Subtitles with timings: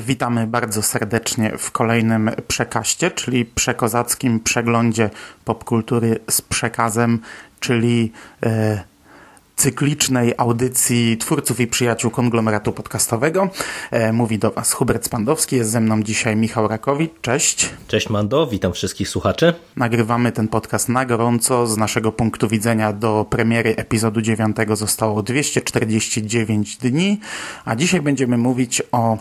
[0.00, 5.10] Witamy bardzo serdecznie w kolejnym przekaście, czyli przekozackim przeglądzie
[5.44, 7.20] popkultury z przekazem,
[7.60, 8.90] czyli e,
[9.60, 13.48] cyklicznej audycji twórców i przyjaciół konglomeratu podcastowego.
[13.90, 17.10] E, mówi do Was Hubert Spandowski, jest ze mną dzisiaj Michał Rakowicz.
[17.22, 17.70] Cześć.
[17.88, 19.54] Cześć Mando, witam wszystkich słuchaczy.
[19.76, 21.66] Nagrywamy ten podcast na gorąco.
[21.66, 27.20] Z naszego punktu widzenia do premiery epizodu 9 zostało 249 dni,
[27.64, 29.18] a dzisiaj będziemy mówić o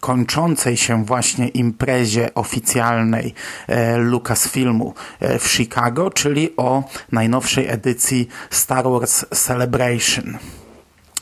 [0.00, 3.34] kończącej się właśnie imprezie oficjalnej
[3.68, 10.38] e, Lucasfilmu e, w Chicago, czyli o najnowszej edycji Star Wars Celebration.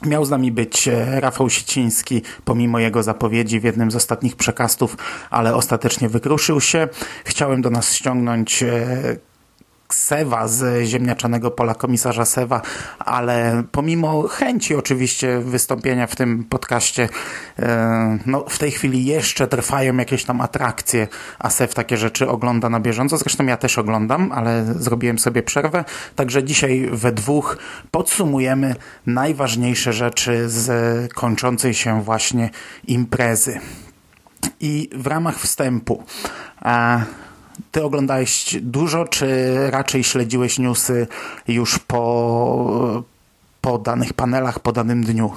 [0.06, 4.96] Miał z nami być e, Rafał Siciński, pomimo jego zapowiedzi w jednym z ostatnich przekastów,
[5.30, 6.88] ale ostatecznie wykruszył się.
[7.24, 8.64] Chciałem do nas ściągnąć
[9.92, 12.62] Sewa z ziemniaczanego pola komisarza Sewa,
[12.98, 17.08] ale pomimo chęci oczywiście wystąpienia w tym podcaście,
[17.58, 21.08] e, no w tej chwili jeszcze trwają jakieś tam atrakcje,
[21.38, 23.16] a Sew takie rzeczy ogląda na bieżąco.
[23.16, 25.84] Zresztą ja też oglądam, ale zrobiłem sobie przerwę.
[26.16, 27.58] Także dzisiaj we dwóch
[27.90, 28.74] podsumujemy
[29.06, 32.50] najważniejsze rzeczy z kończącej się właśnie
[32.86, 33.60] imprezy.
[34.60, 36.04] I w ramach wstępu
[37.72, 41.06] ty oglądałeś dużo, czy raczej śledziłeś newsy
[41.48, 43.04] już po,
[43.60, 45.32] po danych panelach, po danym dniu?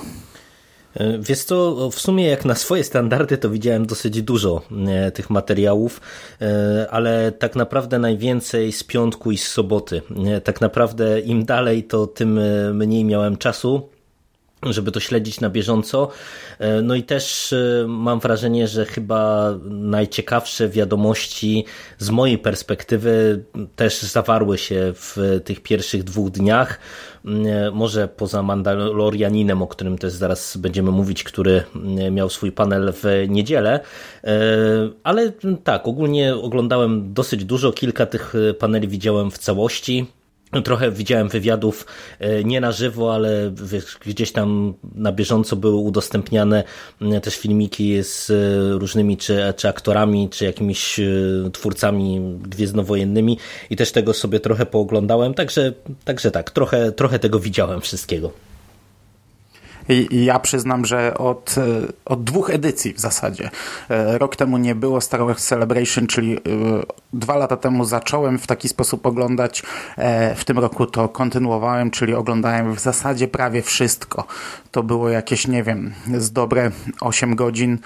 [0.96, 5.30] E, wiesz co, w sumie jak na swoje standardy to widziałem dosyć dużo e, tych
[5.30, 6.02] materiałów,
[6.42, 10.02] e, ale tak naprawdę najwięcej z piątku i z soboty.
[10.44, 12.40] Tak naprawdę im dalej to tym
[12.74, 13.90] mniej miałem czasu
[14.64, 16.10] żeby to śledzić na bieżąco.
[16.60, 21.66] E, no i też e, mam wrażenie, że chyba najciekawsze wiadomości
[21.98, 23.44] z mojej perspektywy
[23.76, 26.80] też zawarły się w tych pierwszych dwóch dniach.
[27.26, 31.64] E, może poza Mandalorianinem, o którym też zaraz będziemy mówić, który
[32.12, 33.80] miał swój panel w niedzielę.
[35.04, 35.32] Ale
[35.64, 40.06] tak, ogólnie oglądałem dosyć dużo, kilka tych paneli widziałem w całości.
[40.64, 41.86] Trochę widziałem wywiadów
[42.20, 43.52] e, nie na żywo, ale
[44.06, 46.64] gdzieś tam na bieżąco były udostępniane
[47.22, 48.34] też filmiki z e,
[48.80, 51.04] różnymi czy, czy aktorami, czy jakimiś e,
[51.52, 53.38] twórcami gwiezdnowojennymi
[53.70, 55.74] i też tego sobie trochę pooglądałem, także,
[56.06, 58.51] także tak, trochę, trochę tego widziałem wszystkiego.
[59.92, 61.62] I, ja przyznam, że od, e,
[62.06, 63.50] od dwóch edycji w zasadzie.
[63.90, 66.40] E, rok temu nie było Star Wars Celebration, czyli e,
[67.14, 69.64] dwa lata temu zacząłem w taki sposób oglądać.
[70.36, 74.28] W tym roku to kontynuowałem, czyli oglądałem w zasadzie prawie wszystko.
[74.72, 76.72] To było jakieś, nie wiem, z dobre
[77.02, 77.80] 8 godzin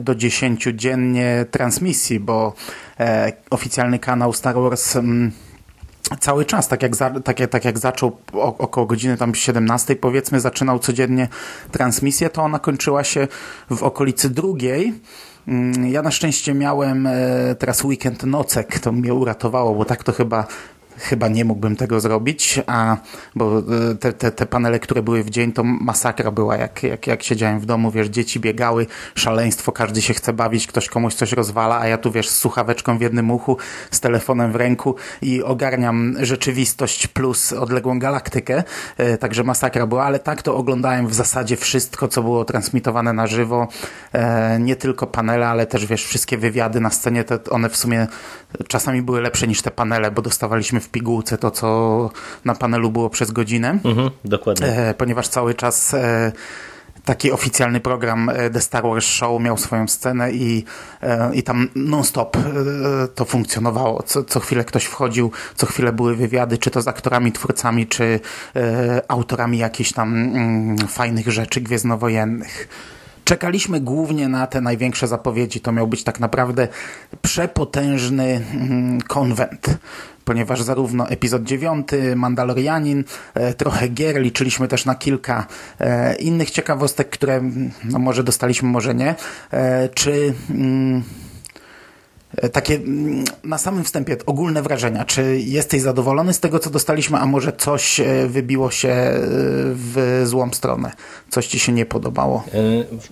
[0.00, 2.52] do 10 dziennie transmisji, bo
[3.50, 5.32] oficjalny kanał Star Wars mm,
[6.20, 10.40] cały czas, tak jak, za, tak, jak, tak jak zaczął około godziny tam 17 powiedzmy,
[10.40, 11.28] zaczynał codziennie
[11.70, 13.28] transmisję, to ona kończyła się
[13.70, 14.94] w okolicy drugiej.
[15.48, 17.14] Mm, ja na szczęście miałem e,
[17.58, 20.46] teraz weekend nocek, to mnie uratowało, bo tak to chyba
[20.98, 22.96] chyba nie mógłbym tego zrobić, a
[23.34, 27.06] bo e, te, te, te panele, które były w dzień, to masakra była, jak, jak,
[27.06, 31.32] jak siedziałem w domu, wiesz, dzieci biegały, szaleństwo, każdy się chce bawić, ktoś komuś coś
[31.32, 33.56] rozwala, a ja tu, wiesz, z słuchaweczką w jednym uchu,
[33.90, 38.62] z telefonem w ręku i ogarniam rzeczywistość plus odległą galaktykę,
[38.96, 43.26] e, także masakra była, ale tak to oglądałem w zasadzie wszystko, co było transmitowane na
[43.26, 43.68] żywo,
[44.12, 48.06] e, nie tylko panele, ale też, wiesz, wszystkie wywiady na scenie, te, one w sumie
[48.68, 52.10] czasami były lepsze niż te panele, bo dostawaliśmy w pigułce to, co
[52.44, 53.78] na panelu było przez godzinę.
[53.84, 54.66] Mhm, dokładnie.
[54.66, 56.32] E, ponieważ cały czas e,
[57.04, 60.64] taki oficjalny program e, The Star Wars Show miał swoją scenę i,
[61.32, 62.36] i tam non-stop
[63.14, 64.02] to funkcjonowało.
[64.02, 68.20] Co, co chwilę ktoś wchodził, co chwilę były wywiady, czy to z aktorami, twórcami, czy
[69.08, 72.68] autorami jakichś tam mm, fajnych rzeczy gwiezdnowojennych.
[73.24, 75.60] Czekaliśmy głównie na te największe zapowiedzi.
[75.60, 76.68] To miał być tak naprawdę
[77.22, 79.78] przepotężny mm, konwent
[80.24, 83.04] ponieważ zarówno epizod 9, Mandalorianin,
[83.34, 85.46] e, trochę gier, liczyliśmy też na kilka
[85.80, 87.42] e, innych ciekawostek, które
[87.84, 89.14] no może dostaliśmy, może nie,
[89.50, 91.02] e, czy mm,
[92.52, 95.04] takie mm, na samym wstępie ogólne wrażenia.
[95.04, 99.20] Czy jesteś zadowolony z tego, co dostaliśmy, a może coś e, wybiło się e,
[99.74, 100.92] w złą stronę?
[101.30, 102.44] Coś ci się nie podobało?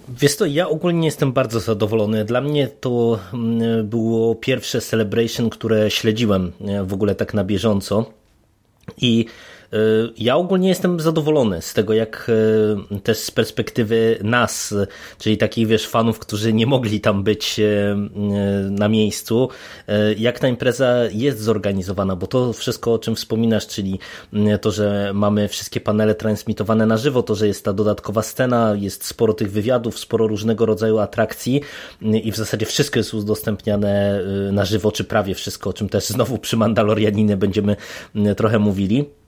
[0.09, 2.25] Wiesz to, ja ogólnie jestem bardzo zadowolony.
[2.25, 6.53] Dla mnie to mm, było pierwsze Celebration, które śledziłem
[6.85, 8.05] w ogóle tak na bieżąco.
[8.97, 9.27] I
[10.19, 12.31] ja ogólnie jestem zadowolony z tego, jak
[12.93, 14.75] y, też z perspektywy nas,
[15.19, 17.97] czyli takich wiesz, fanów, którzy nie mogli tam być y,
[18.71, 19.49] na miejscu,
[20.19, 23.99] jak ta impreza jest zorganizowana, bo to wszystko, o czym wspominasz, czyli
[24.61, 29.05] to, że mamy wszystkie panele transmitowane na żywo, to, że jest ta dodatkowa scena, jest
[29.05, 31.61] sporo tych wywiadów, sporo różnego rodzaju atrakcji
[32.03, 34.21] i w zasadzie wszystko jest udostępniane
[34.53, 37.77] na żywo, czy prawie wszystko, o czym też znowu przy Mandalorianinie będziemy
[38.37, 39.22] trochę mówili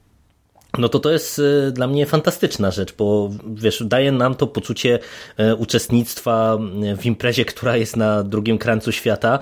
[0.78, 4.98] no to to jest y, dla mnie fantastyczna rzecz, bo wiesz, daje nam to poczucie
[5.36, 6.58] e, uczestnictwa
[6.98, 9.38] w imprezie, która jest na drugim krańcu świata.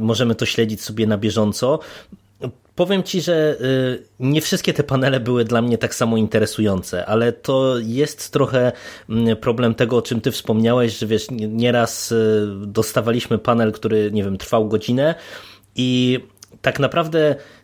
[0.00, 1.80] Możemy to śledzić sobie na bieżąco.
[2.74, 7.32] Powiem ci, że y, nie wszystkie te panele były dla mnie tak samo interesujące, ale
[7.32, 8.72] to jest trochę
[9.08, 14.24] mm, problem tego, o czym ty wspomniałeś, że wiesz, nieraz y, dostawaliśmy panel, który, nie
[14.24, 15.14] wiem, trwał godzinę
[15.76, 16.20] i
[16.62, 17.36] tak naprawdę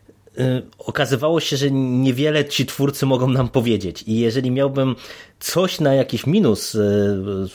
[0.77, 4.03] okazywało się, że niewiele ci twórcy mogą nam powiedzieć.
[4.07, 4.95] I jeżeli miałbym
[5.39, 6.79] coś na jakiś minus y,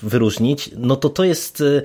[0.02, 1.82] wyróżnić, no to to jest y,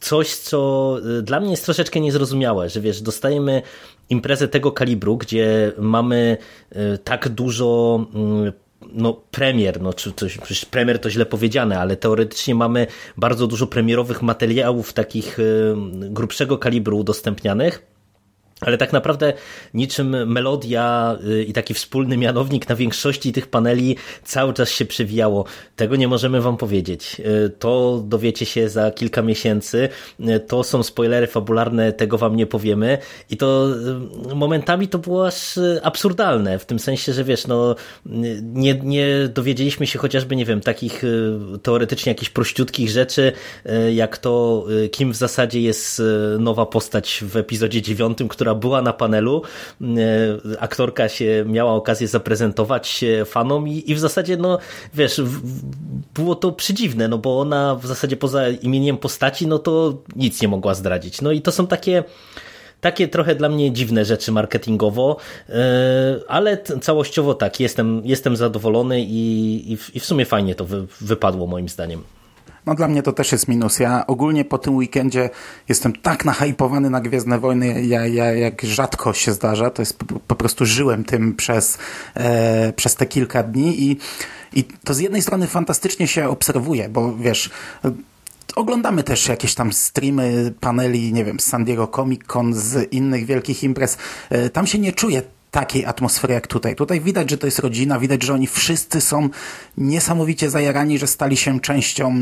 [0.00, 3.62] coś, co dla mnie jest troszeczkę niezrozumiałe, że wiesz, dostajemy
[4.10, 6.36] imprezę tego kalibru, gdzie mamy
[7.04, 8.00] tak dużo
[8.92, 12.86] no, premier, no, czy coś, premier to źle powiedziane, ale teoretycznie mamy
[13.16, 15.38] bardzo dużo premierowych materiałów takich
[16.10, 17.93] grubszego kalibru udostępnianych
[18.60, 19.32] ale tak naprawdę
[19.74, 25.44] niczym melodia y, i taki wspólny mianownik na większości tych paneli cały czas się przewijało.
[25.76, 27.20] Tego nie możemy wam powiedzieć.
[27.46, 29.88] Y, to dowiecie się za kilka miesięcy.
[30.20, 32.98] Y, to są spoilery fabularne, tego wam nie powiemy.
[33.30, 33.68] I to
[34.34, 37.74] momentami to było aż absurdalne, w tym sensie, że wiesz, no
[38.42, 41.02] nie, nie dowiedzieliśmy się chociażby, nie wiem, takich
[41.62, 43.32] teoretycznie jakichś prościutkich rzeczy,
[43.94, 46.02] jak to, kim w zasadzie jest
[46.38, 49.42] nowa postać w epizodzie dziewiątym, która była na panelu.
[49.82, 54.58] E, aktorka się miała okazję zaprezentować fanom i, i w zasadzie, no
[54.94, 55.22] wiesz,
[56.14, 60.48] było to przedziwne, no bo ona w zasadzie poza imieniem postaci, no to nic nie
[60.48, 61.20] mogła zdradzić.
[61.22, 62.04] No i to są takie
[62.80, 65.16] takie trochę dla mnie dziwne rzeczy marketingowo,
[65.48, 65.54] e,
[66.28, 70.66] ale całościowo tak, jestem, jestem zadowolony i, i w sumie fajnie to
[71.00, 72.02] wypadło moim zdaniem.
[72.66, 73.78] No dla mnie to też jest minus.
[73.78, 75.30] Ja ogólnie po tym weekendzie
[75.68, 79.70] jestem tak nahypowany na Gwiezdne Wojny, ja, ja, jak rzadko się zdarza.
[79.70, 81.78] To jest po, po prostu żyłem tym przez,
[82.14, 83.98] e, przez te kilka dni i,
[84.52, 87.50] i to z jednej strony fantastycznie się obserwuje, bo wiesz,
[88.56, 93.26] oglądamy też jakieś tam streamy, paneli, nie wiem, z San Diego Comic Con, z innych
[93.26, 93.98] wielkich imprez.
[94.30, 95.22] E, tam się nie czuję
[95.54, 96.76] takiej atmosfery jak tutaj.
[96.76, 99.28] Tutaj widać, że to jest rodzina, widać, że oni wszyscy są
[99.78, 102.14] niesamowicie zajarani, że stali się częścią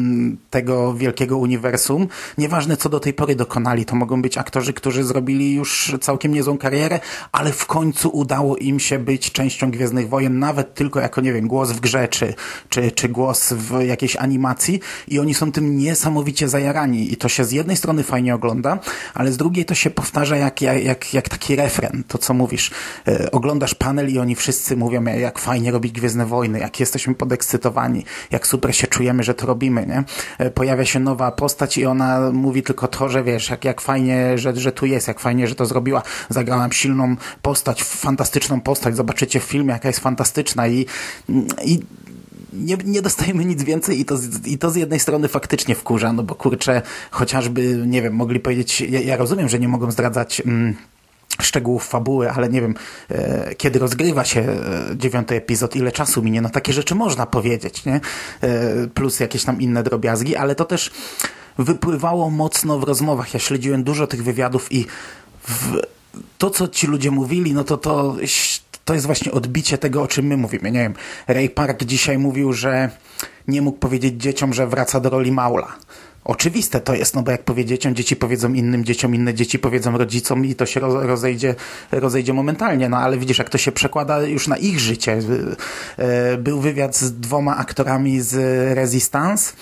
[0.50, 2.08] tego wielkiego uniwersum.
[2.38, 6.58] Nieważne, co do tej pory dokonali, to mogą być aktorzy, którzy zrobili już całkiem niezłą
[6.58, 7.00] karierę,
[7.32, 11.48] ale w końcu udało im się być częścią Gwiezdnych Wojen, nawet tylko jako, nie wiem,
[11.48, 12.34] głos w grze, czy,
[12.68, 17.44] czy, czy głos w jakiejś animacji i oni są tym niesamowicie zajarani i to się
[17.44, 18.78] z jednej strony fajnie ogląda,
[19.14, 22.70] ale z drugiej to się powtarza jak, jak, jak taki refren, to co mówisz
[23.06, 28.04] e, oglądasz panel i oni wszyscy mówią, jak fajnie robić Gwiezdne Wojny, jak jesteśmy podekscytowani,
[28.30, 30.04] jak super się czujemy, że to robimy, nie?
[30.38, 34.38] E, pojawia się nowa postać i ona mówi tylko to, że wiesz, jak, jak fajnie,
[34.38, 36.02] że, że tu jest, jak fajnie, że to zrobiła.
[36.28, 40.86] Zagrałam silną postać, fantastyczną postać, zobaczycie w filmie, jaka jest fantastyczna i,
[41.64, 41.80] i
[42.52, 46.22] nie, nie dostajemy nic więcej i to, i to z jednej strony faktycznie wkurza, no
[46.22, 50.40] bo kurczę, chociażby, nie wiem, mogli powiedzieć, ja, ja rozumiem, że nie mogą zdradzać...
[50.40, 50.74] Mm,
[51.40, 52.74] szczegółów fabuły, ale nie wiem,
[53.10, 54.56] e, kiedy rozgrywa się e,
[54.96, 58.00] dziewiąty epizod, ile czasu minie, no takie rzeczy można powiedzieć, nie?
[58.40, 60.90] E, plus jakieś tam inne drobiazgi, ale to też
[61.58, 63.34] wypływało mocno w rozmowach.
[63.34, 64.86] Ja śledziłem dużo tych wywiadów i
[66.38, 68.16] to, co ci ludzie mówili, no to to
[68.84, 70.70] to jest właśnie odbicie tego, o czym my mówimy.
[70.70, 70.94] Nie wiem,
[71.28, 72.90] Ray Park dzisiaj mówił, że
[73.48, 75.72] nie mógł powiedzieć dzieciom, że wraca do roli Maula.
[76.24, 79.98] Oczywiste to jest, no bo jak powie dzieciom, dzieci powiedzą innym dzieciom, inne dzieci powiedzą
[79.98, 81.54] rodzicom i to się rozejdzie,
[81.92, 82.88] rozejdzie momentalnie.
[82.88, 85.18] No ale widzisz, jak to się przekłada już na ich życie.
[85.98, 88.34] E, był wywiad z dwoma aktorami z
[88.74, 89.52] Resistance.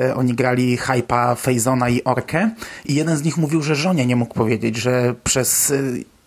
[0.00, 2.50] E, oni grali Hypa, Fejzona i Orkę
[2.84, 5.82] i jeden z nich mówił, że żonie nie mógł powiedzieć, że przez, e,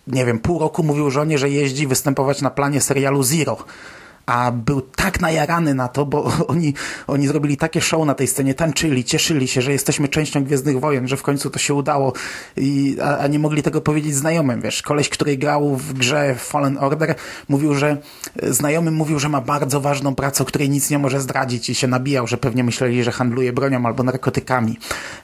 [0.06, 3.56] nie wiem, pół roku mówił żonie, że jeździ występować na planie serialu Zero
[4.30, 6.74] a był tak najarany na to, bo oni,
[7.06, 11.08] oni zrobili takie show na tej scenie, tańczyli, cieszyli się, że jesteśmy częścią Gwiezdnych Wojen,
[11.08, 12.12] że w końcu to się udało,
[12.56, 14.82] I, a, a nie mogli tego powiedzieć znajomym, wiesz.
[14.82, 17.14] Koleś, który grał w grze Fallen Order,
[17.48, 17.96] mówił, że
[18.42, 21.86] znajomym mówił, że ma bardzo ważną pracę, o której nic nie może zdradzić i się
[21.86, 24.78] nabijał, że pewnie myśleli, że handluje bronią albo narkotykami.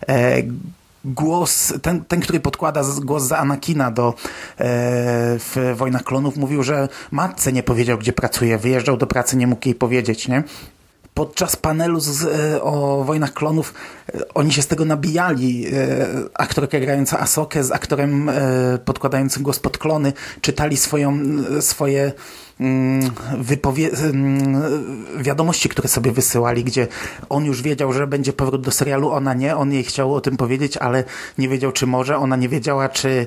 [0.09, 0.43] E,
[1.07, 4.15] głos, ten, ten, który podkłada głos za Anakina do, e,
[5.39, 9.69] w Wojnach Klonów, mówił, że matce nie powiedział, gdzie pracuje, wyjeżdżał do pracy, nie mógł
[9.69, 10.43] jej powiedzieć, nie?
[11.17, 13.75] podczas panelu z, e, o Wojnach Klonów
[14.15, 15.67] e, oni się z tego nabijali.
[15.67, 18.31] E, aktorka grająca Asokę z aktorem
[18.85, 21.19] podkładającym głos pod klony czytali swoją,
[21.61, 22.13] swoje
[25.19, 26.89] wiadomości, które sobie wysyłali, gdzie
[27.29, 30.37] on już wiedział, że będzie powrót do serialu, ona nie, on jej chciał o tym
[30.37, 31.05] powiedzieć, ale
[31.39, 33.27] nie wiedział, czy może, ona nie wiedziała, czy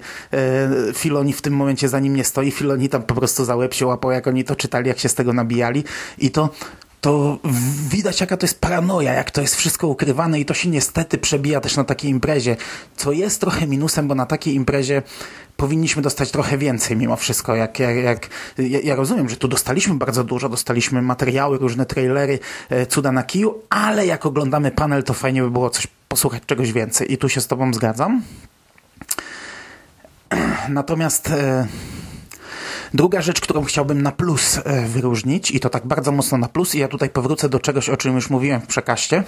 [0.94, 3.86] Filoni w tym momencie za nim nie stoi, Filoni tam po prostu za łeb się
[3.86, 5.84] łapał, jak oni to czytali, jak się z tego nabijali.
[6.18, 6.50] I to
[7.02, 7.38] to
[7.90, 11.62] widać jaka to jest paranoja, jak to jest wszystko ukrywane i to się niestety przebija
[11.62, 12.58] też na takiej imprezie,
[12.96, 15.02] co jest trochę minusem, bo na takiej imprezie
[15.58, 17.56] powinniśmy dostać trochę więcej mimo wszystko.
[17.56, 18.30] Jak, jak, jak,
[18.84, 22.40] ja rozumiem, że tu dostaliśmy bardzo dużo, dostaliśmy materiały, różne trailery,
[22.70, 26.72] e, cuda na kiju, ale jak oglądamy panel, to fajnie by było coś posłuchać czegoś
[26.72, 28.22] więcej i tu się z tobą zgadzam.
[30.70, 31.30] Natomiast...
[31.30, 31.68] E,
[32.94, 36.76] Druga rzecz, którą chciałbym na plus e, wyróżnić i to tak bardzo mocno na plus
[36.76, 39.24] i ja tutaj powrócę do czegoś, o czym już mówiłem w przekaście.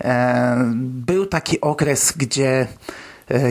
[0.00, 2.66] E, był taki okres, gdzie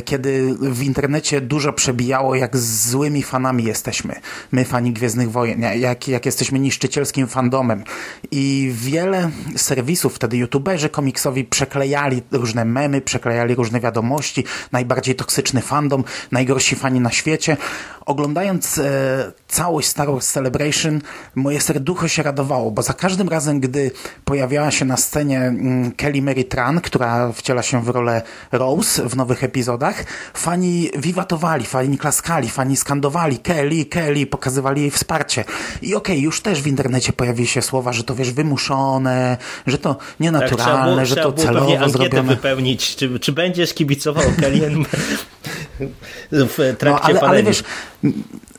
[0.05, 4.15] kiedy w internecie dużo przebijało, jak złymi fanami jesteśmy.
[4.51, 7.83] My, fani Gwiezdnych Wojen, jak, jak jesteśmy niszczycielskim fandomem.
[8.31, 16.03] I wiele serwisów, wtedy youtuberzy komiksowi przeklejali różne memy, przeklejali różne wiadomości, najbardziej toksyczny fandom,
[16.31, 17.57] najgorsi fani na świecie.
[18.05, 21.01] Oglądając e, całość Star Wars Celebration,
[21.35, 23.91] moje serducho się radowało, bo za każdym razem, gdy
[24.25, 29.15] pojawiała się na scenie mm, Kelly Mary Tran, która wciela się w rolę Rose w
[29.15, 35.43] nowych epizodach, epizodach fani wiwatowali, fani klaskali, fani skandowali Kelly, Kelly, pokazywali jej wsparcie.
[35.81, 39.77] I okej, okay, już też w internecie pojawiły się słowa, że to wiesz, wymuszone, że
[39.77, 42.35] to nienaturalne, tak, że to celowo zrobione.
[42.35, 44.71] wypełnić, czy, czy będziesz kibicował Kelly
[46.31, 47.63] w trakcie no, ale, ale wiesz,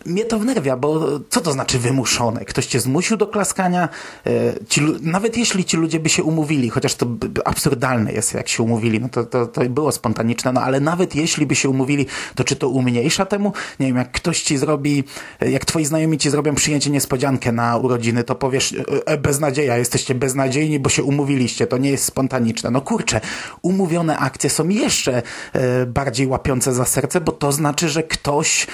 [0.07, 2.45] mnie to wnerwia, bo co to znaczy wymuszone?
[2.45, 3.89] Ktoś cię zmusił do klaskania?
[4.27, 4.31] E,
[4.69, 7.07] ci, nawet jeśli ci ludzie by się umówili, chociaż to
[7.45, 11.47] absurdalne jest, jak się umówili, no to, to, to było spontaniczne, no ale nawet jeśli
[11.47, 13.53] by się umówili, to czy to umniejsza temu?
[13.81, 15.05] Nie wiem, jak ktoś ci zrobi,
[15.41, 20.15] jak twoi znajomi ci zrobią przyjęcie niespodziankę na urodziny, to powiesz e, e, beznadzieja, jesteście
[20.15, 22.71] beznadziejni, bo się umówiliście, to nie jest spontaniczne.
[22.71, 23.21] No kurczę,
[23.63, 25.23] umówione akcje są jeszcze
[25.87, 28.67] bardziej łapiące za serce, bo to znaczy, że ktoś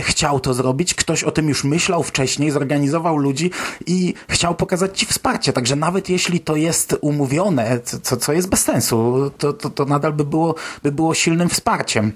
[0.00, 3.50] chciał to zrobić, zrobić, ktoś o tym już myślał wcześniej, zorganizował ludzi
[3.86, 5.52] i chciał pokazać ci wsparcie.
[5.52, 10.12] Także nawet jeśli to jest umówione, co, co jest bez sensu, to, to, to nadal
[10.12, 12.12] by było, by było silnym wsparciem.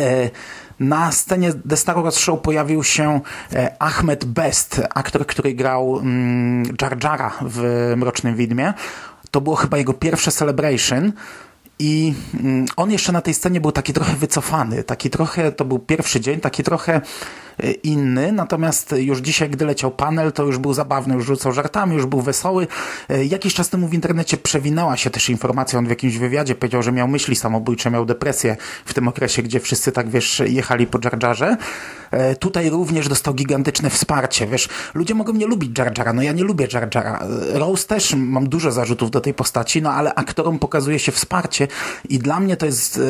[0.00, 0.30] E,
[0.80, 3.20] na scenie The Star Wars Show pojawił się
[3.52, 8.74] e, Ahmed Best, aktor, który grał mm, Jar Jara w Mrocznym Widmie.
[9.30, 11.12] To było chyba jego pierwsze Celebration.
[11.78, 15.78] I mm, on jeszcze na tej scenie był taki trochę wycofany, taki trochę, to był
[15.78, 17.00] pierwszy dzień, taki trochę
[17.62, 21.94] E, inny, natomiast już dzisiaj, gdy leciał panel, to już był zabawny, już rzucał żartami,
[21.94, 22.66] już był wesoły.
[23.08, 26.82] E, jakiś czas temu w internecie przewinęła się też informacja, on w jakimś wywiadzie powiedział,
[26.82, 30.98] że miał myśli samobójcze, miał depresję w tym okresie, gdzie wszyscy tak, wiesz, jechali po
[31.22, 31.58] Jar.
[32.10, 36.44] E, tutaj również dostał gigantyczne wsparcie, wiesz, ludzie mogą nie lubić Jar no ja nie
[36.44, 36.90] lubię Jar.
[37.52, 41.65] Rose też mam dużo zarzutów do tej postaci, no ale aktorom pokazuje się wsparcie
[42.08, 43.00] i dla mnie to jest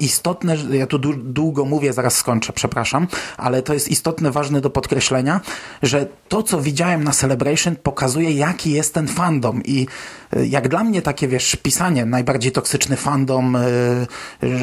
[0.00, 5.40] istotne, ja tu długo mówię, zaraz skończę, przepraszam, ale to jest istotne, ważne do podkreślenia,
[5.82, 9.62] że to, co widziałem na Celebration, pokazuje, jaki jest ten fandom.
[9.64, 9.86] I
[10.32, 13.60] e, jak dla mnie takie, wiesz, pisanie, najbardziej toksyczny fandom, e,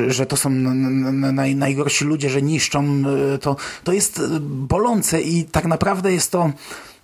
[0.08, 5.66] że to są naj, najgorsi ludzie, że niszczą, e, to, to jest bolące i tak
[5.66, 6.52] naprawdę jest to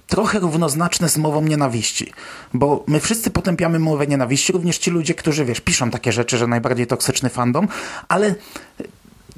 [0.08, 2.12] trochę równoznaczne z mową nienawiści.
[2.54, 6.48] Bo my wszyscy potępiamy mowę nienawiści, również ci ludzie, którzy, wiesz, piszą takie rzeczy, że
[6.48, 7.68] najbardziej toksyczny fandom,
[8.08, 8.36] ale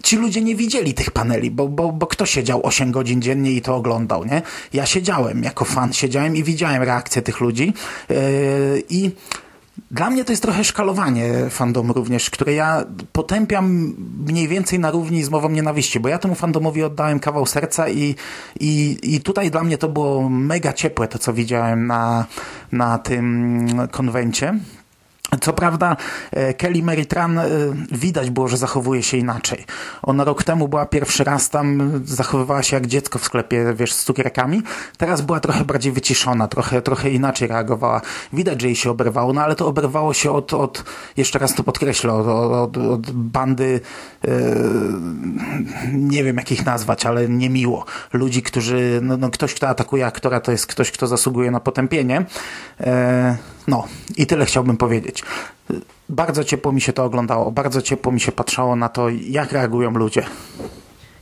[0.04, 3.62] ci ludzie nie widzieli tych paneli, bo, bo, bo kto siedział 8 godzin dziennie i
[3.62, 4.42] to oglądał, nie?
[4.74, 7.74] Ja siedziałem, jako fan siedziałem i widziałem reakcję tych ludzi
[8.10, 9.12] yy, i
[9.92, 13.96] dla mnie to jest trochę szkalowanie fandom również, które ja potępiam
[14.28, 18.16] mniej więcej na równi z mową nienawiści, bo ja temu fandomowi oddałem kawał serca i,
[18.60, 22.26] i, i tutaj dla mnie to było mega ciepłe to, co widziałem na,
[22.72, 24.60] na tym konwencie
[25.42, 25.98] Co prawda
[26.32, 27.46] e, Kelly Mary Tran e,
[27.92, 29.66] widać było, że zachowuje się inaczej.
[30.04, 34.04] Ona rok temu była pierwszy raz tam, zachowywała się jak dziecko w sklepie, wiesz, z
[34.04, 34.62] cukierkami.
[34.98, 38.02] Teraz była trochę bardziej wyciszona, trochę, trochę inaczej reagowała.
[38.34, 40.84] Widać, że jej się oberwało, no ale to oberwało się od, od
[41.18, 43.82] jeszcze raz to podkreślę, od, od, od bandy,
[44.28, 44.30] e,
[45.94, 47.86] nie wiem jak ich nazwać, ale niemiło.
[48.14, 52.26] Ludzi, którzy, no, no ktoś, kto atakuje aktora, to jest ktoś, kto zasługuje na potępienie.
[52.80, 55.15] E, no i tyle chciałbym powiedzieć.
[56.10, 59.92] Bardzo ciepło mi się to oglądało, bardzo ciepło mi się patrzało na to, jak reagują
[59.92, 60.24] ludzie.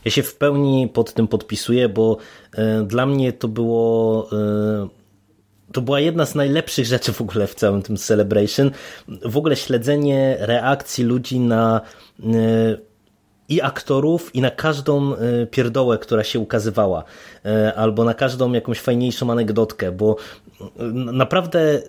[0.04, 2.16] Ja się w pełni pod tym podpisuję, bo
[2.58, 4.28] y, dla mnie to było.
[4.32, 5.04] Y,
[5.72, 8.70] to była jedna z najlepszych rzeczy w ogóle w całym tym Celebration.
[9.08, 11.80] W ogóle śledzenie reakcji ludzi na
[12.20, 12.24] y,
[13.48, 17.04] i aktorów, i na każdą e, pierdołę, która się ukazywała,
[17.44, 20.16] e, albo na każdą jakąś fajniejszą anegdotkę, bo
[20.94, 21.80] naprawdę e,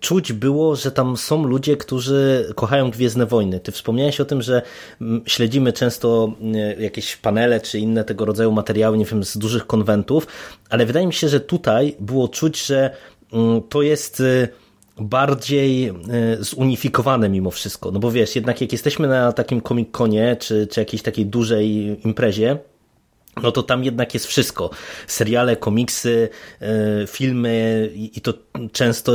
[0.00, 3.60] czuć było, że tam są ludzie, którzy kochają Gwiezdne Wojny.
[3.60, 4.62] Ty wspomniałeś o tym, że
[5.26, 6.32] śledzimy często
[6.78, 10.26] jakieś panele czy inne tego rodzaju materiały, nie wiem, z dużych konwentów,
[10.70, 12.90] ale wydaje mi się, że tutaj było czuć, że
[13.68, 14.22] to jest
[14.96, 15.92] bardziej e,
[16.40, 17.90] zunifikowane mimo wszystko.
[17.90, 22.58] No bo wiesz, jednak jak jesteśmy na takim Comic-Conie, czy, czy jakiejś takiej dużej imprezie,
[23.42, 24.70] no to tam jednak jest wszystko.
[25.06, 26.28] Seriale, komiksy,
[26.60, 28.34] e, filmy i to
[28.72, 29.12] często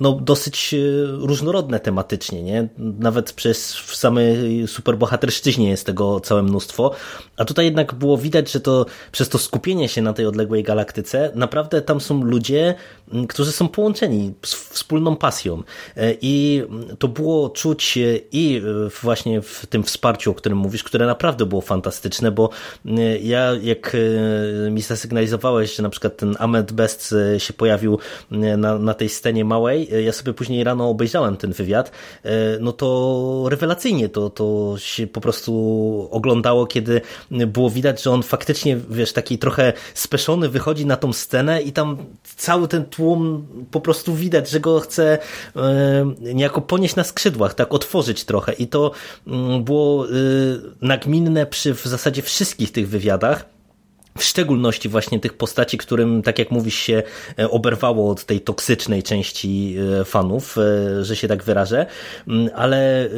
[0.00, 0.76] no, dosyć e,
[1.06, 2.68] różnorodne tematycznie, nie?
[2.78, 6.90] Nawet przez w samej superbohaterszczyźnie jest tego całe mnóstwo,
[7.36, 11.32] a tutaj jednak było widać, że to przez to skupienie się na tej odległej galaktyce,
[11.34, 12.74] naprawdę tam są ludzie,
[13.28, 15.62] którzy są połączeni z wspólną pasją
[15.96, 16.62] e, i
[16.98, 17.98] to było czuć
[18.32, 18.62] i
[19.02, 22.50] właśnie w tym wsparciu, o którym mówisz, które naprawdę było fantastyczne, bo
[23.22, 23.96] ja jak
[24.66, 27.98] e, mi zasygnalizowałeś, że na przykład ten Ahmed Best e, się pojawił
[28.32, 31.90] e, na, na tej scenie małej, ja sobie później rano obejrzałem ten wywiad,
[32.60, 38.76] no to rewelacyjnie to, to się po prostu oglądało, kiedy było widać, że on faktycznie,
[38.90, 41.96] wiesz, taki trochę speszony wychodzi na tą scenę i tam
[42.36, 45.18] cały ten tłum po prostu widać, że go chce
[46.20, 48.52] niejako ponieść na skrzydłach, tak otworzyć trochę.
[48.52, 48.90] I to
[49.26, 50.06] mm, było
[50.80, 53.39] nagminne przy w zasadzie wszystkich tych wywiadach,
[54.18, 57.02] w szczególności właśnie tych postaci, którym, tak jak mówisz, się
[57.38, 61.86] e, oberwało od tej toksycznej części e, fanów, e, że się tak wyrażę,
[62.28, 63.08] mm, ale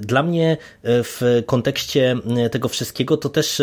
[0.00, 2.16] dla mnie w kontekście
[2.52, 3.62] tego wszystkiego to też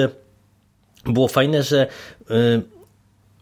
[1.06, 1.88] było fajne, że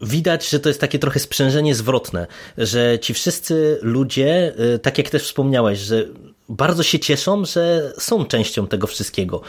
[0.00, 2.26] widać, że to jest takie trochę sprzężenie zwrotne,
[2.58, 6.04] że ci wszyscy ludzie, tak jak też wspomniałeś, że
[6.48, 9.40] bardzo się cieszą, że są częścią tego wszystkiego,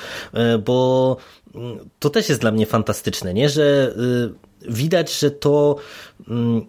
[0.66, 1.18] bo
[2.00, 3.50] to też jest dla mnie fantastyczne, nie?
[3.50, 3.94] że
[4.66, 5.76] y, widać, że to
[6.28, 6.66] mm,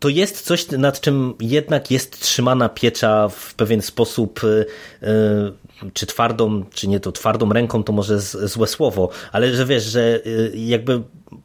[0.00, 4.66] to jest coś, nad czym jednak jest trzymana piecza w pewien sposób, y,
[5.02, 9.84] y, czy twardą, czy nie to twardą ręką, to może złe słowo, ale że wiesz,
[9.84, 10.20] że
[10.54, 11.02] jakby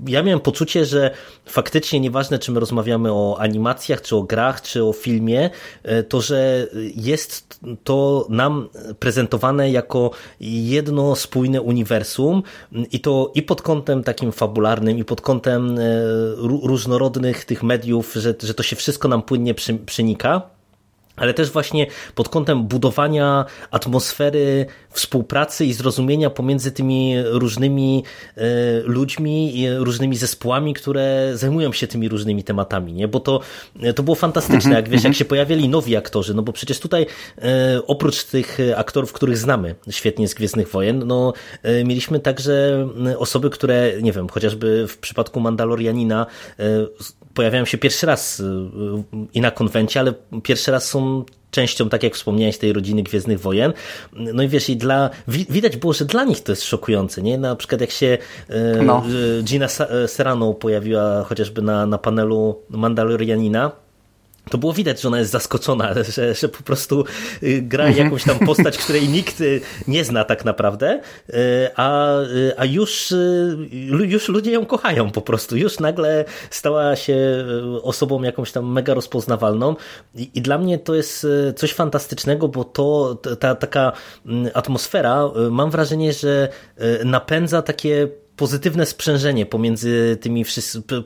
[0.07, 1.11] ja miałem poczucie, że
[1.45, 5.49] faktycznie nieważne, czy my rozmawiamy o animacjach, czy o grach, czy o filmie,
[5.83, 12.43] e, to, że jest to nam prezentowane jako jedno spójne uniwersum
[12.91, 15.81] i to i pod kątem takim fabularnym, i pod kątem e,
[16.63, 19.53] różnorodnych tych mediów, że, że to się wszystko nam płynnie
[19.85, 20.58] przenika
[21.19, 28.03] ale też właśnie pod kątem budowania atmosfery współpracy i zrozumienia pomiędzy tymi różnymi
[28.35, 28.41] e,
[28.83, 33.07] ludźmi i różnymi zespołami, które zajmują się tymi różnymi tematami, nie?
[33.07, 33.39] Bo to,
[33.95, 37.05] to było fantastyczne, jak wiesz, jak się pojawiali nowi aktorzy, no bo przecież tutaj
[37.37, 43.49] e, oprócz tych aktorów, których znamy świetnie z Gwiezdnych Wojen, no e, mieliśmy także osoby,
[43.49, 46.25] które, nie wiem, chociażby w przypadku Mandalorianina
[47.39, 48.43] pojawiają się pierwszy raz
[49.33, 53.73] i na konwencie, ale pierwszy raz są częścią, tak jak wspomniałeś, tej rodziny Gwiezdnych Wojen.
[54.13, 57.37] No i wiesz, i dla, widać było, że dla nich to jest szokujące, nie?
[57.37, 58.17] Na przykład jak się
[58.49, 59.03] e, no.
[59.43, 59.67] Gina
[60.07, 63.71] Serrano pojawiła chociażby na, na panelu Mandalorianina,
[64.49, 67.05] to było widać, że ona jest zaskoczona, że, że po prostu
[67.43, 68.05] y, gra mhm.
[68.05, 71.33] jakąś tam postać, której nikt y, nie zna tak naprawdę, y,
[71.75, 72.15] a,
[72.57, 73.13] a już,
[74.01, 75.57] już ludzie ją kochają po prostu.
[75.57, 77.45] Już nagle stała się
[77.83, 79.75] osobą jakąś tam mega rozpoznawalną
[80.15, 83.91] i, i dla mnie to jest coś fantastycznego, bo to ta taka
[84.25, 86.49] mm, atmosfera, mam wrażenie, że
[87.05, 88.07] napędza takie
[88.39, 90.45] pozytywne sprzężenie pomiędzy tymi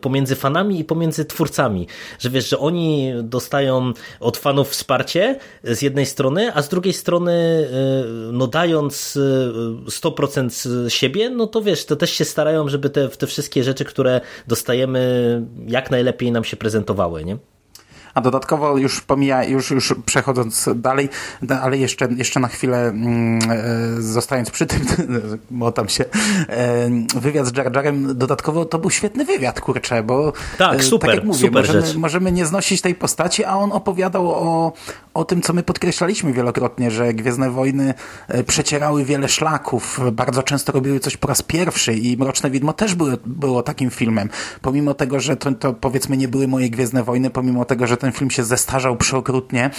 [0.01, 1.87] pomiędzy fanami i pomiędzy twórcami,
[2.19, 7.31] że wiesz, że oni dostają od fanów wsparcie z jednej strony, a z drugiej strony
[7.31, 9.17] y, no dając
[9.87, 13.85] 100% y, siebie, no to wiesz, to też się starają, żeby te, te wszystkie rzeczy,
[13.85, 15.01] które dostajemy
[15.67, 17.37] jak najlepiej nam się prezentowały, nie?
[18.13, 21.09] A dodatkowo już pomija, już, już przechodząc dalej,
[21.61, 24.79] ale jeszcze, jeszcze na chwilę mm, e, zostając przy tym,
[25.51, 26.05] motam się,
[26.49, 31.15] e, wywiad z Jar Jarem, dodatkowo to był świetny wywiad, kurczę, bo tak, super, tak
[31.15, 31.95] jak mówię, super możemy, rzecz.
[31.95, 34.71] możemy nie znosić tej postaci, a on opowiadał o,
[35.13, 37.93] o tym, co my podkreślaliśmy wielokrotnie, że Gwiezdne Wojny
[38.47, 43.09] przecierały wiele szlaków, bardzo często robiły coś po raz pierwszy i Mroczne Widmo też było,
[43.25, 44.29] było takim filmem.
[44.61, 48.11] Pomimo tego, że to, to powiedzmy nie były moje Gwiezdne Wojny, pomimo tego, że ten
[48.11, 49.69] film się zestarzał przeokrutnie,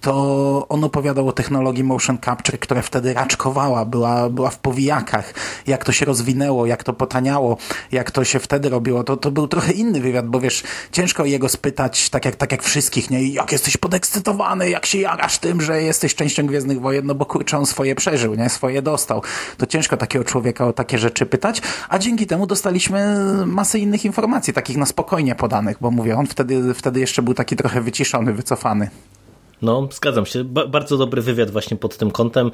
[0.00, 5.34] to on opowiadał o technologii motion capture, która wtedy raczkowała, była, była w powijakach,
[5.66, 7.56] jak to się rozwinęło, jak to potaniało,
[7.92, 9.04] jak to się wtedy robiło.
[9.04, 12.62] To, to był trochę inny wywiad, bo wiesz, ciężko jego spytać, tak jak, tak jak
[12.62, 13.28] wszystkich, nie?
[13.28, 17.58] Jak jesteś podekscytowany, jak się jarasz tym, że jesteś częścią Gwiezdnych Wojen, no bo kurczę,
[17.58, 18.48] on swoje przeżył, nie?
[18.48, 19.22] Swoje dostał.
[19.56, 23.16] To ciężko takiego człowieka o takie rzeczy pytać, a dzięki temu dostaliśmy
[23.46, 27.56] masę innych informacji, takich na spokojnie podanych, bo mówię, on wtedy, wtedy jeszcze był taki
[27.56, 28.90] trochę wyciszony, wycofany.
[29.62, 30.44] No, zgadzam się.
[30.44, 32.50] Ba bardzo dobry wywiad właśnie pod tym kątem.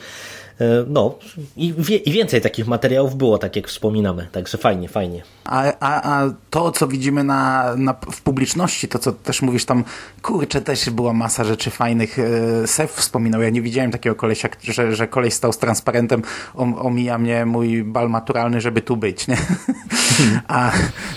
[0.60, 1.18] E, no
[1.56, 5.22] i, wie, i, więcej takich materiałów było, tak jak wspominamy, także fajnie, fajnie.
[5.44, 9.84] A, a, a to, co widzimy na, na, w publiczności, to co też mówisz tam,
[10.22, 12.18] kurczę, też była masa rzeczy fajnych.
[12.18, 16.22] E, Sef wspominał, ja nie widziałem takiego kolesia, że, że koleś stał z transparentem,
[16.54, 19.36] omija mnie mój bal maturalny, żeby tu być, nie?
[20.48, 20.72] A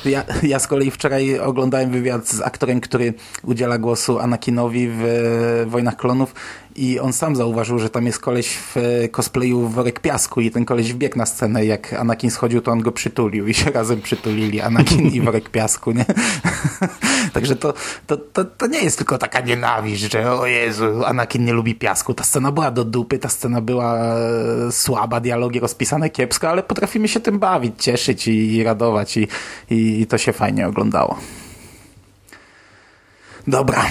[0.06, 5.96] ja, ja z kolei wczoraj oglądałem wywiad z aktorem, który udziela głosu Anakinowi w Wojnach
[5.96, 6.36] Klonów
[6.80, 8.76] i on sam zauważył, że tam jest koleś w
[9.12, 12.92] cosplayu worek piasku i ten koleś wbiegł na scenę, jak Anakin schodził, to on go
[12.92, 16.06] przytulił i się razem przytulili, Anakin i worek piasku, nie?
[17.34, 17.74] Także to,
[18.08, 22.14] to, to, to nie jest tylko taka nienawiść, że o Jezu, Anakin nie lubi piasku.
[22.14, 24.16] Ta scena była do dupy, ta scena była
[24.72, 29.28] słaba, dialogi rozpisane kiepsko, ale potrafimy się tym bawić, cieszyć i, i radować i,
[29.70, 31.20] i, i to się fajnie oglądało.
[33.48, 33.86] Dobra,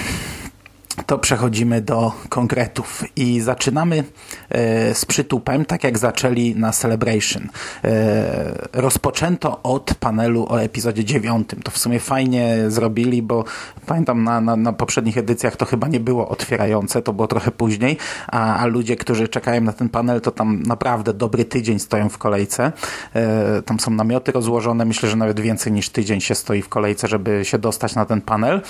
[1.05, 4.03] to przechodzimy do konkretów i zaczynamy
[4.49, 7.49] e, z przytupem, tak jak zaczęli na Celebration.
[7.83, 11.61] E, rozpoczęto od panelu o epizodzie dziewiątym.
[11.61, 13.43] To w sumie fajnie zrobili, bo
[13.85, 17.97] pamiętam na, na, na, poprzednich edycjach to chyba nie było otwierające, to było trochę później,
[18.27, 22.17] a, a, ludzie, którzy czekają na ten panel, to tam naprawdę dobry tydzień stoją w
[22.17, 22.71] kolejce.
[23.15, 27.07] E, tam są namioty rozłożone, myślę, że nawet więcej niż tydzień się stoi w kolejce,
[27.07, 28.61] żeby się dostać na ten panel.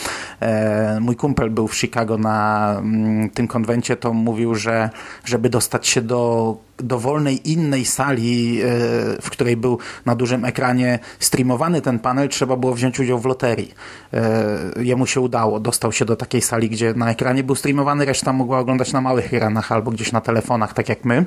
[1.01, 4.89] mój kumpel był w Chicago na mm, tym konwencie, to mówił, że
[5.25, 8.65] żeby dostać się do dowolnej innej sali, e,
[9.21, 13.73] w której był na dużym ekranie streamowany ten panel, trzeba było wziąć udział w loterii.
[14.13, 15.59] E, jemu się udało.
[15.59, 19.33] Dostał się do takiej sali, gdzie na ekranie był streamowany, reszta mogła oglądać na małych
[19.33, 21.25] ekranach albo gdzieś na telefonach, tak jak my.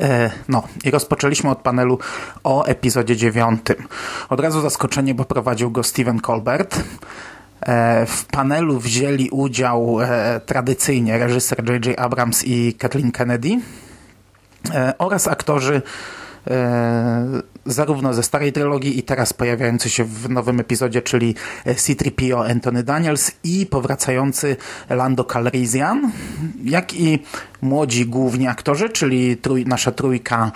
[0.00, 1.98] E, no i rozpoczęliśmy od panelu
[2.44, 3.76] o epizodzie dziewiątym.
[4.28, 6.84] Od razu zaskoczenie, bo prowadził go Steven Colbert.
[7.64, 11.98] E, w panelu wzięli udział e, tradycyjnie reżyser J.J.
[11.98, 13.60] Abrams i Kathleen Kennedy
[14.74, 15.82] e, oraz aktorzy
[17.66, 21.34] zarówno ze starej trylogii i teraz pojawiający się w nowym epizodzie, czyli
[21.76, 24.56] C-3PO Anthony Daniels i powracający
[24.90, 26.12] Lando Calrissian,
[26.64, 27.18] jak i
[27.62, 30.52] młodzi główni aktorzy, czyli trój, nasza trójka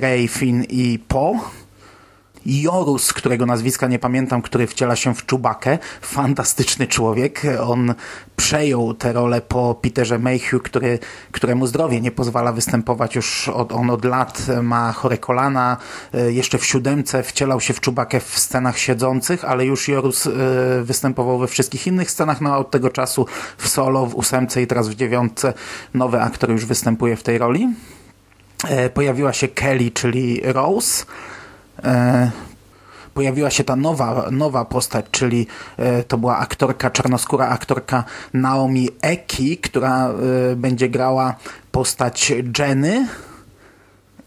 [0.00, 1.40] Rey, Finn i Poe
[2.46, 5.78] Jorus, którego nazwiska nie pamiętam, który wciela się w Czubakę.
[6.00, 7.42] Fantastyczny człowiek.
[7.66, 7.94] On
[8.36, 10.98] przejął tę rolę po Peterze Mayhew, który,
[11.32, 15.76] któremu zdrowie nie pozwala występować już od, on od lat, ma chore kolana.
[16.14, 20.30] E, jeszcze w siódemce wcielał się w Czubakę w scenach siedzących, ale już Jorus e,
[20.82, 23.26] występował we wszystkich innych scenach, no od tego czasu
[23.58, 25.52] w solo, w ósemce i teraz w dziewiątce
[25.94, 27.68] nowy aktor już występuje w tej roli.
[28.68, 31.04] E, pojawiła się Kelly, czyli Rose
[33.14, 39.58] pojawiła się ta nowa, nowa postać, czyli e, to była aktorka, czarnoskóra aktorka Naomi Eki,
[39.58, 40.12] która e,
[40.56, 41.34] będzie grała
[41.72, 43.06] postać Jenny.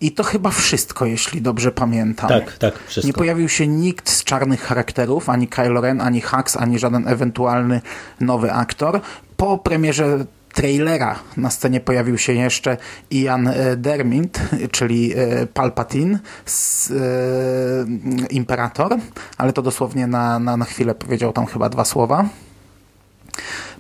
[0.02, 2.30] I to chyba wszystko, jeśli dobrze pamiętam.
[2.30, 3.08] Tak, tak, wszystko.
[3.08, 7.82] Nie pojawił się nikt z czarnych charakterów, ani Kylo Ren, ani Hux, ani żaden ewentualny
[8.20, 9.02] nowy aktor.
[9.38, 12.78] Po premierze trailera na scenie pojawił się jeszcze
[13.12, 14.40] Ian e, Dermint,
[14.72, 16.96] czyli e, Palpatine, z, e,
[18.30, 18.98] Imperator,
[19.38, 22.30] ale to dosłownie na, na, na chwilę powiedział tam chyba dwa słowa.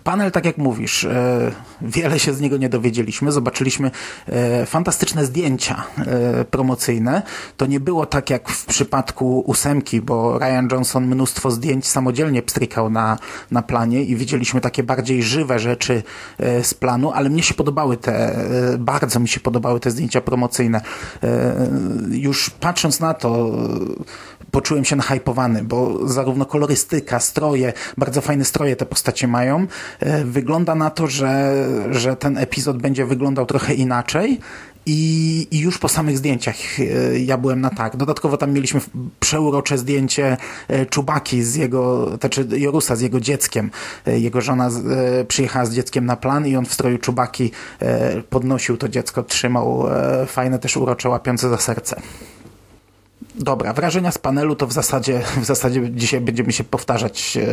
[0.08, 3.32] Panel, tak jak mówisz, e, wiele się z niego nie dowiedzieliśmy.
[3.32, 3.91] Zobaczyliśmy
[4.28, 7.22] e, fantastyczne zdjęcia e, promocyjne.
[7.58, 12.89] To nie było tak jak w przypadku ósemki, bo Ryan Johnson mnóstwo zdjęć samodzielnie pstrykał
[12.89, 13.17] na,
[13.52, 16.04] na planie i widzieliśmy takie bardziej żywe rzeczy
[16.63, 18.36] z planu, ale mnie się podobały te,
[18.80, 20.82] bardzo mi się podobały te zdjęcia promocyjne.
[22.10, 23.52] Już patrząc na to,
[24.52, 29.68] poczułem się nahypowany, bo zarówno kolorystyka, stroje, bardzo fajne stroje te postacie mają.
[30.00, 31.54] E, wygląda na to, że,
[31.92, 34.40] że ten epizod będzie wyglądał trochę inaczej
[34.86, 37.98] i, już po samych zdjęciach e, ja byłem na tak.
[37.98, 38.82] Dodatkowo tam mieliśmy
[39.20, 43.72] przeurocze zdjęcie e, Czubaki z jego, znaczy Jorusa z jego dzieckiem.
[44.06, 44.70] Jego żona
[45.28, 47.52] przyjechała z dzieckiem na plan i on w stroju Czubaki
[48.30, 49.86] podnosił to dziecko, trzymał
[50.28, 52.02] fajne też urocze łapiące za serce.
[53.39, 57.38] Dobra, wrażenia z panelu to w zasadzie, w zasadzie dzisiaj będziemy się powtarzać.
[57.38, 57.43] E,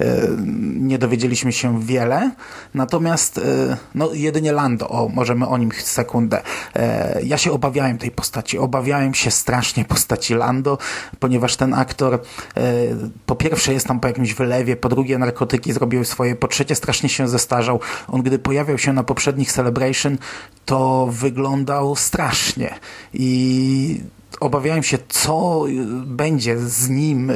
[0.00, 0.28] e,
[0.76, 2.30] nie dowiedzieliśmy się wiele,
[2.74, 6.42] natomiast e, no, jedynie Lando, o, możemy o nim sekundę.
[7.22, 10.78] Ja się obawiałem tej postaci, obawiałem się strasznie postaci Lando,
[11.18, 12.22] ponieważ ten aktor
[13.26, 17.08] po pierwsze jest tam po jakimś wylewie, po drugie narkotyki zrobiły swoje, po trzecie strasznie
[17.08, 17.80] się zestarzał.
[18.08, 20.18] On gdy pojawiał się na poprzednich Celebration,
[20.64, 22.74] to wyglądał strasznie
[23.14, 24.00] i
[24.40, 25.64] obawiałem się, co
[26.04, 27.32] będzie z nim,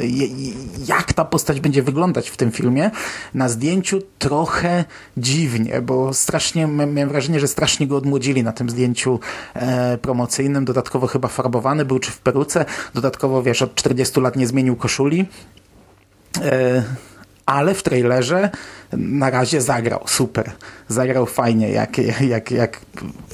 [0.88, 2.90] jak ta postać będzie wyglądać w tym filmie.
[3.34, 4.84] Na zdjęciu trochę
[5.16, 9.20] dziwnie, bo strasznie, miałem wrażenie, że strasznie go odmłodzili na tym zdjęciu
[9.54, 10.64] e, promocyjnym.
[10.64, 12.64] Dodatkowo chyba farbowany był, czy w peruce.
[12.94, 15.26] Dodatkowo, wiesz, od 40 lat nie zmienił koszuli.
[16.40, 16.82] E,
[17.46, 18.50] ale w trailerze
[18.96, 20.50] na razie zagrał super.
[20.88, 22.80] Zagrał fajnie, jak, jak, jak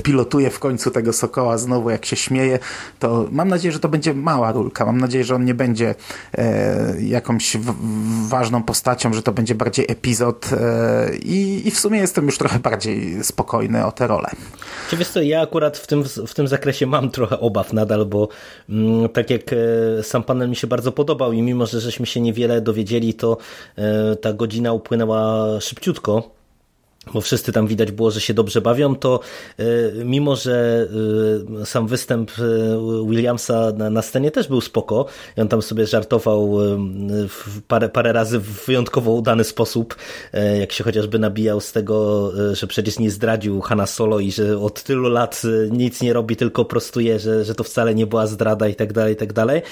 [0.02, 2.58] pilotuje w końcu tego Sokoła znowu, jak się śmieje,
[2.98, 4.86] to mam nadzieję, że to będzie mała rulka.
[4.86, 5.94] Mam nadzieję, że on nie będzie
[6.38, 7.74] e, jakąś w,
[8.28, 12.58] ważną postacią, że to będzie bardziej epizod e, i, i w sumie jestem już trochę
[12.58, 14.30] bardziej spokojny o tę rolę.
[14.90, 18.28] Czy wiesz co, ja akurat w tym, w tym zakresie mam trochę obaw nadal, bo
[18.68, 22.20] mm, tak jak e, sam panel mi się bardzo podobał i mimo, że żeśmy się
[22.20, 23.36] niewiele dowiedzieli, to
[23.76, 26.39] e, ta godzina upłynęła szybciutko
[27.14, 29.20] bo wszyscy tam widać było, że się dobrze bawią, to
[29.58, 29.64] e,
[30.04, 30.86] mimo, że
[31.62, 36.58] e, sam występ e, Williamsa na, scenie też był spoko, on tam sobie żartował
[37.68, 39.96] parę, parę razy w wyjątkowo udany sposób,
[40.60, 44.82] jak się chociażby nabijał z tego, że przecież nie zdradził Hanna Solo i że od
[44.82, 48.74] tylu lat nic nie robi, tylko prostuje, że, że to wcale nie była zdrada i
[48.74, 49.62] tak dalej, i tak dalej.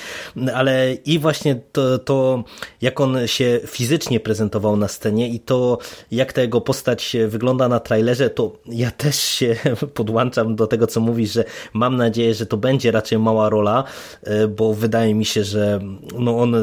[0.54, 2.44] Ale i właśnie to, to
[2.82, 5.78] jak on się fizycznie prezentował na scenie i to
[6.10, 9.56] jak ta jego postać wygląda na trailerze, to ja też się
[9.94, 13.84] podłączam do tego, co mówisz, że mam nadzieję, że to będzie raczej mała rola,
[14.22, 15.80] e, bo wydaje mi się, że
[16.18, 16.56] no on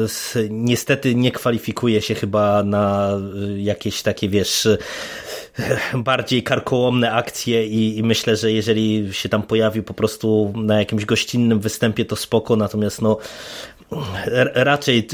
[0.50, 4.78] niestety nie kwalifikuje się chyba na e, jakieś takie, wiesz, e,
[5.94, 11.04] bardziej karkołomne akcje i, i, myślę, że jeżeli się tam pojawi po prostu na jakimś
[11.04, 13.18] gościnnym występie, to spoko, natomiast no
[14.54, 15.08] raczej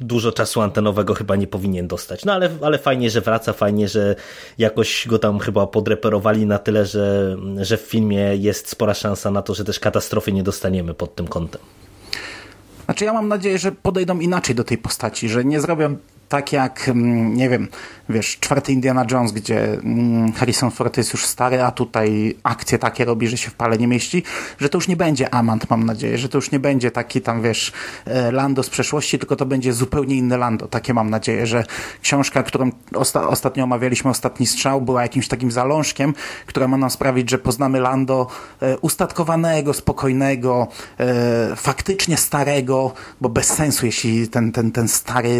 [0.00, 2.24] dużo czasu antenowego chyba nie powinien dostać.
[2.24, 4.16] No ale, ale fajnie, że wraca, fajnie, że
[4.58, 9.42] jakoś go tam chyba podreperowali na tyle, że, że w filmie jest spora szansa na
[9.42, 11.60] to, że też katastrofy nie dostaniemy pod tym kątem.
[12.84, 15.96] Znaczy ja mam nadzieję, że podejdą inaczej do tej postaci, że nie zrobią
[16.34, 17.68] tak jak, mm, nie wiem,
[18.08, 23.04] wiesz, czwarty Indiana Jones, gdzie mm, Harrison Ford jest już stary, a tutaj akcje takie
[23.04, 24.22] robi, że się w pale nie mieści,
[24.58, 27.42] że to już nie będzie Amant, mam nadzieję, że to już nie będzie taki tam,
[27.42, 27.72] wiesz,
[28.04, 30.68] e, Lando z przeszłości, tylko to będzie zupełnie inny Lando.
[30.68, 31.64] Takie mam nadzieję, że
[32.02, 36.14] książka, którą osta ostatnio omawialiśmy, Ostatni Strzał, była jakimś takim zalążkiem,
[36.46, 38.26] która ma nam sprawić, że poznamy Lando
[38.62, 40.68] e, ustatkowanego, spokojnego,
[41.00, 45.34] e, faktycznie starego, bo bez sensu, jeśli ten, ten, ten stary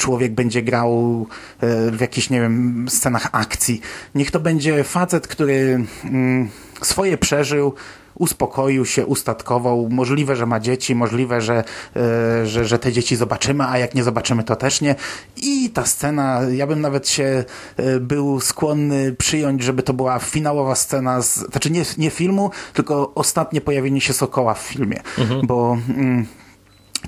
[0.00, 1.26] człowiek będzie grał
[1.60, 3.80] e, w jakichś, nie wiem, scenach akcji.
[4.14, 6.48] Niech to będzie facet, który mm,
[6.82, 7.74] swoje przeżył,
[8.14, 9.88] uspokoił się, ustatkował.
[9.90, 11.64] Możliwe, że ma dzieci, możliwe, że,
[11.96, 14.94] e, że, że te dzieci zobaczymy, a jak nie zobaczymy, to też nie.
[15.36, 17.44] I ta scena, ja bym nawet się
[17.76, 23.14] e, był skłonny przyjąć, żeby to była finałowa scena, z, znaczy nie, nie filmu, tylko
[23.14, 25.46] ostatnie pojawienie się Sokoła w filmie, mhm.
[25.46, 25.78] bo...
[25.88, 26.26] Mm,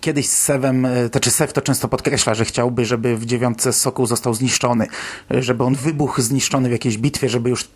[0.00, 3.72] Kiedyś z Sewem, e, to czy Sew to często podkreśla, że chciałby, żeby w dziewiątce
[3.72, 4.86] Sokół został zniszczony,
[5.30, 7.68] e, żeby on wybuchł zniszczony w jakiejś bitwie, żeby już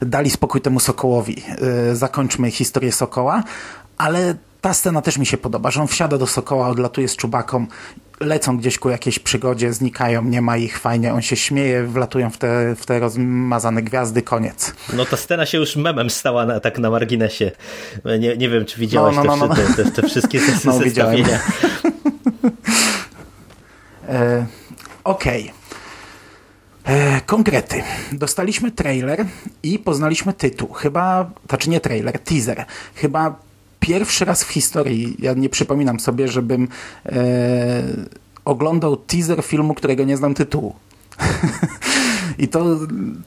[0.00, 1.42] dali spokój temu Sokołowi.
[1.90, 3.42] E, zakończmy historię Sokoła,
[3.98, 7.66] ale ta scena też mi się podoba, że on wsiada do Sokoła, odlatuje z czubaką
[8.20, 12.38] lecą gdzieś ku jakiejś przygodzie, znikają, nie ma ich, fajnie, on się śmieje, wlatują w
[12.38, 14.74] te, w te rozmazane gwiazdy, koniec.
[14.92, 17.50] No ta scena się już memem stała na, tak na marginesie.
[18.20, 21.40] Nie, nie wiem, czy widziałeś no, no, no, te, te, te, wszystkie te, no, zestawienia.
[24.08, 24.46] e,
[25.04, 25.42] Okej.
[25.42, 25.64] Okay.
[26.84, 27.82] E, konkrety.
[28.12, 29.24] Dostaliśmy trailer
[29.62, 30.72] i poznaliśmy tytuł.
[30.72, 32.64] Chyba, znaczy nie trailer, teaser.
[32.94, 33.36] Chyba
[33.84, 36.68] pierwszy raz w historii, ja nie przypominam sobie, żebym
[37.06, 37.82] e,
[38.44, 40.74] oglądał teaser filmu, którego nie znam tytułu.
[42.38, 42.64] I to,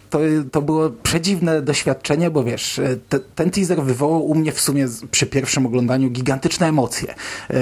[0.10, 0.20] to,
[0.52, 5.26] to było przedziwne doświadczenie, bo wiesz, te, ten teaser wywołał u mnie w sumie przy
[5.26, 7.16] pierwszym oglądaniu gigantyczne emocje.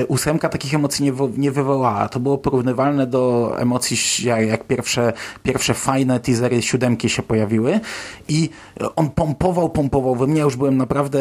[0.08, 2.10] Ósemka takich emocji nie, nie wywołała.
[2.10, 7.80] To było porównywalne do emocji, jak, jak pierwsze, pierwsze fajne teasery siódemki się pojawiły
[8.28, 8.50] i
[8.96, 10.38] on pompował, pompował we mnie.
[10.38, 11.20] Ja już byłem naprawdę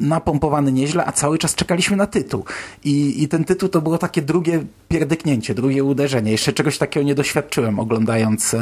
[0.00, 2.44] napompowany nieźle, a cały czas czekaliśmy na tytuł.
[2.84, 6.32] I, i ten tytuł to było takie drugie pierdyknięcie, drugie uderzenie.
[6.32, 8.58] Jeszcze czegoś takiego nie doświadczyłem oglądając e,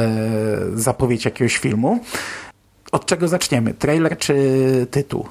[0.89, 2.01] zapowiedź jakiegoś filmu.
[2.93, 3.75] Od czego zaczniemy?
[3.75, 4.35] Trailer czy
[4.91, 5.27] tytuł?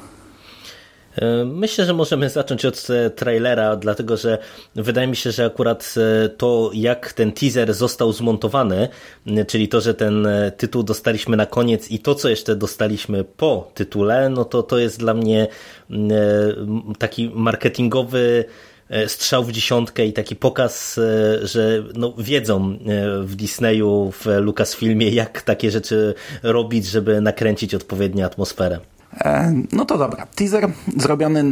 [1.16, 4.38] E, myślę, że możemy zacząć od e, trailera, dlatego że
[4.76, 8.88] wydaje mi się, że akurat e, to, jak ten teaser został zmontowany,
[9.48, 14.30] czyli to, że ten tytuł dostaliśmy na koniec i to, co jeszcze dostaliśmy po tytule,
[14.30, 15.48] no to to jest dla mnie
[17.00, 18.46] taki marketingowy
[19.08, 21.00] strzał w dziesiątkę i taki pokaz,
[21.42, 22.78] że no, wiedzą
[23.24, 28.80] w Disneyu, w Lucasfilmie, jak takie rzeczy robić, żeby nakręcić odpowiednią atmosferę.
[29.14, 30.28] E, no to dobra.
[30.36, 31.44] Teaser zrobiony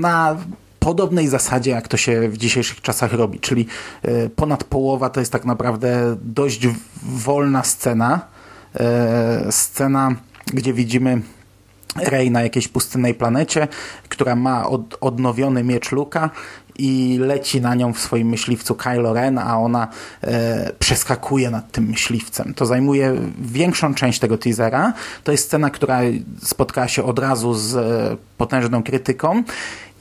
[0.00, 0.36] na
[0.78, 3.66] podobnej zasadzie, jak to się w dzisiejszych czasach robi, czyli
[4.02, 6.68] e, ponad połowa to jest tak naprawdę dość
[7.02, 8.20] wolna scena.
[8.74, 10.14] E, scena,
[10.46, 11.22] gdzie widzimy
[11.96, 13.68] Rey na jakiejś pustynnej planecie,
[14.08, 16.30] która ma od, odnowiony miecz Luka
[16.78, 19.88] i leci na nią w swoim myśliwcu Kylo Ren, a ona
[20.22, 22.54] e, przeskakuje nad tym myśliwcem.
[22.54, 24.92] To zajmuje większą część tego teasera.
[25.24, 26.00] To jest scena, która
[26.42, 29.42] spotkała się od razu z e, potężną krytyką.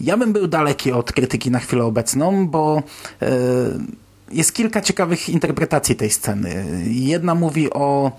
[0.02, 2.84] Ja bym był daleki od krytyki na chwilę obecną, bo
[3.22, 3.28] e,
[4.32, 6.66] jest kilka ciekawych interpretacji tej sceny.
[6.86, 8.12] Jedna mówi o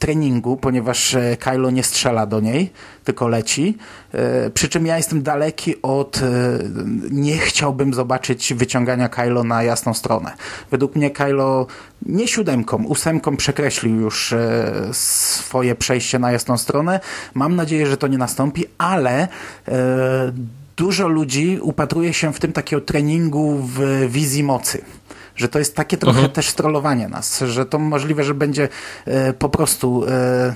[0.00, 2.72] treningu, ponieważ e, Kylo nie strzela do niej,
[3.04, 3.78] tylko leci.
[4.12, 6.16] E, przy czym ja jestem daleki od.
[6.16, 6.22] E,
[7.10, 10.32] nie chciałbym zobaczyć wyciągania Kylo na jasną stronę.
[10.70, 11.66] Według mnie Kylo
[12.06, 14.34] nie siódemką, ósemką przekreślił już
[14.92, 17.00] swoje przejście na jasną stronę.
[17.34, 19.28] Mam nadzieję, że to nie nastąpi, ale
[20.76, 24.82] dużo ludzi upatruje się w tym takiego treningu w wizji mocy
[25.36, 26.32] że to jest takie trochę mhm.
[26.32, 28.68] też strollowanie nas, że to możliwe, że będzie
[29.04, 30.54] e, po prostu e,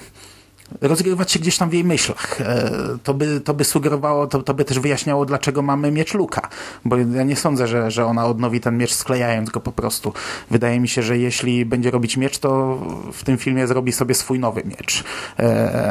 [0.80, 2.40] rozgrywać się gdzieś tam w jej myślach.
[2.40, 2.70] E,
[3.02, 6.48] to by, to by sugerowało, to, to by też wyjaśniało, dlaczego mamy miecz Luka,
[6.84, 10.12] bo ja nie sądzę, że, że ona odnowi ten miecz sklejając go po prostu.
[10.50, 12.78] Wydaje mi się, że jeśli będzie robić miecz, to
[13.12, 15.04] w tym filmie zrobi sobie swój nowy miecz.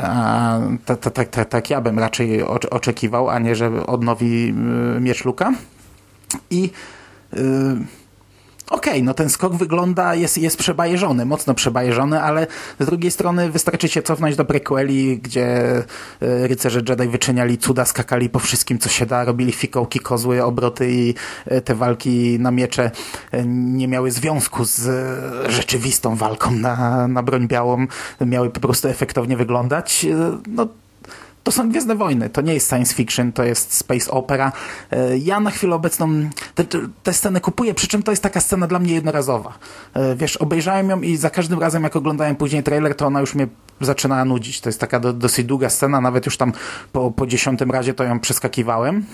[0.04, 4.54] A tak, tak, tak, tak ja bym raczej oczekiwał, a nie, że odnowi
[5.00, 5.54] miecz Luka.
[6.50, 6.70] I
[8.70, 12.48] okej, okay, no ten skok wygląda, jest, jest przebajeżony, mocno przebajeżony, ale
[12.80, 15.84] z drugiej strony wystarczy się cofnąć do prequeli, gdzie e,
[16.48, 21.14] rycerze Jedi wyczyniali cuda, skakali po wszystkim, co się da, robili fikołki, kozły, obroty i
[21.46, 22.92] e, te walki na miecze
[23.32, 24.90] e, nie miały związku z
[25.52, 27.88] rzeczywistą walką na, na broń białą,
[28.22, 30.06] miały po prostu efektownie wyglądać.
[30.48, 30.68] No
[31.48, 34.52] to są Gwiezdne Wojny, to nie jest science fiction, to jest space opera.
[34.92, 36.64] E, ja na chwilę obecną te,
[37.04, 39.54] te scenę kupuję, przy czym to jest taka scena dla mnie jednorazowa.
[39.94, 43.36] E, wiesz, obejrzałem ją i za każdym razem, jak oglądałem później trailer, to ona już
[43.36, 43.48] mnie
[43.82, 44.62] zaczynała nudzić.
[44.62, 46.54] To jest taka do, dosyć długa scena, nawet już tam
[46.92, 49.06] po, po dziesiątym razie to ją przeskakiwałem.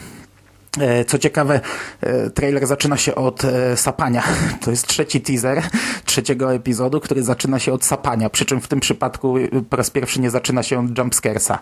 [0.79, 1.59] E, co ciekawe,
[2.01, 4.23] e, trailer zaczyna się od e, sapania.
[4.65, 5.63] To jest trzeci teaser
[6.05, 9.36] trzeciego epizodu, który zaczyna się od sapania, przy czym w tym przypadku
[9.69, 11.59] po raz pierwszy nie zaczyna się od jumpscaresa.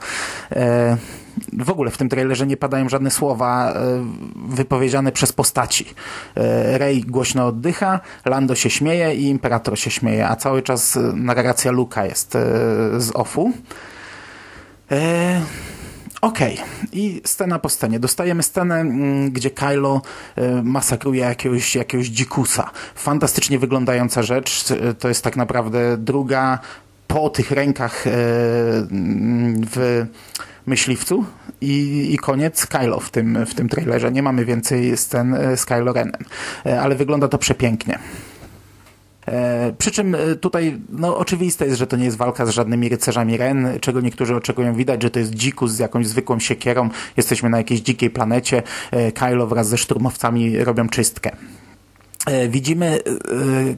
[1.53, 3.73] W ogóle w tym trailerze nie padają żadne słowa
[4.49, 5.85] wypowiedziane przez postaci.
[6.73, 12.05] Rey głośno oddycha, Lando się śmieje i Imperator się śmieje, a cały czas narracja Luka
[12.05, 12.31] jest
[12.97, 13.53] z offu.
[16.21, 16.53] Okej.
[16.53, 16.65] Okay.
[16.93, 17.99] I scena po scenie.
[17.99, 20.01] Dostajemy scenę, mm, gdzie Kylo
[20.35, 22.69] e, masakruje jakiegoś, jakiegoś dzikusa.
[22.95, 24.71] Fantastycznie wyglądająca rzecz.
[24.71, 26.59] E, to jest tak naprawdę druga
[27.07, 30.05] po tych rękach e, mm, w
[30.65, 31.25] myśliwcu
[31.61, 34.11] i, i koniec Kylo w tym, w tym trailerze.
[34.11, 36.23] Nie mamy więcej scen z Kylo Renem,
[36.81, 37.99] ale wygląda to przepięknie.
[39.27, 42.89] E, przy czym e, tutaj no, oczywiste jest, że to nie jest walka z żadnymi
[42.89, 44.75] rycerzami Ren, czego niektórzy oczekują.
[44.75, 46.89] Widać, że to jest dzikus z jakąś zwykłą siekierą.
[47.17, 48.63] Jesteśmy na jakiejś dzikiej planecie.
[48.91, 51.31] E, Kylo wraz ze szturmowcami robią czystkę.
[52.25, 53.01] E, widzimy e,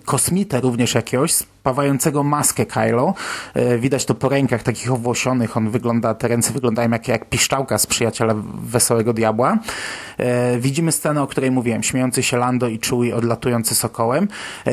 [0.06, 3.14] kosmitę również jakiegoś, spawającego maskę Kylo.
[3.54, 5.58] E, widać to po rękach takich owłosionych.
[5.58, 9.58] On wygląda, te ręce wyglądają jak, jak piszczałka z przyjaciela Wesołego Diabła.
[10.60, 11.84] Widzimy scenę, o której mówiłem.
[11.84, 14.28] Śmiejący się Lando i Chewie odlatujący sokołem.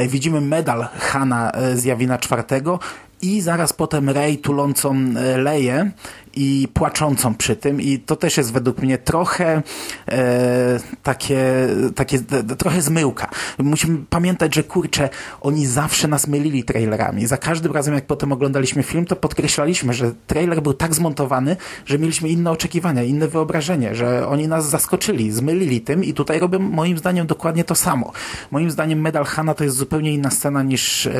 [0.09, 2.79] Widzimy medal Hana z Jawina czwartego
[3.23, 4.95] i zaraz potem Rey tulącą
[5.37, 5.91] Leję
[6.35, 9.63] i płaczącą przy tym i to też jest według mnie trochę
[10.09, 12.19] e, takie, takie
[12.59, 13.31] trochę zmyłka.
[13.59, 15.09] Musimy pamiętać, że kurczę,
[15.41, 17.27] oni zawsze nas mylili trailerami.
[17.27, 21.57] Za każdym razem, jak potem oglądaliśmy film, to podkreślaliśmy, że trailer był tak zmontowany,
[21.87, 26.59] że mieliśmy inne oczekiwania, inne wyobrażenie, że oni nas zaskoczyli, zmylili tym i tutaj robią
[26.59, 28.13] moim zdaniem dokładnie to samo.
[28.51, 31.13] Moim zdaniem Medal Hanna to jest zupełnie inna scena niż e,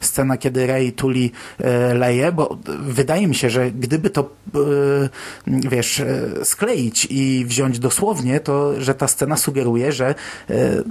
[0.00, 5.08] scena, kiedy Rey tuli e, leje, bo wydaje mi się, że gdyby to e,
[5.46, 10.14] wiesz, e, skleić i wziąć dosłownie, to że ta scena sugeruje, że
[10.50, 10.82] e,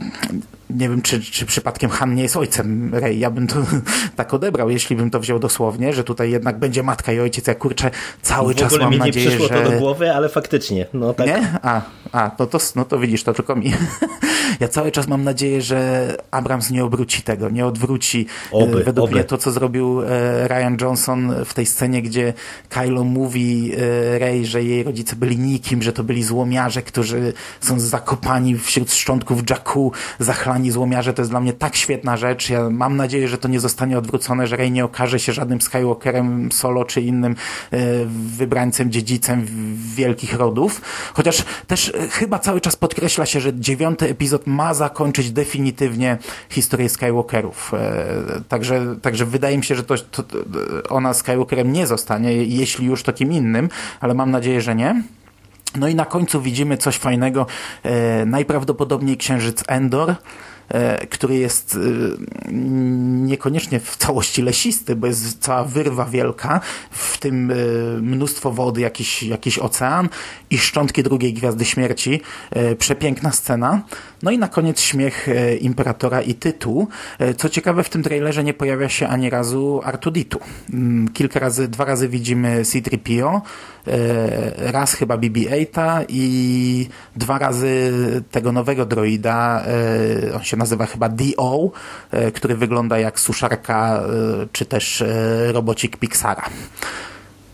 [0.70, 3.20] nie wiem, czy, czy przypadkiem Han nie jest ojcem Rey.
[3.20, 3.56] Ja bym to
[4.16, 7.48] tak odebrał, jeśli bym to wziął dosłownie, że tutaj jednak będzie matka i ojciec.
[7.48, 7.92] Ja kurczę,
[8.22, 9.64] cały w czas ogóle mam mi nie nadzieję, przyszło że...
[9.64, 10.86] to do głowy, ale faktycznie.
[10.94, 11.28] No tak.
[11.28, 11.60] Nie?
[11.62, 13.74] A, a no, to, no to widzisz, to tylko mi.
[14.60, 19.06] ja cały czas mam nadzieję, że Abrams nie obróci tego, nie odwróci Oby, e, według
[19.06, 19.16] oby.
[19.16, 22.34] mnie to, co zrobił e, Ryan Johnson w tej scenie, gdzie
[22.70, 27.80] Kylo mówi e, Rey, że jej rodzice byli nikim, że to byli złomiarze, którzy są
[27.80, 31.14] zakopani wśród szczątków Jakku, zachlani złomiarze.
[31.14, 32.50] To jest dla mnie tak świetna rzecz.
[32.50, 36.52] Ja mam nadzieję, że to nie zostanie odwrócone, że Rey nie okaże się żadnym Skywalkerem
[36.52, 37.36] solo czy innym
[37.72, 37.78] e,
[38.38, 39.46] wybrańcem, dziedzicem
[39.96, 40.82] wielkich rodów.
[41.14, 46.18] Chociaż też e, chyba cały czas podkreśla się, że dziewiąty epizod ma zakończyć definitywnie
[46.50, 47.74] historię Skywalkerów.
[47.74, 48.06] E,
[48.50, 50.24] Także, także wydaje mi się, że to, to
[50.90, 55.04] ona Skywalkerem nie zostanie, jeśli już to kim innym, ale mam nadzieję, że nie.
[55.76, 57.46] No i na końcu widzimy coś fajnego.
[57.84, 60.16] E, najprawdopodobniej księżyc Endor
[61.10, 61.80] który jest e,
[63.26, 66.62] niekoniecznie w całości lesisty, bo jest cała wyrwa wielka,
[66.92, 67.56] w tym e,
[68.02, 70.10] mnóstwo wody, jakiś, jakiś ocean
[70.50, 72.22] i szczątki drugiej Gwiazdy Śmierci.
[72.52, 73.82] E, Przepiękna scena.
[74.24, 76.88] No i na koniec śmiech e, Imperatora i tytuł.
[77.20, 80.40] E, Co ciekawe, w tym trailerze nie pojawia się ani razu Artuditu.
[80.74, 83.42] Mm, Kilka razy, dwa razy widzimy C-3PO,
[83.88, 87.92] e, raz chyba BB-8 i dwa razy
[88.32, 91.72] tego nowego droida, e, on się nazywa chyba D.O.,
[92.12, 96.44] e, który wygląda jak suszarka, e, czy też e, robocik Pixara.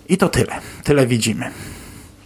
[0.09, 0.55] I to tyle.
[0.83, 1.51] Tyle widzimy.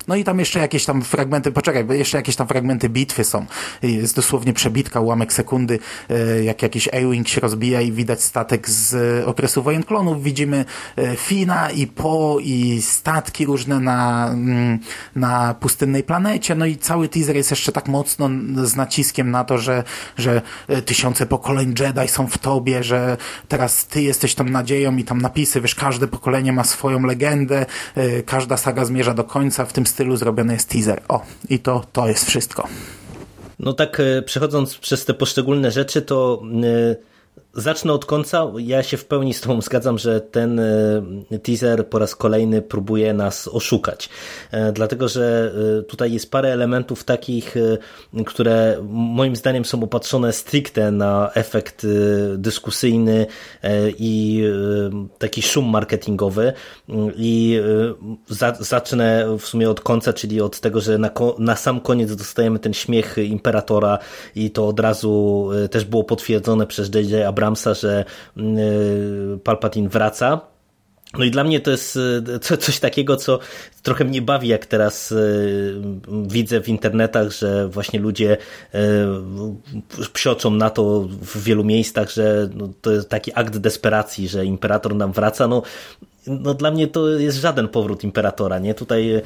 [0.08, 3.46] No i tam jeszcze jakieś tam fragmenty, poczekaj, jeszcze jakieś tam fragmenty bitwy są.
[3.82, 5.80] Jest dosłownie przebitka, ułamek sekundy,
[6.10, 10.24] e, jak jakiś A-Wing się rozbija i widać statek z e, okresu wojen klonów.
[10.24, 10.66] Widzimy
[10.98, 14.80] e, Fina i Po i statki różne na, mm,
[15.16, 16.56] na pustynnej planecie.
[16.56, 18.30] No i cały teaser jest jeszcze tak mocno
[18.64, 19.84] z naciskiem na to, że,
[20.18, 20.42] że
[20.86, 25.62] tysiące pokoleń Jedi są w tobie, że teraz ty jesteś tą nadzieją i tam napisy,
[25.62, 27.66] wiesz, każde pokolenie ma swoją legendę,
[28.26, 31.02] każda saga zmierza do końca, w tym stylu zrobiony jest teaser.
[31.08, 32.68] O, i to, to jest wszystko.
[33.60, 36.96] No tak, e, przechodząc przez te poszczególne rzeczy, to e,
[37.56, 38.52] zacznę od końca.
[38.58, 43.14] Ja się w pełni z Tobą zgadzam, że ten e, teaser po raz kolejny próbuje
[43.14, 44.10] nas oszukać.
[44.52, 47.56] E, Dlatego, że e, tutaj jest parę elementów takich,
[48.26, 51.88] które moim zdaniem są opatrzone stricte na efekt
[52.38, 53.26] dyskusyjny
[54.00, 54.44] i
[55.18, 56.54] taki szum marketingowy.
[57.16, 57.60] I
[58.30, 62.16] e, za, zacznę w sumie od końca, czyli od tego, że na, na sam koniec
[62.16, 64.00] dostajemy ten śmiech Imperatora
[64.36, 67.28] i to od razu też było potwierdzone przez J.J.
[67.46, 68.06] Abramsa, że
[68.38, 70.42] mm, e, Palpatine wraca.
[71.18, 72.00] No i dla mnie to jest
[72.42, 73.40] co- coś takiego, co
[73.84, 75.16] trochę mnie bawi, jak teraz e,
[76.28, 78.38] widzę w internetach, że właśnie ludzie
[80.14, 84.96] psioczą na to w wielu miejscach, że no, to jest taki akt desperacji, że imperator
[84.96, 85.48] nam wraca.
[85.48, 85.62] No,
[86.28, 88.74] no dla mnie to jest żaden powrót imperatora, nie?
[88.74, 89.22] Tutaj e,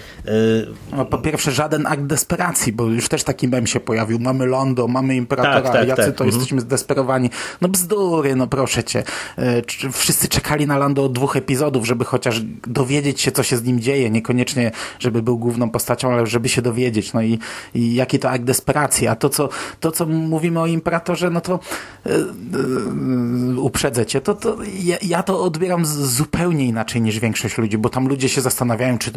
[0.98, 4.20] No, po pierwsze, żaden akt desperacji, bo już też taki mem się pojawił.
[4.20, 6.16] Mamy Londo, mamy Imperatora, Tak, tak, jacy tak.
[6.16, 6.30] to Mhm.
[6.30, 7.30] jesteśmy zdesperowani.
[7.62, 9.04] No bzdury, no proszę cię.
[9.38, 13.64] E, Wszyscy czekali na Lando od dwóch epizodów, żeby chociaż dowiedzieć się, co się z
[13.64, 14.10] nim dzieje.
[14.10, 17.14] Niekoniecznie, żeby był główną postacią, ale żeby się dowiedzieć.
[17.14, 17.40] No i,
[17.74, 19.08] i jaki to akt desperacji.
[19.08, 21.60] A to, co, to, co mówimy o Imperatorze, no to
[22.06, 27.78] e, e, uprzedzę cię, to, to ja, ja to odbieram zupełnie inaczej niż większość ludzi,
[27.78, 29.12] bo tam ludzie się zastanawiają, czy,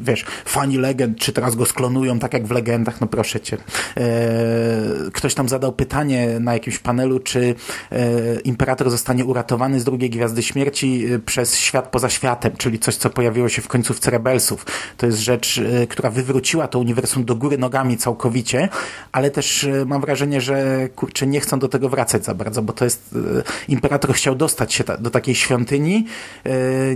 [0.00, 3.56] wiesz, fani legend, czy teraz go sklonują, tak jak w legendach, no proszę cię.
[3.96, 7.54] E, ktoś tam zadał pytanie na jakimś panelu, czy
[7.92, 12.96] e, Imperator zostanie uratowany z drugiej Gwiazdy Śmierci e, przez świat poza światem, czyli coś,
[12.96, 14.66] co pojawiło się w końcówce Rebelsów.
[14.96, 18.68] To jest rzecz, e, która wywróciła to uniwersum do góry nogami całkowicie,
[19.12, 22.72] ale też e, mam wrażenie, że kurczę, nie chcą do tego wracać za bardzo, bo
[22.72, 26.06] to jest e, Imperator chciał dostać się ta, do takiej świątyni,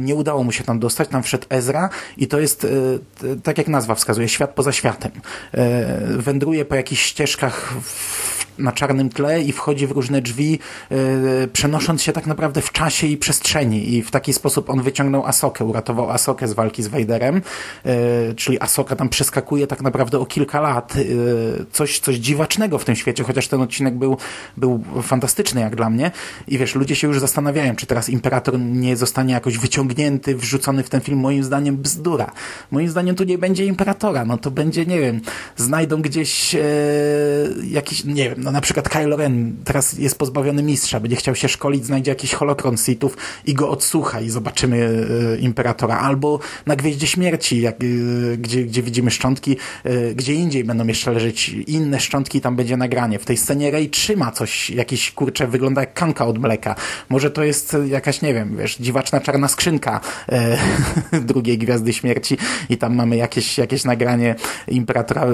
[0.00, 3.68] nie udało mu się tam dostać, tam wszedł Ezra i to jest, e, tak jak
[3.68, 5.12] nazwa wskazuje, świat poza światem.
[5.54, 10.58] E, wędruje po jakichś ścieżkach w na czarnym tle i wchodzi w różne drzwi,
[10.90, 10.98] yy,
[11.52, 15.64] przenosząc się tak naprawdę w czasie i przestrzeni i w taki sposób on wyciągnął Asokę,
[15.64, 17.42] uratował Asokę z walki z Vaderem,
[17.84, 17.92] yy,
[18.36, 20.96] czyli Asoka tam przeskakuje tak naprawdę o kilka lat.
[20.96, 24.16] Yy, coś, coś dziwacznego w tym świecie, chociaż ten odcinek był,
[24.56, 26.10] był fantastyczny jak dla mnie
[26.48, 30.90] i wiesz, ludzie się już zastanawiają, czy teraz Imperator nie zostanie jakoś wyciągnięty, wrzucony w
[30.90, 31.18] ten film.
[31.18, 32.32] Moim zdaniem bzdura.
[32.70, 35.20] Moim zdaniem tu nie będzie Imperatora, no to będzie, nie wiem,
[35.56, 36.60] znajdą gdzieś e,
[37.64, 41.48] jakiś, nie wiem, no na przykład Kylo Ren teraz jest pozbawiony mistrza, będzie chciał się
[41.48, 43.16] szkolić, znajdzie jakiś holokron Sithów
[43.46, 45.98] i go odsłucha i zobaczymy e, Imperatora.
[45.98, 51.12] Albo na Gwieździe Śmierci, jak, e, gdzie, gdzie widzimy szczątki, e, gdzie indziej będą jeszcze
[51.12, 53.18] leżeć inne szczątki, tam będzie nagranie.
[53.18, 56.74] W tej scenie Rey trzyma coś, jakiś kurczę, wygląda jak kanka od mleka.
[57.08, 60.00] Może to jest jakaś, nie wiem, wiesz, dziwaczna czarna skrzynka
[61.30, 62.38] drugiej Gwiazdy Śmierci
[62.68, 64.34] i tam mamy jakieś, jakieś nagranie
[64.68, 65.26] Imperatora.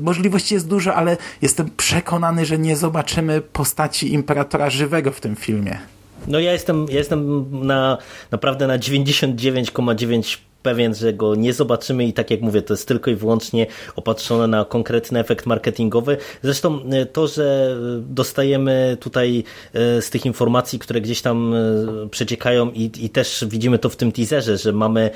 [0.00, 2.09] Możliwości jest dużo, ale jestem przekonany,
[2.46, 5.78] że nie zobaczymy postaci Imperatora żywego w tym filmie.
[6.26, 7.98] No ja jestem, ja jestem na,
[8.30, 13.10] naprawdę na 99,9 pewien, że go nie zobaczymy i tak jak mówię, to jest tylko
[13.10, 16.16] i wyłącznie opatrzone na konkretny efekt marketingowy.
[16.42, 22.70] Zresztą e, to, że dostajemy tutaj e, z tych informacji, które gdzieś tam e, przeciekają
[22.70, 25.10] i, i też widzimy to w tym teaserze, że mamy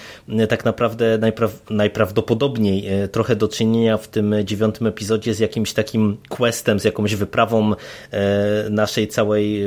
[0.49, 6.80] tak naprawdę najpraw najprawdopodobniej trochę do czynienia w tym dziewiątym epizodzie z jakimś takim questem,
[6.80, 7.72] z jakąś wyprawą
[8.70, 9.64] naszej całej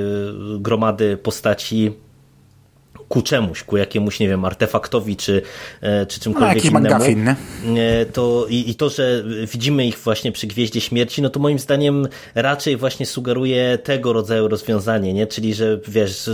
[0.59, 1.93] gromady postaci
[3.10, 5.41] ku czemuś, ku jakiemuś, nie wiem, artefaktowi czy,
[5.82, 6.95] e, czy czymkolwiek no, innemu.
[6.95, 7.36] McGuffin, e,
[8.05, 12.08] to, i, I to, że widzimy ich właśnie przy Gwieździe Śmierci, no to moim zdaniem
[12.36, 15.28] raczej właśnie sugeruje tego rodzaju rozwiązanie, nie?
[15.28, 16.30] Czyli, że wiesz,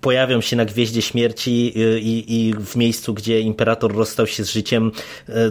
[0.00, 4.50] pojawią się na Gwieździe Śmierci e, i, i w miejscu, gdzie Imperator rozstał się z
[4.50, 4.92] życiem,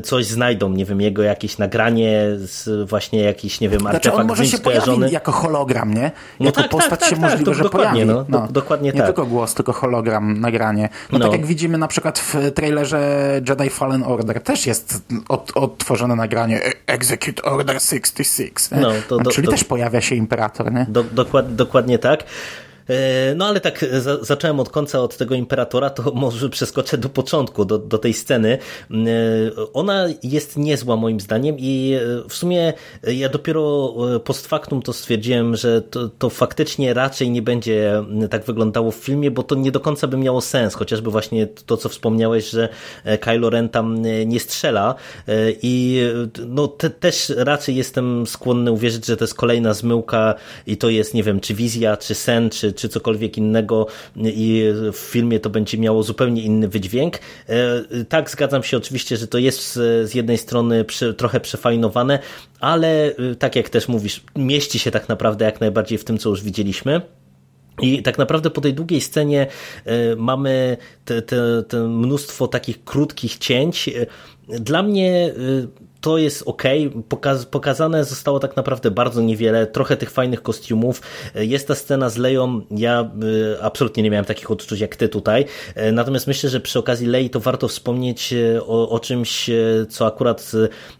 [0.03, 4.27] coś znajdą, nie wiem, jego jakieś nagranie, z właśnie jakiś, nie wiem, artefakt znaczy on
[4.27, 6.11] może się pojawi jako hologram, nie?
[6.39, 8.05] No jako no tak, postać tak, tak, się tak, możliwe, że pojawi.
[8.05, 9.01] No, no, dokładnie nie tak.
[9.01, 10.89] Nie tylko głos, tylko hologram nagram, nagranie.
[11.11, 15.51] No, no, tak jak widzimy na przykład w trailerze Jedi Fallen Order też jest od,
[15.55, 18.69] odtworzone nagranie Execute Order 66.
[18.71, 20.85] No, to, do, czyli też pojawia się Imperator, nie?
[20.89, 22.23] Do, dokład, dokładnie tak.
[22.89, 27.09] E, no ale tak za, zacząłem od końca od tego Imperatora, to może przeskoczę do
[27.09, 28.57] początku, do, do tej sceny.
[28.91, 28.95] E,
[29.73, 32.73] ona jest niezła moim zdaniem i e, w sumie
[33.03, 38.91] ja dopiero post factum to stwierdziłem, że to, to faktycznie raczej nie będzie tak wyglądało
[38.91, 42.49] w filmie, bo to nie do końca by miało sens, chociażby właśnie to, co wspomniałeś,
[42.49, 42.69] że
[43.19, 44.95] Kylo Ren tam nie strzela
[45.61, 46.01] i
[46.47, 50.35] no te, też raczej jestem skłonny uwierzyć, że to jest kolejna zmyłka
[50.67, 54.63] i to jest, nie wiem, czy wizja, czy sen, czy, czy cokolwiek innego i
[54.93, 57.19] w filmie to będzie miało zupełnie inny wydźwięk.
[57.47, 59.73] E, tak, zgadzam się oczywiście, że to jest
[60.03, 60.85] z jednej strony
[61.17, 62.19] trochę przefajnowane,
[62.59, 66.29] ale e, tak jak też mówisz, mieści się tak naprawdę jak najbardziej w tym, co
[66.29, 67.01] już widzieliśmy.
[67.81, 69.47] I tak naprawdę po tej długiej scenie
[69.85, 73.89] e, mamy te, te, te mnóstwo takich krótkich cięć.
[74.47, 75.33] Dla mnie
[76.05, 76.63] to jest ok.
[77.09, 81.01] Pokaz, pokazane zostało tak naprawdę bardzo niewiele, trochę tych fajnych kostiumów.
[81.35, 83.11] Jest ta scena z Leją, ja
[83.55, 85.45] y, absolutnie nie miałem takich odczuć jak ty tutaj.
[85.77, 89.49] Y, natomiast myślę, że przy okazji Lei to warto wspomnieć y, o, o czymś,
[89.89, 90.51] co akurat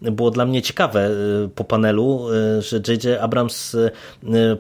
[0.02, 1.10] było dla mnie ciekawe
[1.56, 2.28] po panelu,
[2.60, 3.22] że J.J.
[3.22, 3.78] Abrams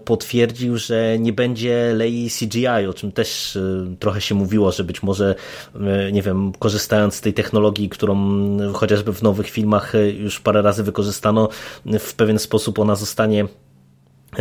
[0.06, 3.58] potwierdził, że nie będzie Lei CGI, o czym też
[4.00, 5.36] trochę się mówiło, że być może,
[6.12, 8.18] nie wiem, korzystając z tej technologii, którą
[8.74, 11.50] chociażby w nowych filmach już już parę razy wykorzystano,
[12.00, 13.48] w pewien sposób ona zostanie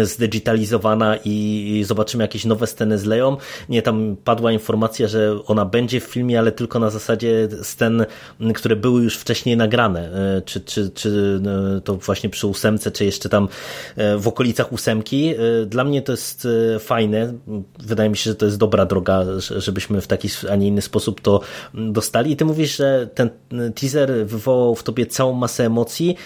[0.03, 3.36] zdigitalizowana i zobaczymy jakieś nowe sceny z Leją.
[3.68, 8.07] Nie, tam padła informacja, że ona będzie w filmie, ale tylko na zasadzie scen,
[8.55, 10.01] które były już wcześniej nagrane.
[10.36, 11.40] E, czy, czy, czy
[11.76, 13.49] e, to właśnie przy ósemce, czy jeszcze tam
[13.97, 15.34] e, w okolicach ósemki.
[15.66, 16.49] Dla mnie to jest
[16.80, 17.34] fajne.
[17.78, 19.24] Wydaje mi się, że to jest dobra droga,
[19.57, 21.40] żebyśmy w taki, a nie inny sposób to
[21.74, 22.32] dostali.
[22.32, 23.30] I ty mówisz, że ten
[23.74, 26.16] teaser wywołał w tobie całą masę emocji.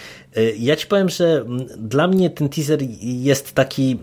[0.59, 1.45] Ja ci powiem, że
[1.79, 3.99] dla mnie ten teaser jest taki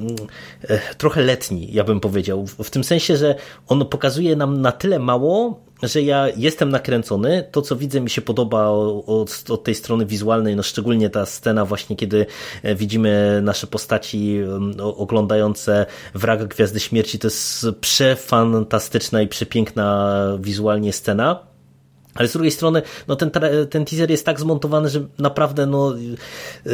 [0.98, 2.46] trochę letni, ja bym powiedział.
[2.48, 3.36] W tym sensie, że
[3.68, 7.48] on pokazuje nam na tyle mało, że ja jestem nakręcony.
[7.52, 11.66] To, co widzę, mi się podoba od, od, tej strony wizualnej, no szczególnie ta scena
[11.66, 12.26] właśnie, kiedy
[12.64, 14.40] e, widzimy nasze postaci
[14.80, 17.20] oglądające wrag Gwiazdy Śmierci.
[17.20, 21.55] To jest przefantastyczna i przepiękna wizualnie scena.
[22.16, 23.32] Ale z drugiej strony, no ten,
[23.70, 25.94] ten teaser jest tak zmontowany, że naprawdę no,
[26.66, 26.70] e,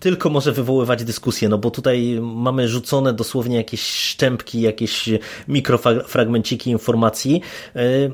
[0.00, 5.08] tylko może wywoływać dyskusję, no bo tutaj mamy rzucone dosłownie jakieś szczępki, jakieś
[5.48, 7.40] mikrofragmenciki informacji
[7.76, 8.10] e, e,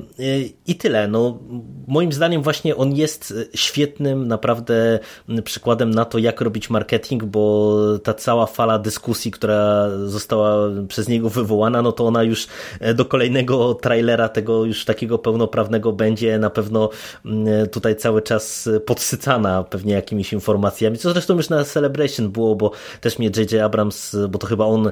[0.67, 1.07] i tyle.
[1.07, 1.39] No,
[1.87, 4.99] moim zdaniem właśnie on jest świetnym naprawdę
[5.43, 11.29] przykładem na to, jak robić marketing, bo ta cała fala dyskusji, która została przez niego
[11.29, 12.47] wywołana, no to ona już
[12.95, 16.89] do kolejnego trailera tego już takiego pełnoprawnego będzie na pewno pewno
[17.25, 22.71] mm, tutaj cały czas podsycana pewnie jakimiś informacjami, co zresztą już na Celebration było, bo
[23.01, 23.53] też mnie J.J.
[23.53, 24.91] Abrams, bo to chyba on e,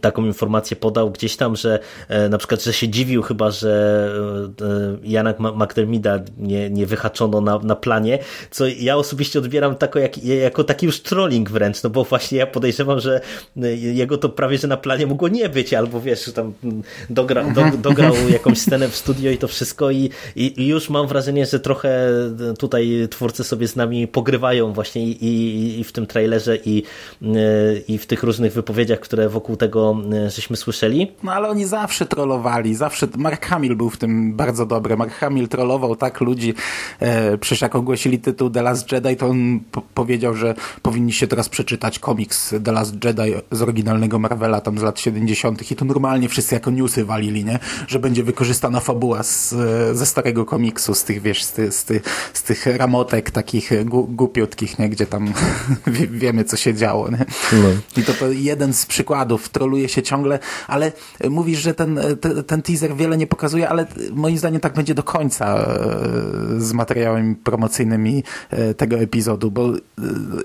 [0.00, 4.10] taką informację podał gdzieś tam, że e, na przykład, że się dziwił chyba, że
[4.60, 8.18] e, Janak McDermida nie, nie wyhaczono na, na planie,
[8.50, 12.46] co ja osobiście odbieram tako jak, jako taki już trolling wręcz, no bo właśnie ja
[12.46, 13.20] podejrzewam, że
[13.76, 16.52] jego to prawie, że na planie mogło nie być, albo wiesz, tam
[17.10, 21.06] dogra, do, dograł jakąś scenę w studio i to wszystko wszystko i, i, już mam
[21.06, 22.10] wrażenie, że trochę
[22.58, 26.82] tutaj twórcy sobie z nami pogrywają właśnie i, i, i w tym trailerze i,
[27.88, 29.96] i w tych różnych wypowiedziach, które wokół tego
[30.28, 31.12] żeśmy słyszeli.
[31.22, 34.96] No ale oni zawsze trollowali, zawsze Mark Hamill był w tym bardzo dobry.
[34.96, 36.54] Mark Hamill trollował tak ludzi,
[37.00, 39.60] e, przecież jak ogłosili tytuł The Last Jedi, to on
[39.94, 45.00] powiedział, że powinniście teraz przeczytać komiks The Last Jedi z oryginalnego Marvela tam z lat
[45.00, 45.70] 70.
[45.70, 47.58] i to normalnie wszyscy jako newsy walili, nie?
[47.88, 49.54] Że będzie wykorzystana fabuła z
[49.92, 52.00] ze starego komiksu, z tych, wiesz, z, ty, z, ty,
[52.32, 54.88] z tych ramotek takich głupiutkich, nie?
[54.88, 55.32] gdzie tam
[56.10, 57.10] wiemy, co się działo.
[57.10, 57.24] Nie?
[57.52, 57.68] No.
[57.96, 60.92] I to, to jeden z przykładów, troluje się ciągle, ale
[61.30, 65.02] mówisz, że ten, ten, ten teaser wiele nie pokazuje, ale moim zdaniem tak będzie do
[65.02, 69.72] końca e, z materiałami promocyjnymi e, tego epizodu, bo e,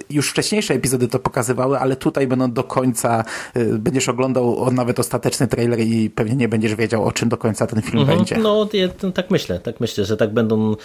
[0.09, 3.23] już wcześniejsze epizody to pokazywały, ale tutaj będą do końca,
[3.79, 7.81] będziesz oglądał nawet ostateczny trailer i pewnie nie będziesz wiedział, o czym do końca ten
[7.81, 8.17] film mhm.
[8.17, 8.37] będzie.
[8.37, 8.65] No,
[9.11, 10.75] tak myślę, tak myślę, że tak będą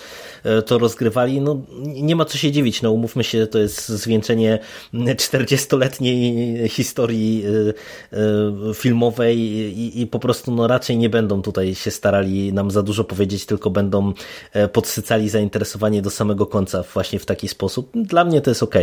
[0.44, 1.40] e, to rozgrywali.
[1.40, 4.58] No, nie ma co się dziwić, no umówmy się, to jest zwieńczenie
[4.94, 11.90] 40-letniej historii e, e, filmowej i, i po prostu no, raczej nie będą tutaj się
[11.90, 14.12] starali nam za dużo powiedzieć, tylko będą
[14.72, 17.90] podsycali zainteresowanie do samego końca właśnie w taki sposób.
[17.94, 18.74] Dla mnie to jest ok.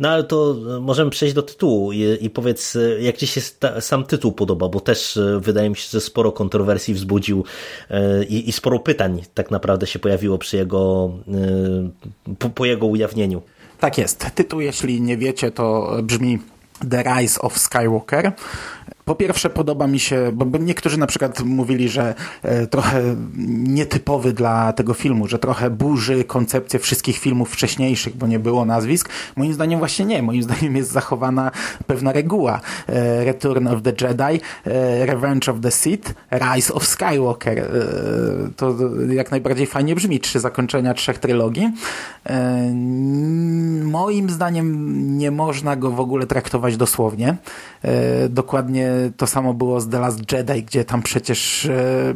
[0.00, 3.40] No ale to możemy przejść do tytułu i, i powiedz, jak Ci się
[3.80, 7.44] sam tytuł podoba, bo też wydaje mi się, że sporo kontrowersji wzbudził
[8.28, 11.10] i, i sporo pytań tak naprawdę się pojawiło przy jego,
[12.28, 13.42] y, po, po jego ujawnieniu.
[13.80, 14.26] Tak jest.
[14.34, 16.38] Tytuł, jeśli nie wiecie, to brzmi
[16.90, 18.32] The Rise of Skywalker.
[19.04, 23.02] Po pierwsze podoba mi się, bo niektórzy na przykład mówili, że e, trochę
[23.48, 29.08] nietypowy dla tego filmu, że trochę burzy koncepcję wszystkich filmów wcześniejszych, bo nie było nazwisk.
[29.36, 30.22] Moim zdaniem właśnie nie.
[30.22, 31.50] Moim zdaniem jest zachowana
[31.86, 32.60] pewna reguła.
[32.88, 37.70] E, Return of the Jedi, e, Revenge of the Sith, Rise of Skywalker.
[38.56, 38.76] To
[39.08, 40.20] jak najbardziej fajnie brzmi.
[40.20, 41.72] Trzy zakończenia trzech trylogii.
[43.84, 47.36] Moim zdaniem nie można go w ogóle traktować dosłownie.
[48.28, 48.79] Dokładnie dokładnie
[49.16, 52.14] to samo było z The Last Jedi, gdzie tam przecież e,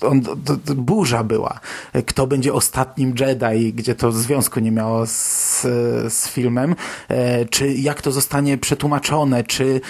[0.00, 1.60] on, to, to burza była.
[2.06, 5.60] Kto będzie ostatnim Jedi, gdzie to związku nie miało z,
[6.08, 6.74] z filmem,
[7.08, 9.80] e, czy jak to zostanie przetłumaczone, czy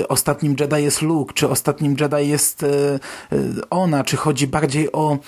[0.00, 2.66] e, ostatnim Jedi jest Luke, czy ostatnim Jedi jest e,
[3.70, 5.18] ona, czy chodzi bardziej o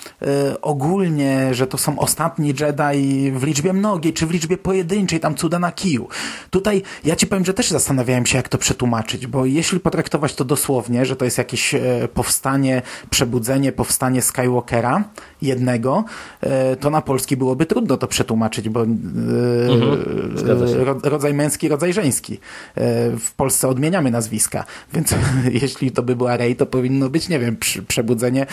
[0.61, 5.59] ogólnie, że to są ostatni Jedi w liczbie mnogiej, czy w liczbie pojedynczej, tam cuda
[5.59, 6.07] na kiju.
[6.49, 10.45] Tutaj ja ci powiem, że też zastanawiałem się, jak to przetłumaczyć, bo jeśli potraktować to
[10.45, 11.75] dosłownie, że to jest jakieś
[12.13, 15.03] powstanie, przebudzenie, powstanie Skywalkera
[15.41, 16.03] jednego,
[16.41, 22.33] e, to na polski byłoby trudno to przetłumaczyć, bo e, mhm, rodzaj męski, rodzaj żeński.
[22.33, 22.37] E,
[23.17, 25.15] w Polsce odmieniamy nazwiska, więc
[25.61, 27.57] jeśli to by była Rey, to powinno być, nie wiem,
[27.87, 28.45] przebudzenie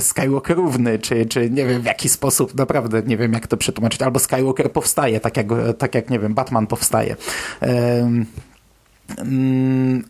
[0.00, 4.18] Skywalkerówny, czy, czy nie wiem w jaki sposób, naprawdę nie wiem jak to przetłumaczyć, albo
[4.18, 5.46] Skywalker powstaje, tak jak,
[5.78, 7.16] tak jak nie wiem, Batman powstaje.
[7.60, 8.26] Mm,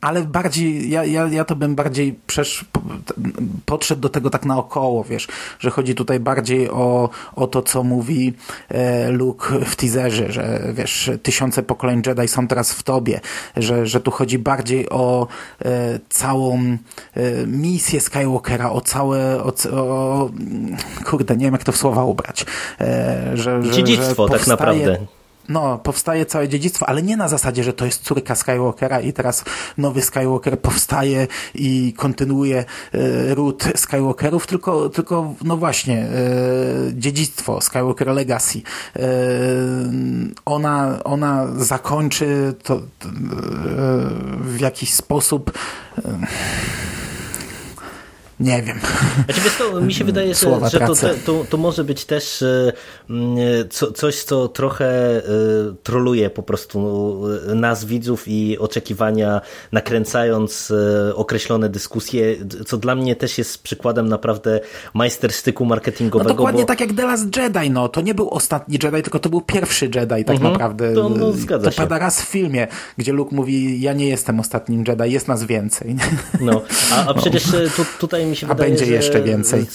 [0.01, 2.64] ale bardziej, ja, ja, ja to bym bardziej przesz,
[3.66, 5.28] podszedł do tego tak naokoło, wiesz,
[5.59, 8.32] że chodzi tutaj bardziej o, o to, co mówi
[8.68, 13.20] e, Luke w teaserze, że wiesz, tysiące pokoleń Jedi są teraz w tobie,
[13.57, 15.26] że, że tu chodzi bardziej o
[15.64, 16.76] e, całą e,
[17.46, 20.30] misję Skywalkera, o całe, o, o,
[21.05, 22.46] kurde, nie wiem jak to w słowa ubrać.
[22.80, 24.99] E, że, że, Dziedzictwo że tak naprawdę
[25.49, 29.44] no, powstaje całe dziedzictwo, ale nie na zasadzie, że to jest córka Skywalkera i teraz
[29.78, 32.59] nowy Skywalker powstaje i kontynuuje
[32.92, 36.09] e, ród Skywalkerów, tylko, tylko no właśnie, e,
[36.92, 38.59] dziedzictwo Skywalker Legacy.
[38.96, 39.03] E,
[40.44, 42.80] ona, ona zakończy to e,
[44.40, 45.53] w jakiś sposób
[45.99, 46.18] e,
[48.41, 48.78] nie wiem.
[49.24, 50.95] Znaczy, wiesz, to, mi się wydaje, że, że to,
[51.26, 52.72] to, to, może być też e,
[53.70, 54.86] co, coś, co trochę
[55.16, 55.22] e,
[55.82, 56.78] troluje po prostu
[57.55, 59.41] nas, widzów i oczekiwania,
[59.72, 62.36] nakręcając e, określone dyskusje,
[62.66, 64.61] co dla mnie też jest przykładem naprawdę
[64.95, 66.28] majsterstyku marketingowego.
[66.28, 66.66] No dokładnie bo...
[66.66, 69.84] tak jak The Last Jedi, no to nie był ostatni Jedi, tylko to był pierwszy
[69.84, 70.95] Jedi tak mhm, naprawdę.
[70.95, 71.76] To, no, zgadza to się.
[71.76, 72.68] pada raz w filmie,
[72.99, 75.97] gdzie Luke mówi, ja nie jestem ostatnim Jedi, jest nas więcej.
[76.41, 76.62] No,
[76.93, 77.45] a, a przecież
[77.76, 79.66] tu, tutaj mi się A wydaje, będzie jeszcze więcej.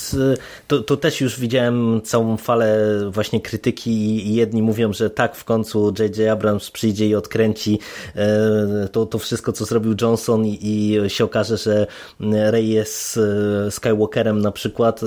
[0.68, 3.92] To, to też już widziałem całą falę właśnie krytyki
[4.28, 6.30] i jedni mówią, że tak, w końcu J.J.
[6.30, 7.80] Abrams przyjdzie i odkręci
[8.16, 11.88] e, to, to wszystko, co zrobił Johnson i, i się okaże, że
[12.20, 13.20] Rey jest
[13.68, 15.02] e, Skywalkerem na przykład.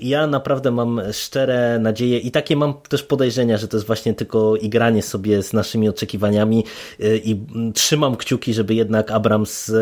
[0.00, 4.56] Ja naprawdę mam szczere nadzieje i takie mam też podejrzenia, że to jest właśnie tylko
[4.56, 6.64] igranie sobie z naszymi oczekiwaniami
[7.00, 7.40] e, i
[7.74, 9.72] trzymam kciuki, żeby jednak Abrams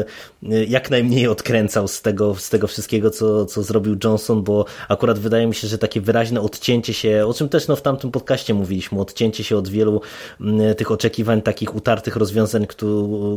[0.68, 5.46] jak najmniej odkręcał z tego, z tego wszystkiego, co, co zrobił Johnson, bo akurat wydaje
[5.46, 9.00] mi się, że takie wyraźne odcięcie się, o czym też no, w tamtym podcaście mówiliśmy,
[9.00, 10.00] odcięcie się od wielu
[10.40, 12.66] mm, tych oczekiwań, takich utartych rozwiązań,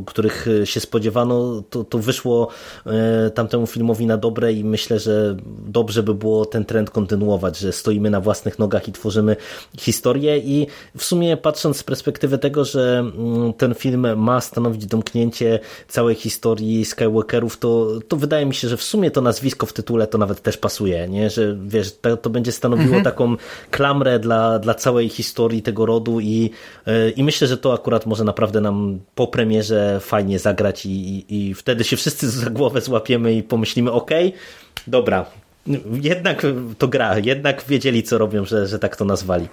[0.05, 2.47] których się spodziewano, to, to wyszło
[2.85, 5.37] e, tamtemu filmowi na dobre i myślę, że
[5.67, 9.35] dobrze by było ten trend kontynuować, że stoimy na własnych nogach i tworzymy
[9.79, 10.37] historię.
[10.37, 16.15] I w sumie patrząc z perspektywy tego, że mm, ten film ma stanowić domknięcie całej
[16.15, 20.17] historii Skywalkerów, to, to wydaje mi się, że w sumie to nazwisko w tytule to
[20.17, 21.29] nawet też pasuje, nie?
[21.29, 23.03] że wiesz, to, to będzie stanowiło mhm.
[23.03, 23.35] taką
[23.71, 26.49] klamrę dla, dla całej historii tego rodu i,
[26.87, 31.49] e, i myślę, że to akurat może naprawdę nam po premierze fajnie zagrać i, i,
[31.49, 34.11] i wtedy się wszyscy za głowę złapiemy i pomyślimy, ok,
[34.87, 35.25] dobra,
[36.01, 36.45] jednak
[36.77, 39.47] to gra, jednak wiedzieli co robią, że, że tak to nazwali.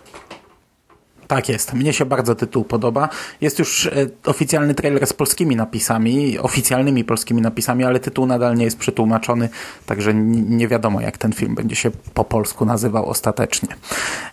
[1.34, 1.72] Tak jest.
[1.72, 3.08] Mnie się bardzo tytuł podoba.
[3.40, 3.90] Jest już e,
[4.24, 9.48] oficjalny trailer z polskimi napisami, oficjalnymi polskimi napisami, ale tytuł nadal nie jest przetłumaczony,
[9.86, 13.68] także nie wiadomo, jak ten film będzie się po polsku nazywał ostatecznie.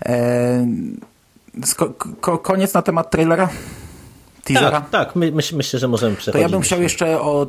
[0.05, 0.67] E,
[2.43, 3.49] koniec na temat trailera?
[4.43, 4.81] Teasera?
[4.81, 5.15] Tak, tak.
[5.15, 6.33] My, myślę, że możemy przechodzić.
[6.33, 7.47] To ja bym chciał jeszcze o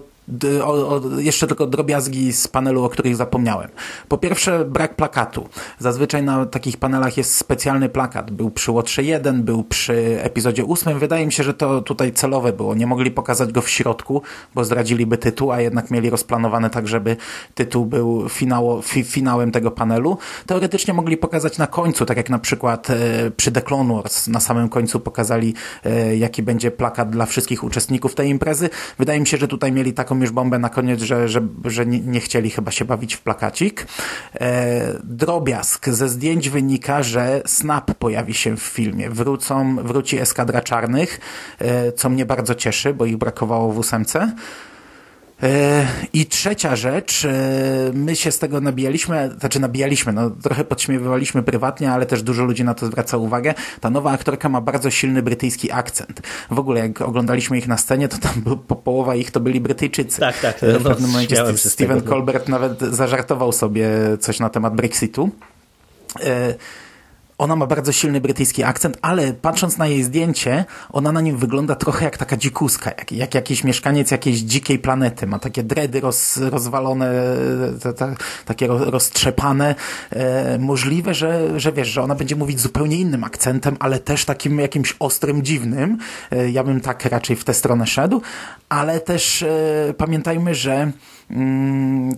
[0.65, 3.69] o, o, jeszcze tylko drobiazgi z panelu, o których zapomniałem.
[4.09, 5.49] Po pierwsze, brak plakatu.
[5.79, 8.31] Zazwyczaj na takich panelach jest specjalny plakat.
[8.31, 10.99] Był przy Łotrze 1, był przy epizodzie 8.
[10.99, 12.75] Wydaje mi się, że to tutaj celowe było.
[12.75, 14.23] Nie mogli pokazać go w środku,
[14.55, 17.17] bo zdradziliby tytuł, a jednak mieli rozplanowane tak, żeby
[17.55, 20.19] tytuł był finało, fi, finałem tego panelu.
[20.47, 24.29] Teoretycznie mogli pokazać na końcu, tak jak na przykład e, przy The Clone Wars.
[24.29, 25.55] Na samym końcu pokazali,
[25.85, 28.71] e, jaki będzie plakat dla wszystkich uczestników tej imprezy.
[28.99, 32.21] Wydaje mi się, że tutaj mieli taką już bombę na koniec, że, że, że nie,
[32.21, 33.87] chcieli chyba się bawić w plakacik.
[34.35, 35.89] E, drobiazg.
[35.89, 39.11] Ze zdjęć wynika, że Snap pojawi się w filmie.
[39.11, 41.21] Wrócą, wróci Eskadra Czarnych,
[41.59, 44.33] e, co mnie bardzo cieszy, bo ich brakowało w ósemce.
[45.43, 47.31] E, I trzecia rzecz, e,
[47.95, 52.65] my się z tego nabijaliśmy, znaczy nabijaliśmy, no trochę podśmiewywaliśmy prywatnie, ale też dużo ludzi
[52.65, 53.55] na to zwraca uwagę.
[53.81, 56.21] Ta nowa aktorka ma bardzo silny brytyjski akcent.
[56.51, 60.21] W ogóle jak oglądaliśmy ich na scenie, to tam po połowa ich to byli Brytyjczycy.
[60.21, 60.63] Tak, tak.
[60.63, 62.11] E, w pewnym no, momencie Steven no.
[62.11, 63.89] Colbert nawet zażartował sobie
[64.21, 65.31] coś na temat Brexitu.
[67.41, 71.75] Ona ma bardzo silny brytyjski akcent, ale patrząc na jej zdjęcie, ona na nim wygląda
[71.75, 75.27] trochę jak taka dzikuska, jak, jak jakiś mieszkaniec jakiejś dzikiej planety.
[75.27, 77.13] Ma takie dredy roz, rozwalone,
[77.83, 78.15] te, te,
[78.45, 79.75] takie roztrzepane.
[80.11, 84.59] E, możliwe, że, że wiesz, że ona będzie mówić zupełnie innym akcentem, ale też takim
[84.59, 85.99] jakimś ostrym, dziwnym.
[86.31, 88.23] E, ja bym tak raczej w tę stronę szedł,
[88.69, 90.93] ale też e, pamiętajmy, że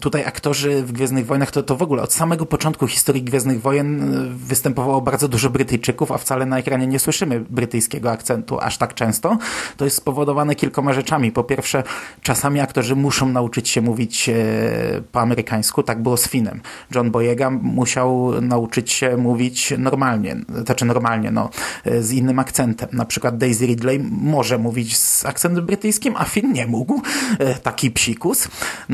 [0.01, 4.15] tutaj aktorzy w Gwiezdnych Wojnach, to, to w ogóle od samego początku historii Gwiezdnych Wojen
[4.15, 8.95] y, występowało bardzo dużo Brytyjczyków, a wcale na ekranie nie słyszymy brytyjskiego akcentu aż tak
[8.95, 9.39] często.
[9.77, 11.33] To jest spowodowane kilkoma rzeczami.
[11.33, 11.83] Po pierwsze,
[12.23, 14.35] czasami aktorzy muszą nauczyć się mówić e,
[15.13, 15.83] po amerykańsku.
[15.83, 16.61] Tak było z Finem.
[16.95, 21.51] John Boyega musiał nauczyć się mówić normalnie, znaczy normalnie, no,
[21.85, 22.89] e, z innym akcentem.
[22.93, 27.03] Na przykład Daisy Ridley może mówić z akcentem brytyjskim, a Finn nie mógł.
[27.39, 28.49] E, taki psikus.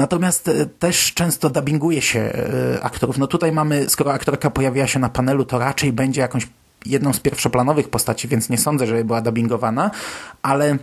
[0.08, 3.18] Natomiast e, też często dubbinguje się e, aktorów.
[3.18, 6.46] No tutaj mamy, skoro aktorka pojawiła się na panelu, to raczej będzie jakąś
[6.86, 9.90] jedną z pierwszoplanowych postaci, więc nie sądzę, żeby była dubbingowana,
[10.42, 10.78] ale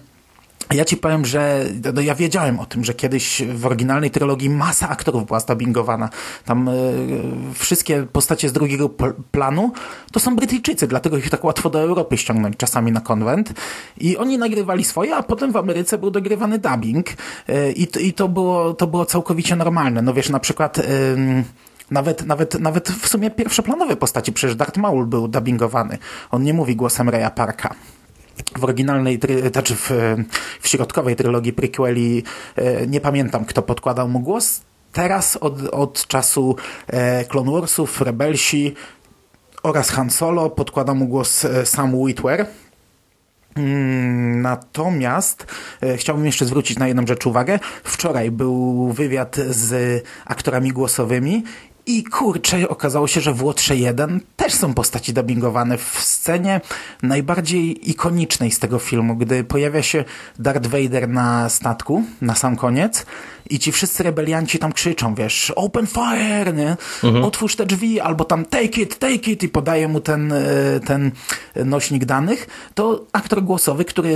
[0.74, 4.89] ja ci powiem, że no ja wiedziałem o tym, że kiedyś w oryginalnej trylogii masa
[4.89, 6.09] aktorów była zdabingowana.
[6.45, 8.89] Tam y, wszystkie postacie z drugiego
[9.32, 9.72] planu
[10.11, 13.53] to są Brytyjczycy, dlatego ich tak łatwo do Europy ściągnąć czasami na konwent.
[13.97, 17.09] I oni nagrywali swoje, a potem w Ameryce był dogrywany dubbing.
[17.09, 20.01] Y, i, to, było, to było całkowicie normalne.
[20.01, 20.82] No wiesz, na przykład...
[21.91, 25.97] Nawet, nawet, nawet w sumie pierwszoplanowe postaci, przecież Darth Maul był dubbingowany.
[26.32, 27.76] On nie mówi głosem Reya Parka
[28.58, 29.20] w oryginalnej,
[29.52, 29.92] znaczy w,
[30.62, 32.24] w środkowej trylogii prequeli
[32.56, 34.62] e, nie pamiętam, kto podkładał mu głos.
[34.94, 36.56] teraz od, od czasu
[36.88, 38.76] e, Clone Warsów, Rebelsi
[39.64, 42.46] oraz Han Solo podkłada mu głos e, Sam Witwer.
[43.56, 45.46] Mm, natomiast
[45.98, 47.60] chciałbym jeszcze zwrócić na jedną rzecz uwagę.
[47.84, 51.44] Wczoraj był wywiad z aktorami głosowymi
[51.86, 56.62] i kurczę, okazało się, że w Łotrze 1 też są postaci dubbingowane w scenie
[57.04, 60.04] najbardziej ikonicznej z tego filmu, gdy pojawia się
[60.40, 63.06] Darth Vader na statku na sam koniec
[63.50, 66.78] i ci wszyscy rebelianci tam krzyczą, wiesz, open fire, nie?
[67.04, 67.26] Mhm.
[67.26, 71.12] Otwórz te drzwi, albo tam take it, take it i podaje mu ten, e, ten
[71.66, 74.16] nośnik danych, to aktor głosowy, który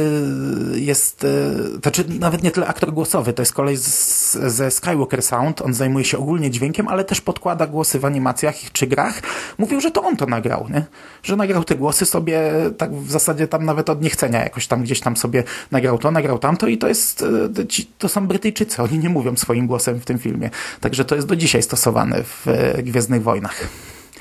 [0.76, 5.62] jest, e, znaczy nawet nie tyle aktor głosowy, to jest kolej z, ze Skywalker Sound,
[5.62, 9.22] on zajmuje się ogólnie dźwiękiem, ale też podkłada głosy w animacjach czy grach,
[9.58, 10.86] mówił, że to on to nagrał, nie?
[11.24, 12.42] Że nagrał te głosy sobie
[12.78, 16.40] tak w zasadzie tam nawet od niechcenia jakoś tam gdzieś tam sobie nagrał to, nagrał
[16.40, 17.66] tamto i to jest, e,
[17.98, 20.50] to są Brytyjczycy, oni nie mówią swoim głosem w tym filmie.
[20.82, 23.68] Także to jest do dzisiaj stosowane w e, Gwiezdnych Wojnach.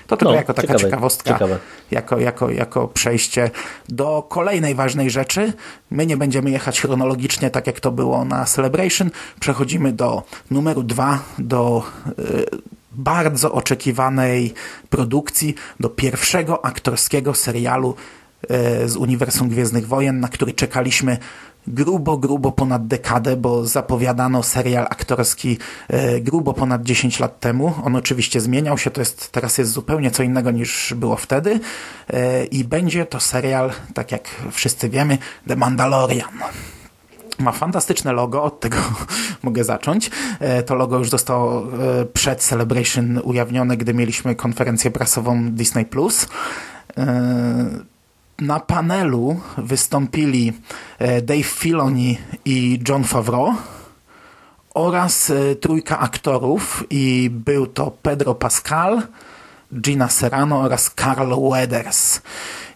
[0.08, 1.58] To tylko no, jako taka ciekawe, ciekawostka, ciekawe.
[1.90, 3.50] Jako, jako, jako przejście
[3.88, 5.52] do kolejnej ważnej rzeczy.
[5.90, 9.10] My nie będziemy jechać chronologicznie, tak jak to było na Celebration.
[9.40, 11.82] Przechodzimy do numeru dwa, do
[12.18, 12.44] y,
[12.92, 14.54] bardzo oczekiwanej
[14.90, 17.94] produkcji, do pierwszego aktorskiego serialu
[18.84, 21.18] y, z uniwersum Gwiezdnych Wojen, na który czekaliśmy
[21.68, 25.58] grubo, grubo ponad dekadę, bo zapowiadano serial aktorski
[25.88, 27.74] e, grubo ponad 10 lat temu.
[27.84, 31.60] On oczywiście zmieniał się, to jest, teraz jest zupełnie co innego niż było wtedy
[32.10, 35.18] e, i będzie to serial, tak jak wszyscy wiemy,
[35.48, 36.30] The Mandalorian.
[37.38, 38.76] Ma fantastyczne logo, od tego
[39.42, 40.10] mogę zacząć.
[40.40, 41.66] E, to logo już zostało
[42.12, 45.86] przed Celebration ujawnione, gdy mieliśmy konferencję prasową Disney+.
[48.40, 50.52] Na panelu wystąpili
[50.98, 53.54] e, Dave Filoni i John Favreau
[54.74, 59.02] oraz e, trójka aktorów i był to Pedro Pascal,
[59.80, 62.20] Gina Serrano oraz Carl Weathers.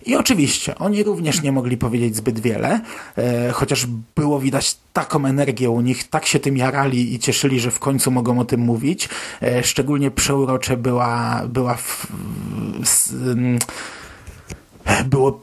[0.07, 2.81] I oczywiście oni również nie mogli powiedzieć zbyt wiele,
[3.19, 3.87] e, chociaż
[4.17, 8.11] było widać taką energię u nich, tak się tym jarali i cieszyli, że w końcu
[8.11, 9.09] mogą o tym mówić.
[9.43, 12.07] E, szczególnie przeurocze była, była w,
[12.85, 13.13] w,
[15.05, 15.41] było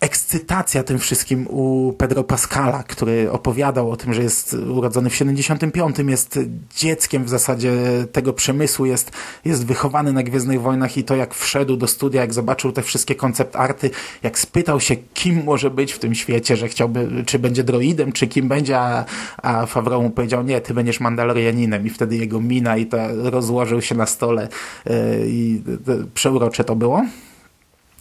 [0.00, 5.96] ekscytacja tym wszystkim u Pedro Pascala, który opowiadał o tym, że jest urodzony w 75,
[6.08, 6.38] jest
[6.76, 7.72] dzieckiem w zasadzie
[8.12, 9.10] tego przemysłu, jest,
[9.44, 13.14] jest wychowany na Gwiezdnych Wojnach i to jak wszedł do studia, jak zobaczył te wszystkie
[13.14, 13.90] koncept arty,
[14.22, 18.26] jak spytał się, kim może być w tym świecie, że chciałby, czy będzie droidem, czy
[18.26, 19.04] kim będzie, a,
[19.42, 22.96] a Favreau mu powiedział, nie, ty będziesz Mandalorianinem i wtedy jego mina i to
[23.30, 24.48] rozłożył się na stole
[24.86, 24.94] yy,
[25.26, 27.02] i yy, przeurocze to było.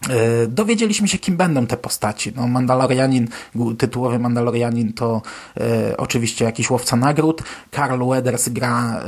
[0.10, 2.34] E, dowiedzieliśmy się, kim będą te postaci.
[2.36, 3.28] No, Mandalorianin,
[3.78, 5.22] tytułowy Mandalorianin to
[5.58, 7.44] e, oczywiście jakiś łowca nagród.
[7.72, 9.02] Carl Weathers gra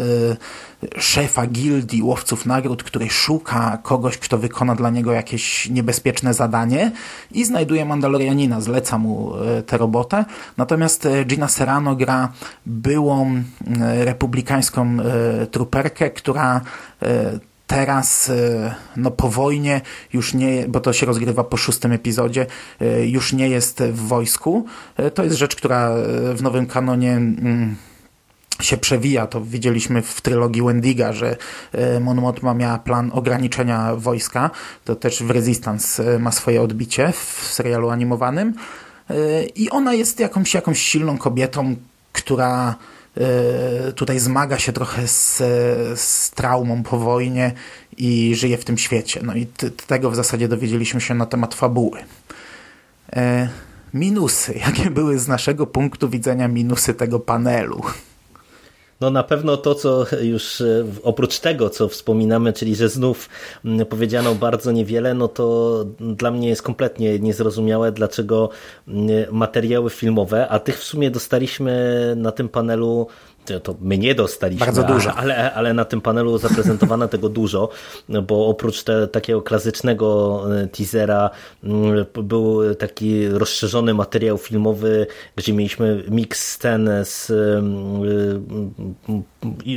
[0.93, 6.91] e, szefa gildii łowców nagród, który szuka kogoś, kto wykona dla niego jakieś niebezpieczne zadanie
[7.31, 9.33] i znajduje Mandalorianina, zleca mu
[9.65, 10.25] tę robotę.
[10.57, 12.31] Natomiast Gina Serrano gra
[12.65, 13.43] byłą
[14.05, 14.97] republikańską
[15.51, 16.61] truperkę, która
[17.67, 19.81] teraz e, no po wojnie
[20.13, 22.45] już nie, bo to się rozgrywa po szóstym epizodzie,
[22.81, 24.65] e, już nie jest w wojsku.
[24.97, 25.95] E, to jest rzecz, która
[26.33, 27.75] w nowym kanonie mm,
[28.61, 29.27] się przewija.
[29.27, 31.37] To widzieliśmy w trylogii Wendiga, że
[32.01, 34.51] Mon Mothma miała plan ograniczenia wojska.
[34.85, 38.53] To też w Resistance ma swoje odbicie w serialu animowanym.
[39.55, 41.75] I ona jest jakąś, jakąś silną kobietą,
[42.13, 42.75] która
[43.95, 45.37] tutaj zmaga się trochę z,
[45.99, 47.51] z traumą po wojnie
[47.97, 49.19] i żyje w tym świecie.
[49.23, 49.47] No i
[49.87, 51.99] tego w zasadzie dowiedzieliśmy się na temat fabuły.
[53.13, 53.49] E,
[53.93, 54.53] minusy.
[54.65, 57.81] Jakie były z naszego punktu widzenia minusy tego panelu?
[59.01, 63.29] No na pewno to, co już e, oprócz tego, co wspominamy, czyli że znów
[63.89, 68.49] powiedziano bardzo niewiele, no to dla mnie jest kompletnie niezrozumiałe, dlaczego
[69.31, 73.07] materiały filmowe, a tych w sumie dostaliśmy na tym panelu
[73.63, 75.13] to my nie dostaliśmy, Bardzo dużo.
[75.13, 77.69] Ale, ale na tym panelu zaprezentowano tego dużo,
[78.27, 81.29] bo oprócz te, takiego klasycznego e, teasera
[81.63, 89.25] mm, był taki rozszerzony materiał filmowy, gdzie mieliśmy mix scen z mm,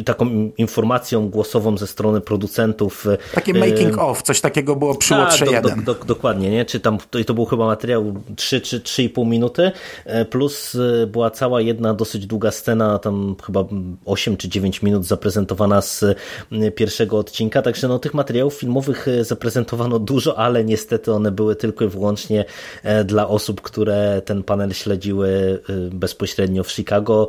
[0.05, 3.07] taką informacją głosową ze strony producentów.
[3.35, 5.85] Takie making of, coś takiego było przy tak, Łotrze do, 1.
[5.85, 6.65] Do, do, dokładnie, nie?
[6.65, 9.73] Czy tam, to, to był chyba materiał 3 czy 3,5 minuty,
[10.05, 14.83] e, plus e, była cała jedna dosyć długa scena, tam chyba chyba 8 czy 9
[14.83, 16.05] minut zaprezentowana z
[16.75, 21.89] pierwszego odcinka, także no tych materiałów filmowych zaprezentowano dużo, ale niestety one były tylko i
[21.89, 22.45] wyłącznie
[23.05, 27.29] dla osób, które ten panel śledziły bezpośrednio w Chicago.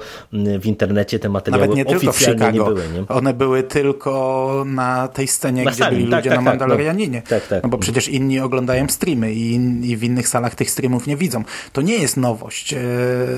[0.59, 2.51] W internecie te materiały Nawet nie tylko w Chicago.
[2.51, 2.81] nie były.
[2.93, 3.07] Nie?
[3.07, 6.59] One były tylko na tej scenie, na gdzie sali, byli tak, ludzie tak, na tak,
[6.59, 7.21] Mandalorianinie.
[7.29, 7.63] Tak, tak.
[7.63, 9.55] No bo przecież inni oglądają streamy i,
[9.91, 11.43] i, w innych salach tych streamów nie widzą.
[11.73, 12.73] To nie jest nowość.
[12.73, 12.77] E,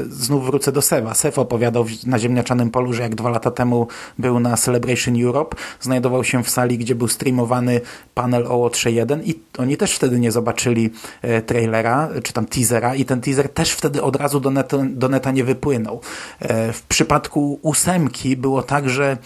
[0.10, 1.14] znów wrócę do Sewa.
[1.14, 3.88] Sew opowiadał na ziemniaczanym polu, że jak dwa lata temu
[4.20, 7.82] był na Celebration Europe, znajdował się w sali, gdzie był streamowany
[8.14, 10.90] panel OO 3.1 i oni też wtedy nie zobaczyli
[11.22, 14.52] e, trailera, czy tam teasera i ten teaser też wtedy od razu do,
[14.90, 16.02] do neta nie wypłynął.
[16.40, 19.18] E, w przypadku ósemki było tak, że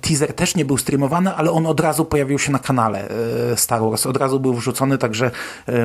[0.00, 3.08] teaser też nie był streamowany, ale on od razu pojawił się na kanale
[3.56, 4.06] Star Wars.
[4.06, 5.30] Od razu był wrzucony, także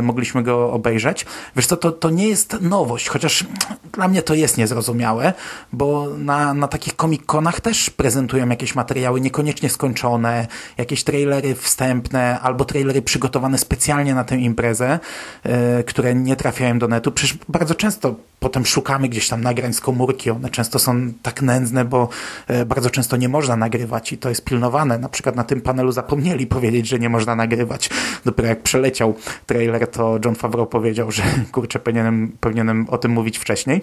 [0.02, 1.26] mogliśmy go obejrzeć.
[1.56, 3.46] Wiesz co, to, to nie jest nowość, chociaż
[3.92, 5.34] dla mnie to jest niezrozumiałe,
[5.74, 10.48] bo na, na takich komik-konach też prezentują jakieś materiały niekoniecznie skończone,
[10.78, 15.00] jakieś trailery wstępne albo trailery przygotowane specjalnie na tę imprezę,
[15.46, 15.52] yy,
[15.84, 17.12] które nie trafiają do netu.
[17.12, 21.86] Przecież bardzo często potem szukamy gdzieś tam nagrań z komórki, one często są tak nędzne,
[21.86, 22.10] bo
[22.50, 24.98] yy, bardzo często nie można nagrywać i to jest pilnowane.
[24.98, 27.90] Na przykład na tym panelu zapomnieli powiedzieć, że nie można nagrywać.
[28.26, 33.38] Dopiero jak przeleciał trailer, to John Favreau powiedział, że kurczę, powinienem, powinienem o tym mówić
[33.38, 33.82] wcześniej.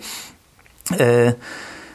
[1.01, 1.33] E,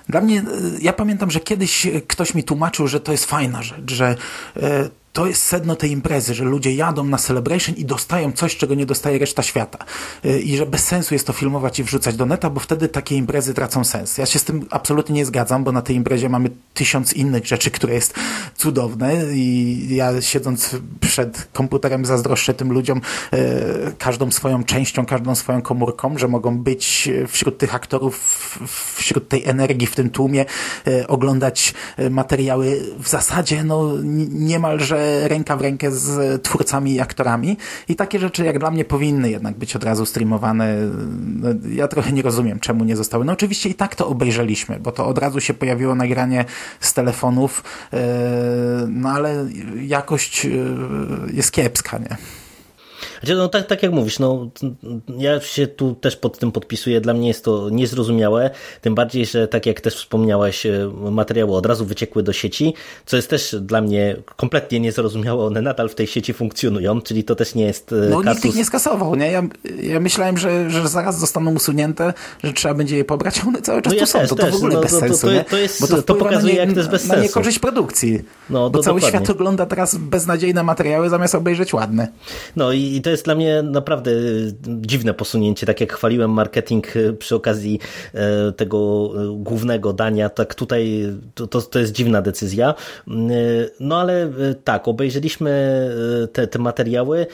[0.09, 0.43] dla mnie, e,
[0.81, 4.15] ja pamiętam, że kiedyś ktoś mi tłumaczył, że to jest fajna rzecz, że
[4.57, 8.75] e, to jest sedno tej imprezy, że ludzie jadą na Celebration i dostają coś, czego
[8.75, 9.77] nie dostaje reszta świata.
[10.25, 13.15] Y, I że bez sensu jest to filmować i wrzucać do neta, bo wtedy takie
[13.15, 14.17] imprezy tracą sens.
[14.17, 17.71] Ja się z tym absolutnie nie zgadzam, bo na tej imprezie mamy tysiąc innych rzeczy,
[17.71, 18.13] które jest
[18.57, 23.01] cudowne i ja siedząc przed komputerem zazdroszczę tym ludziom
[23.33, 23.37] y,
[23.97, 28.15] każdą swoją częścią, każdą swoją komórką, że mogą być wśród tych aktorów,
[28.95, 30.45] wśród tej energii w tym tłumie,
[30.87, 31.73] y, oglądać
[32.09, 33.93] materiały w zasadzie no
[34.29, 37.57] niemalże ręka w rękę z twórcami i aktorami
[37.89, 40.75] i takie rzeczy jak dla mnie powinny jednak być od razu streamowane.
[41.69, 43.25] Ja trochę nie rozumiem, czemu nie zostały.
[43.25, 46.45] No oczywiście i tak to obejrzeliśmy, bo to od razu się pojawiło nagranie
[46.79, 47.97] z telefonów, e,
[48.87, 49.45] no ale
[49.81, 50.49] jakość e,
[51.33, 52.17] jest kiepska, nie?
[53.19, 54.49] Znaczy, no tak, tak jak mówisz, no,
[55.17, 57.01] ja się tu też pod tym podpisuję.
[57.01, 58.49] Dla mnie jest to niezrozumiałe,
[58.81, 62.73] tym bardziej, że tak jak też wspomniałeś, e, materiały od razu wyciekły do sieci,
[63.05, 65.45] co jest też dla mnie kompletnie niezrozumiałe.
[65.45, 68.43] One nadal w tej sieci funkcjonują, czyli to też nie jest e, No kasus...
[68.43, 69.31] nikt ich nie skasował, nie?
[69.31, 69.43] Ja,
[69.81, 72.13] ja myślałem, że, że zaraz zostaną usunięte,
[72.43, 74.27] że trzeba będzie je pobrać, one cały czas no tu są.
[74.27, 76.53] to, to w ogóle no, bez to, sensu, to, to, jest, Bo to, to pokazuje,
[76.53, 77.15] nie, jak to jest bez sensu.
[77.15, 78.21] Na niekorzyść produkcji.
[78.49, 79.19] No, bo cały dokładnie.
[79.19, 82.07] świat ogląda teraz beznadziejne materiały, zamiast obejrzeć ładne.
[82.55, 84.11] No i to jest dla mnie naprawdę
[84.65, 85.65] dziwne posunięcie.
[85.65, 87.79] Tak jak chwaliłem marketing e, przy okazji
[88.13, 92.73] e, tego głównego dania, tak tutaj to, to, to jest dziwna decyzja.
[93.79, 94.31] No ale
[94.63, 95.89] tak, obejrzeliśmy
[96.33, 97.27] te, te materiały.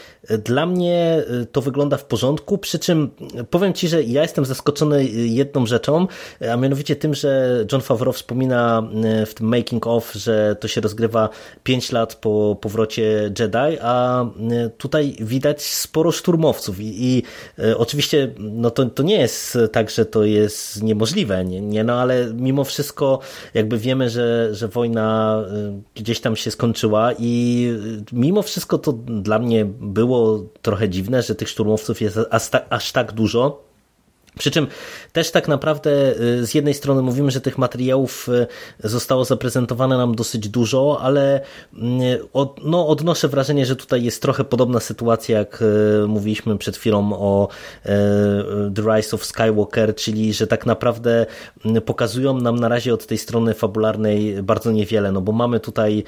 [0.44, 3.10] Dla mnie to wygląda w porządku, przy czym
[3.50, 6.08] powiem Ci, że ja jestem zaskoczony jedną rzeczą,
[6.54, 8.90] a mianowicie tym, że John Favreau wspomina
[9.26, 11.30] w tym making of, że to się rozgrywa
[11.64, 14.26] 5 lat po powrocie Jedi, a
[14.78, 17.24] tutaj widać sporo szturmowców i, i
[17.60, 21.94] e, oczywiście no to, to nie jest tak, że to jest niemożliwe, nie, nie, no
[21.94, 23.20] ale mimo wszystko
[23.54, 27.68] jakby wiemy, że, że wojna e, gdzieś tam się skończyła i
[28.02, 32.92] e, mimo wszystko to dla mnie było trochę dziwne, że tych szturmowców jest aż, aż
[32.92, 33.72] tak dużo.
[34.40, 34.68] Przy czym
[35.14, 35.92] też tak naprawdę
[36.22, 41.42] y, z jednej strony mówimy, że tych materiałów y, zostało zaprezentowane nam dosyć dużo, ale
[41.42, 41.82] y,
[42.34, 45.64] od, no, odnoszę wrażenie, że tutaj jest trochę podobna sytuacja, jak
[46.08, 47.48] mówiliśmy przed chwilą o
[48.76, 51.26] The Rise of Skywalker, czyli że tak naprawdę
[51.86, 56.04] pokazują nam na razie od tej strony fabularnej bardzo niewiele, no bo mamy tutaj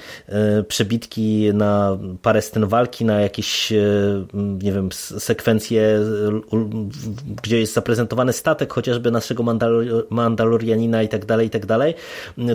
[0.68, 3.72] przebitki na parę scen walki, na jakieś
[4.62, 4.88] nie wiem,
[5.18, 6.00] sekwencje,
[7.42, 11.94] gdzie jest zaprezentowany prezentowany statek chociażby naszego Mandalor Mandalorianina i tak dalej, i tak dalej.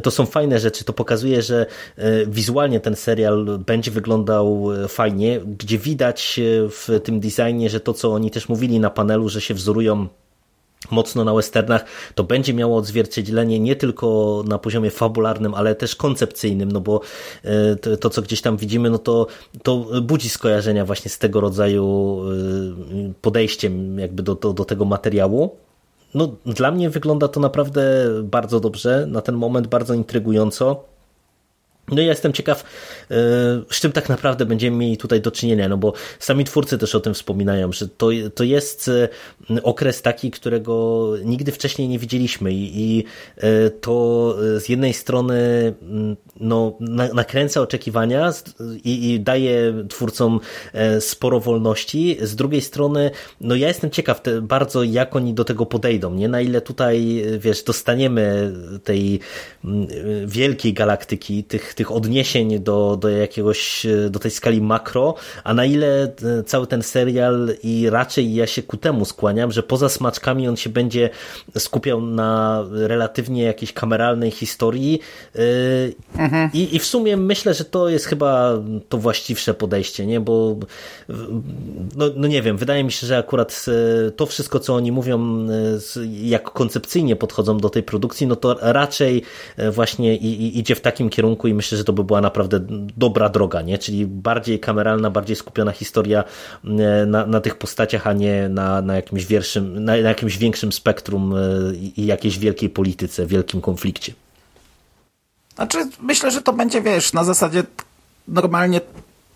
[0.04, 1.66] To są fajne rzeczy, to pokazuje, że
[1.98, 7.80] e, wizualnie ten serial będzie wyglądał e, fajnie, gdzie widać e, w tym designie, że
[7.80, 10.08] to co oni też mówili na panelu, że się wzorują
[10.92, 11.86] mocno na westernach,
[12.16, 17.02] to będzie miało odzwierciedlenie nie tylko na poziomie fabularnym, ale też koncepcyjnym, no bo
[17.82, 19.28] to, to, co gdzieś tam widzimy, no to,
[19.64, 22.18] to budzi skojarzenia właśnie z tego rodzaju
[23.22, 25.58] podejściem jakby do, do, do tego materiału.
[26.14, 30.84] No, dla mnie wygląda to naprawdę bardzo dobrze, na ten moment bardzo intrygująco.
[31.92, 32.64] No i ja jestem ciekaw,
[33.12, 33.16] e,
[33.70, 37.00] z czym tak naprawdę będziemy mieli tutaj do czynienia, no bo sami twórcy też o
[37.00, 38.92] tym wspominają, że to, to jest
[39.50, 43.04] e, okres taki, którego nigdy wcześniej nie widzieliśmy i, i
[43.38, 45.40] e, to z jednej strony
[46.40, 46.78] no,
[47.14, 48.34] nakręca oczekiwania
[48.84, 50.40] i, i daje twórcom
[51.00, 53.12] sporo wolności, z drugiej strony
[53.42, 56.28] no ja jestem ciekaw bardzo jak oni do tego podejdą, nie?
[56.28, 59.20] Na ile tutaj, wiesz, dostaniemy tej
[59.66, 59.88] mm,
[60.28, 66.04] wielkiej galaktyki, tych tych odniesień do, do jakiegoś, do tej skali makro, a na ile
[66.04, 70.58] e, cały ten serial i raczej ja się ku temu skłaniam, że poza smaczkami on
[70.58, 71.10] się będzie
[71.58, 75.00] skupiał na relatywnie jakiejś kameralnej historii
[75.36, 75.40] e,
[76.30, 76.50] mhm.
[76.54, 78.54] I, i w sumie myślę, że to jest chyba
[78.90, 80.56] to właściwsze podejście, nie, bo
[81.96, 83.66] no, no nie wiem, wydaje mi się, że akurat
[84.08, 85.48] e, to wszystko, co oni mówią,
[86.22, 89.22] jak koncepcyjnie podchodzą do tej produkcji, no to raczej
[89.72, 92.60] właśnie idzie w takim kierunku i myślę, że to by była naprawdę
[92.98, 93.78] dobra droga, nie?
[93.78, 96.24] czyli bardziej kameralna, bardziej skupiona historia
[96.64, 100.72] e, na, na tych postaciach, a nie na, na, jakimś, wierszym, na, na jakimś większym
[100.72, 101.40] spektrum e,
[101.98, 104.14] i jakiejś wielkiej polityce, wielkim konflikcie.
[105.60, 107.64] Znaczy, myślę, że to będzie, wiesz, na zasadzie
[108.28, 108.82] normalnie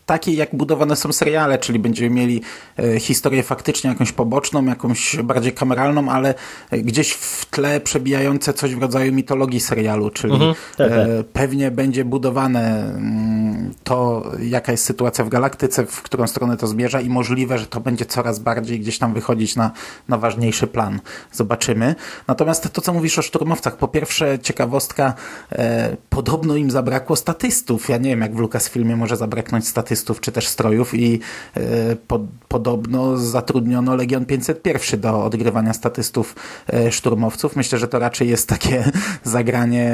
[0.05, 2.41] takiej, jak budowane są seriale, czyli będziemy mieli
[2.79, 6.33] e, historię faktycznie jakąś poboczną, jakąś bardziej kameralną, ale
[6.71, 10.97] gdzieś w tle przebijające coś w rodzaju mitologii serialu, czyli mhm, tak, tak.
[10.97, 16.67] E, pewnie będzie budowane mm, to, jaka jest sytuacja w galaktyce, w którą stronę to
[16.67, 19.71] zmierza i możliwe, że to będzie coraz bardziej gdzieś tam wychodzić na,
[20.07, 20.99] na ważniejszy plan.
[21.31, 21.95] Zobaczymy.
[22.27, 25.13] Natomiast to, co mówisz o szturmowcach, po pierwsze ciekawostka,
[25.51, 27.89] e, podobno im zabrakło statystów.
[27.89, 31.19] Ja nie wiem, jak w Lucasfilmie może zabraknąć statystów, statystów czy też strojów i
[31.55, 36.35] e, po, podobno zatrudniono Legion 501 do odgrywania statystów
[36.73, 37.55] e, szturmowców.
[37.55, 38.91] Myślę, że to raczej jest takie
[39.23, 39.91] zagranie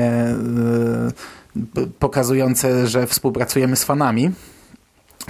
[1.78, 4.32] e, pokazujące, że współpracujemy z fanami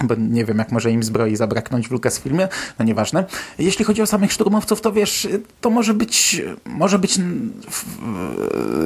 [0.02, 2.48] bo nie wiem, jak może im zbroi zabraknąć w Lucasfilmie,
[2.78, 3.24] no nieważne.
[3.58, 5.28] Jeśli chodzi o samych szturmowców, to wiesz,
[5.60, 7.18] to może być, może być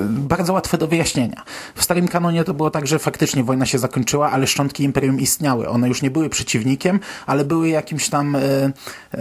[0.09, 1.43] bardzo łatwe do wyjaśnienia.
[1.75, 5.69] W starym kanonie to było tak, że faktycznie wojna się zakończyła, ale szczątki Imperium istniały.
[5.69, 8.73] One już nie były przeciwnikiem, ale były jakimś tam y,
[9.15, 9.21] y,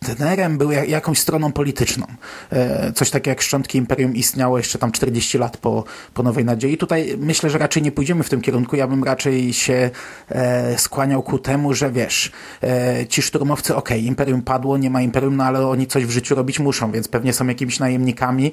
[0.00, 2.06] partnerem był jakąś stroną polityczną.
[2.50, 5.84] E, coś takiego jak szczątki imperium istniało jeszcze tam 40 lat po,
[6.14, 6.76] po Nowej Nadziei.
[6.76, 8.76] Tutaj myślę, że raczej nie pójdziemy w tym kierunku.
[8.76, 9.90] Ja bym raczej się
[10.28, 12.32] e, skłaniał ku temu, że wiesz,
[12.62, 16.34] e, ci szturmowcy, okay, imperium padło, nie ma imperium, no ale oni coś w życiu
[16.34, 18.52] robić muszą, więc pewnie są jakimiś najemnikami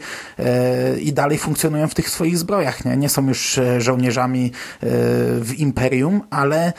[1.02, 2.86] i dalej funkcjonują w tych swoich zbrojach.
[2.86, 4.52] Nie, nie są już żołnierzami
[5.41, 6.74] w imperium, ale,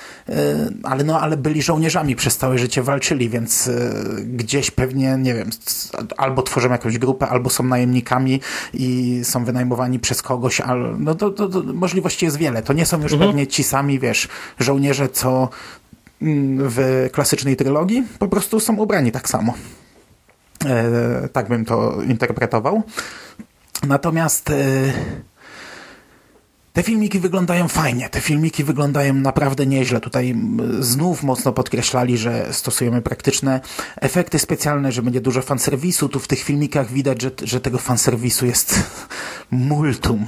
[0.83, 3.71] ale, no, ale byli żołnierzami przez całe życie, walczyli, więc
[4.25, 5.51] gdzie gdzieś pewnie, nie wiem,
[6.17, 8.41] albo tworzą jakąś grupę, albo są najemnikami
[8.75, 12.63] i są wynajmowani przez kogoś, ale no to, to, to możliwości jest wiele.
[12.63, 13.31] To nie są już mhm.
[13.31, 14.29] pewnie ci sami, wiesz,
[14.59, 15.49] żołnierze, co
[16.23, 19.55] mm, w klasycznej trylogii, po prostu są ubrani tak samo.
[20.67, 22.83] E, tak bym to interpretował.
[23.87, 24.55] Natomiast e,
[26.77, 30.01] te filmiki wyglądają fajnie, te filmiki wyglądają naprawdę nieźle.
[30.01, 30.37] Tutaj
[30.81, 33.61] znów mocno podkreślali, że stosujemy praktyczne
[33.97, 36.09] efekty specjalne, że będzie dużo fanserwisu.
[36.09, 38.75] Tu w tych filmikach widać, że, że tego fanserwisu jest
[39.51, 40.25] multum.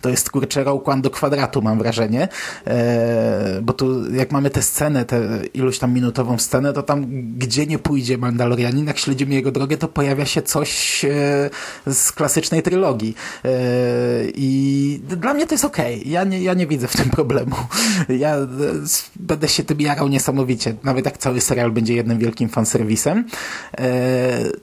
[0.00, 2.28] To jest kurczę Rogue do kwadratu, mam wrażenie.
[2.66, 7.06] E, bo tu jak mamy tę scenę, tę iluś tam minutową scenę, to tam
[7.38, 11.50] gdzie nie pójdzie Mandalorianin, jak śledzimy jego drogę, to pojawia się coś e,
[11.86, 13.14] z klasycznej trylogii.
[13.44, 13.48] E,
[14.34, 15.98] I dla mnie to jest okej.
[16.00, 16.10] Okay.
[16.10, 17.56] Ja, nie, ja nie widzę w tym problemu.
[18.08, 18.46] Ja e,
[19.16, 20.74] będę się tym jarał niesamowicie.
[20.82, 23.24] Nawet jak cały serial będzie jednym wielkim fanserwisem.
[23.78, 23.88] E,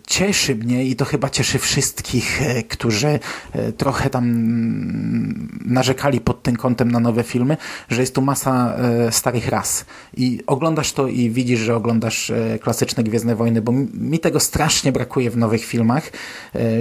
[0.07, 3.19] cieszy mnie i to chyba cieszy wszystkich, e, którzy
[3.77, 4.25] trochę tam
[5.65, 7.57] narzekali pod tym kątem na nowe filmy,
[7.89, 8.77] że jest tu masa
[9.11, 9.85] starych ras.
[10.17, 12.31] I oglądasz to i widzisz, że oglądasz
[12.61, 16.11] klasyczne Gwiezdne Wojny, bo mi tego strasznie brakuje w nowych filmach,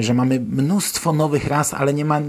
[0.00, 2.20] że mamy mnóstwo nowych ras, ale nie ma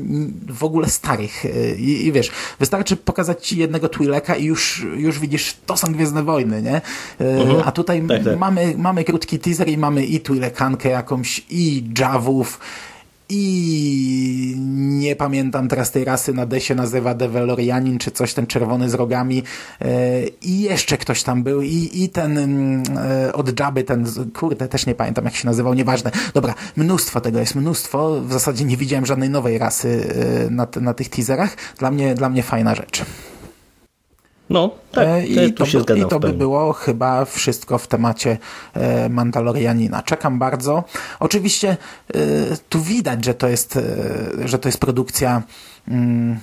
[0.49, 1.45] w ogóle starych
[1.77, 6.23] i, i wiesz, wystarczy pokazać ci jednego Twileka i już, już widzisz, to są Gwiezdne
[6.23, 6.81] Wojny, nie?
[7.19, 7.61] Uh mhm.
[7.65, 8.39] A tutaj tak, tak.
[8.39, 12.59] Mamy, mamy krótki teaser i mamy i Twilekankę jakąś, i Javów,
[13.29, 14.55] i
[15.05, 19.43] nie pamiętam teraz tej rasy na desie nazywa Develorianin, czy coś, ten czerwony z rogami
[19.81, 22.37] e, i jeszcze ktoś tam był i, i ten
[22.97, 26.11] e, od Jabby, ten, kurde, też nie pamiętam jak się nazywał, nieważne.
[26.33, 28.21] Dobra, mnóstwo tego jest, mnóstwo.
[28.21, 30.13] W zasadzie nie widziałem żadnej nowej rasy
[30.47, 31.57] e, na, na tych teaserach.
[31.77, 33.05] Dla mnie, dla mnie fajna rzecz.
[34.49, 35.07] No, tak.
[35.07, 38.37] E, I to, by, i to by było chyba wszystko w temacie
[38.73, 40.03] e, Mandalorianina.
[40.03, 40.83] Czekam bardzo.
[41.19, 42.17] Oczywiście e,
[42.69, 43.79] tu widać, że to jest,
[44.45, 45.43] że to jest produkcja
[45.87, 46.39] mm,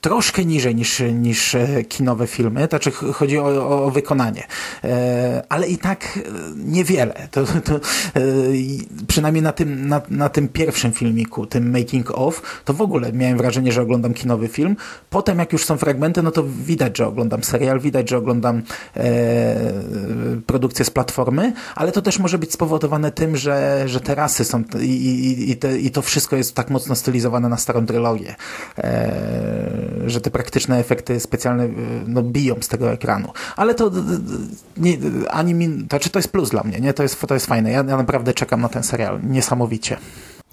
[0.00, 4.46] troszkę niżej niż, niż e, kinowe filmy, znaczy chodzi o, o wykonanie,
[4.84, 6.20] e, ale i tak e,
[6.56, 7.28] niewiele.
[7.30, 7.80] To, to,
[9.06, 13.38] przynajmniej na tym, na, na tym pierwszym filmiku, tym making of, to w ogóle miałem
[13.38, 14.76] wrażenie, że oglądam kinowy film.
[15.10, 18.62] Potem jak już są fragmenty, no to widać, że oglądam serial, widać, że oglądam
[20.46, 24.62] produkcję z platformy, ale to też może być spowodowane tym, że, że te rasy są
[24.80, 28.34] i, i, i, te, i to wszystko jest tak mocno stylizowane na starą trylogię.
[30.06, 31.70] E, że te praktyczne efekty specjalne y,
[32.06, 33.32] no, biją z tego ekranu.
[33.56, 33.90] Ale to
[34.76, 34.98] nie,
[35.30, 36.94] ani mi, to, czy to jest plus dla mnie, nie?
[36.94, 37.70] To jest, to jest fajne.
[37.70, 39.20] Ja, ja naprawdę czekam na ten serial.
[39.22, 39.96] Niesamowicie.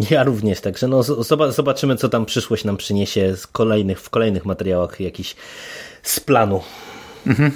[0.10, 1.04] Ja również, także no,
[1.52, 5.36] zobaczymy, co tam przyszłość nam przyniesie z kolejnych, w kolejnych materiałach jakiś
[6.04, 6.62] z planu.
[7.28, 7.52] Mhm.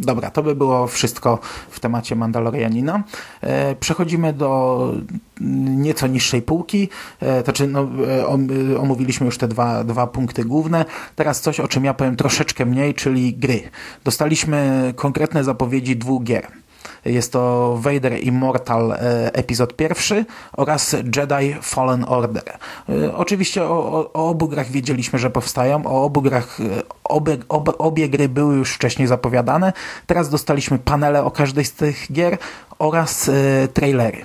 [0.00, 1.38] Dobra, to by było wszystko
[1.70, 3.02] w temacie Mandalorianina.
[3.40, 4.92] E, przechodzimy do
[5.40, 6.88] nieco niższej półki.
[7.20, 10.84] E, to znaczy, no, e, omówiliśmy już te dwa, dwa punkty główne.
[11.16, 13.62] Teraz coś, o czym ja powiem troszeczkę mniej, czyli gry.
[14.04, 16.59] Dostaliśmy konkretne zapowiedzi dwóch gier.
[17.04, 18.96] Jest to Vader Immortal e,
[19.34, 22.42] epizod pierwszy oraz Jedi Fallen Order.
[22.88, 25.86] E, oczywiście o, o, obu grach wiedzieliśmy, że powstają.
[25.86, 26.64] O obu grach, e,
[27.04, 29.72] obie, obie, obie gry były już wcześniej zapowiadane.
[30.06, 32.38] Teraz dostaliśmy panele o każdej z tych gier
[32.78, 33.30] oraz
[33.74, 34.24] trailery.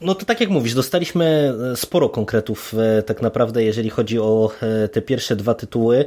[0.00, 4.50] No to tak jak mówisz, dostaliśmy e, sporo konkretów e, tak naprawdę, jeżeli chodzi o
[4.62, 6.04] e, te pierwsze dwa tytuły.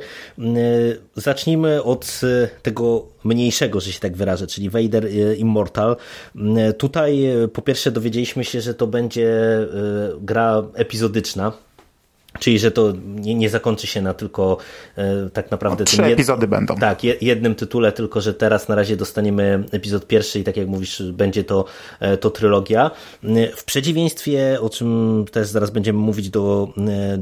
[1.16, 2.22] Zacznijmy od
[2.62, 5.08] tego mniejszego, że się tak wyrażę, czyli Vader
[5.38, 5.96] Immortal.
[6.78, 7.24] Tutaj
[7.54, 9.32] po pierwsze dowiedzieliśmy się, że to będzie
[10.22, 11.52] gra epizodyczna,
[12.40, 14.58] Czyli, że to nie, nie zakończy się na tylko
[14.98, 15.86] e, tak naprawdę...
[15.86, 16.14] trzy jed...
[16.14, 16.76] epizody będą.
[16.76, 21.04] Tak, jednym tytule, tylko że teraz na razie dostaniemy epizod pierwszy i tak jak mówisz,
[21.04, 21.66] będzie to,
[22.00, 22.92] e, to trylogia.
[23.56, 26.68] W przeciwieństwie, o czym też zaraz będziemy mówić do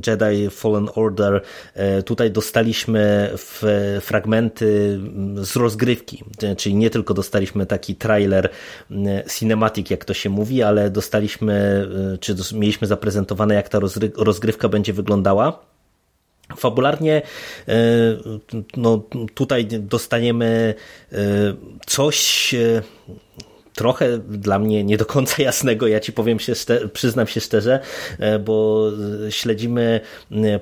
[0.08, 1.42] Jedi Fallen Order,
[1.74, 3.64] e, tutaj dostaliśmy w,
[4.02, 5.00] fragmenty
[5.36, 8.50] z rozgrywki, e, czyli nie tylko dostaliśmy taki trailer
[9.38, 13.80] cinematic, jak to się mówi, ale dostaliśmy, e, czy mieliśmy zaprezentowane, jak ta
[14.16, 15.60] rozgrywka będzie wyglądała.
[16.58, 17.22] Fabularnie
[17.68, 17.74] e,
[18.78, 19.04] no,
[19.34, 20.74] tutaj dostaniemy
[21.12, 21.18] e,
[21.86, 22.82] coś e,
[23.76, 26.54] trochę dla mnie nie do końca jasnego, ja ci powiem się,
[26.94, 27.80] przyznam się szczerze,
[28.46, 28.86] bo
[29.30, 30.02] śledzimy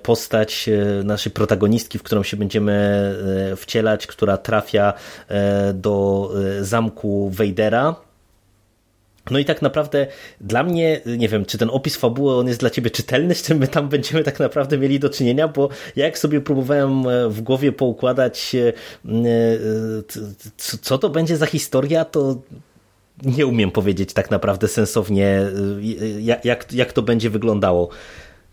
[0.03, 0.69] postać
[1.03, 3.15] naszej protagonistki, w którą się będziemy
[3.57, 4.93] wcielać, która trafia
[5.73, 6.31] do
[6.61, 8.06] zamku Wejdera
[9.31, 10.07] no i tak naprawdę
[10.41, 13.57] dla mnie, nie wiem, czy ten opis fabuły on jest dla ciebie czytelny, z czym
[13.57, 17.41] my tam będziemy tak naprawdę mieli do czynienia, bo ja jak sobie próbowałem e, w
[17.41, 18.73] głowie poukładać, e, e,
[20.81, 22.41] co to będzie za historia, to
[23.23, 25.41] nie umiem powiedzieć tak naprawdę sensownie,
[26.43, 27.89] jak, jak to będzie wyglądało.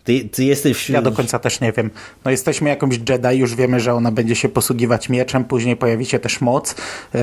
[0.05, 0.91] Ty, ty, jesteś...
[0.91, 1.91] Ja do końca też nie wiem.
[2.25, 6.19] No jesteśmy jakąś Jedi, już wiemy, że ona będzie się posługiwać mieczem, później pojawi się
[6.19, 6.75] też moc.
[7.15, 7.21] Yy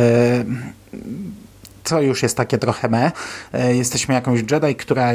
[1.83, 3.11] co już jest takie trochę me.
[3.53, 5.13] E, jesteśmy jakąś Jedi, która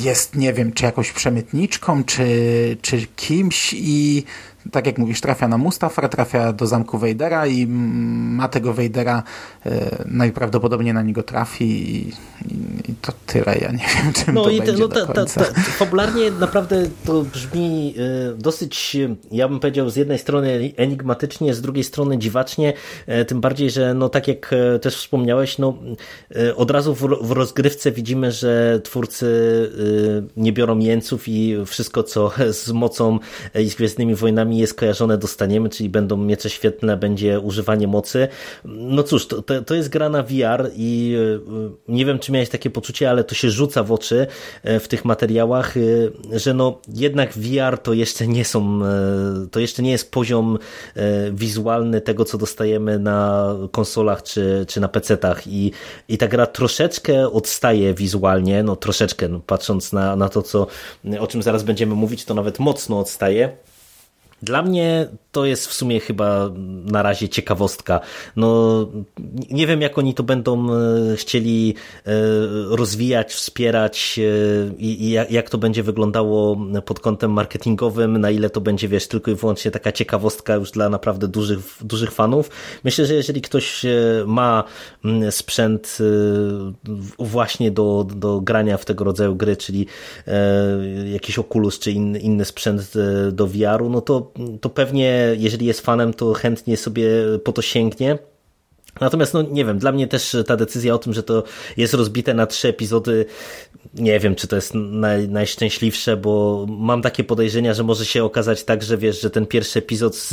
[0.00, 2.26] jest, nie wiem, czy jakąś przemytniczką, czy,
[2.82, 4.24] czy kimś i
[4.70, 9.22] tak jak mówisz, trafia na Mustafar, trafia do zamku Wejdera i ma tego Wejdera
[9.66, 13.58] e, najprawdopodobniej na niego trafi i, i, i, to tyle.
[13.60, 17.22] Ja nie wiem, czym no to i będzie no, ta, ta, ta, Fabularnie naprawdę to
[17.22, 18.96] brzmi e, dosyć,
[19.32, 22.72] ja bym powiedział, z jednej strony enigmatycznie, z drugiej strony dziwacznie,
[23.06, 25.74] e, tym bardziej, że no tak jak e, też wspomniałeś, no
[26.36, 29.26] e, od razu w, rozgrywce widzimy, że twórcy
[30.18, 32.30] e, nie biorą jeńców i wszystko, co
[32.62, 33.18] z mocą
[33.54, 38.28] i z Gwiezdnymi Wojnami jest kojarzone, dostaniemy, czyli będą miecze świetne, będzie używanie mocy.
[38.64, 42.48] No cóż, to, to, to jest gra na VR i e, nie wiem, czy miałeś
[42.48, 44.26] takie poczucie, ale to się rzuca w oczy
[44.62, 45.80] e, w tych materiałach, e,
[46.38, 48.80] że no jednak VR to jeszcze nie są,
[49.50, 50.58] to jeszcze nie jest poziom
[51.32, 55.72] wizualny tego, co dostajemy na konsolach czy, czy na PC-tach i,
[56.08, 60.66] i ta gra troszeczkę odstaje wizualnie, no troszeczkę, no, patrząc na, na to, co,
[61.20, 63.56] o czym zaraz będziemy mówić, to nawet mocno odstaje.
[64.42, 66.50] Dla mnie to jest w sumie chyba
[66.84, 68.00] na razie ciekawostka.
[68.36, 68.88] No,
[69.50, 71.74] nie wiem, jak oni to będą e, chcieli
[72.06, 72.12] e,
[72.68, 78.88] rozwijać, wspierać e, i jak to będzie wyglądało pod kątem marketingowym, na ile to będzie,
[78.88, 82.50] wiesz, tylko i wyłącznie taka ciekawostka już dla naprawdę dużych, dużych fanów.
[82.84, 83.82] Myślę, że jeżeli ktoś
[84.26, 84.64] ma
[85.30, 85.98] sprzęt
[87.18, 89.86] właśnie do, do grania w tego rodzaju gry, czyli
[91.12, 92.92] jakiś Oculus czy inny, inny sprzęt
[93.32, 97.08] do VR-u, no to, to pewnie jeżeli jest fanem, to chętnie sobie
[97.44, 98.18] po to sięgnie.
[99.00, 101.42] Natomiast, no nie wiem, dla mnie też ta decyzja o tym, że to
[101.76, 103.24] jest rozbite na trzy epizody,
[103.94, 108.64] nie wiem, czy to jest naj, najszczęśliwsze, bo mam takie podejrzenia, że może się okazać
[108.64, 110.30] tak, że wiesz, że ten pierwszy epizod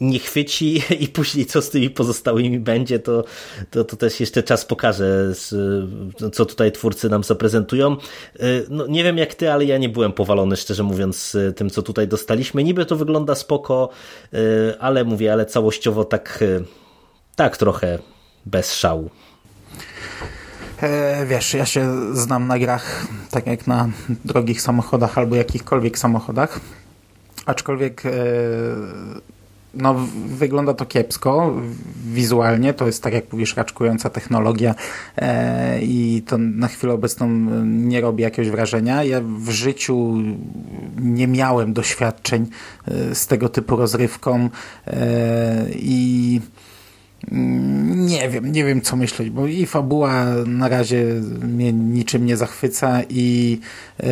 [0.00, 3.24] nie chwyci i później co z tymi pozostałymi będzie, to,
[3.70, 5.32] to, to też jeszcze czas pokaże,
[6.32, 7.96] co tutaj twórcy nam zaprezentują.
[8.68, 12.08] No, nie wiem jak ty, ale ja nie byłem powalony, szczerze mówiąc, tym, co tutaj
[12.08, 12.64] dostaliśmy.
[12.64, 13.88] Niby to wygląda spoko,
[14.78, 16.44] ale mówię, ale całościowo tak
[17.38, 17.98] tak trochę
[18.46, 19.10] bez szału.
[20.82, 23.88] E, wiesz, ja się znam na grach tak jak na
[24.24, 26.60] drogich samochodach albo jakichkolwiek samochodach,
[27.46, 28.10] aczkolwiek e,
[29.74, 29.94] no,
[30.26, 31.54] wygląda to kiepsko
[32.06, 34.74] wizualnie, to jest tak jak mówisz raczkująca technologia
[35.16, 37.28] e, i to na chwilę obecną
[37.64, 39.04] nie robi jakiegoś wrażenia.
[39.04, 40.14] Ja w życiu
[41.00, 42.46] nie miałem doświadczeń
[42.88, 44.48] e, z tego typu rozrywką
[44.86, 46.40] e, i
[47.30, 51.04] nie wiem, nie wiem co myśleć, bo i fabuła na razie
[51.42, 53.58] mnie niczym nie zachwyca i
[54.02, 54.08] yy,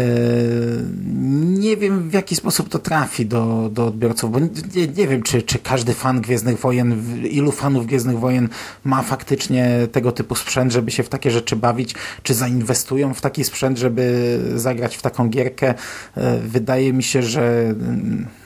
[1.45, 4.49] nie wiem w jaki sposób to trafi do, do odbiorców, bo nie,
[4.97, 8.49] nie wiem czy, czy każdy fan Gwiezdnych Wojen, ilu fanów Gwiezdnych Wojen
[8.85, 13.45] ma faktycznie tego typu sprzęt, żeby się w takie rzeczy bawić, czy zainwestują w taki
[13.45, 15.75] sprzęt, żeby zagrać w taką gierkę.
[16.17, 17.75] Yy, wydaje mi się, że,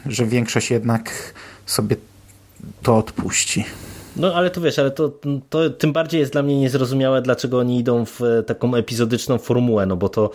[0.06, 1.34] że większość jednak
[1.66, 1.97] sobie
[2.82, 3.64] to odpuści.
[4.16, 5.12] No ale to wiesz, ale to,
[5.50, 9.86] to tym bardziej jest dla mnie niezrozumiałe, dlaczego oni idą w e, taką epizodyczną formułę,
[9.86, 10.30] no bo to,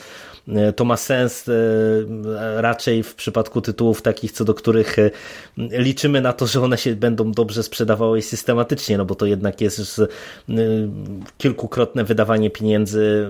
[0.47, 1.51] e, to ma sens e,
[2.61, 4.95] raczej w przypadku tytułów takich, co do których
[5.57, 10.01] liczymy na to, że one się będą dobrze sprzedawały systematycznie, no bo to jednak jest
[11.37, 13.27] kilkukrotne wydawanie pieniędzy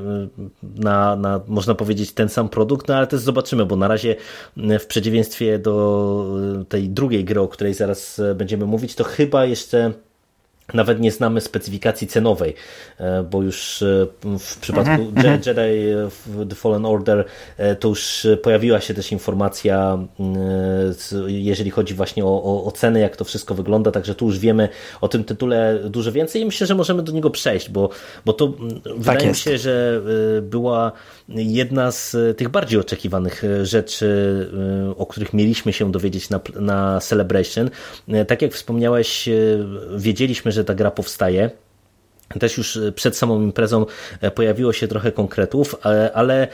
[0.63, 4.15] na, na można powiedzieć, ten sam produkt, no ale też zobaczymy, bo na razie
[4.57, 6.26] w przeciwieństwie do
[6.69, 9.93] tej drugiej gry, o której zaraz będziemy mówić, to chyba jeszcze
[10.74, 12.56] nawet nie znamy specyfikacji cenowej,
[12.98, 14.08] e, bo już e,
[14.40, 15.42] w przypadku mhm, mhm.
[15.46, 17.26] Jedi The Fallen Order
[17.58, 19.98] e, to już pojawiła się też informacja,
[21.28, 24.70] jeżeli chodzi właśnie o, o, o ceny, jak to wszystko wygląda, także tu już wiemy
[25.02, 27.90] o tym tytule dużo więcej i myślę, że możemy do niego przejść, bo,
[28.26, 30.02] bo to tak wydaje mi się, że
[30.42, 30.92] była
[31.30, 34.08] jedna z tych bardziej oczekiwanych rzeczy,
[34.98, 37.70] o których mieliśmy się dowiedzieć na, na Celebration.
[38.28, 39.30] Tak jak wspomniałeś,
[39.98, 41.52] wiedzieliśmy, że ta gra powstaje.
[42.39, 43.85] Też już e, przed samą imprezą
[44.22, 46.47] e, pojawiło się trochę konkretów, e, ale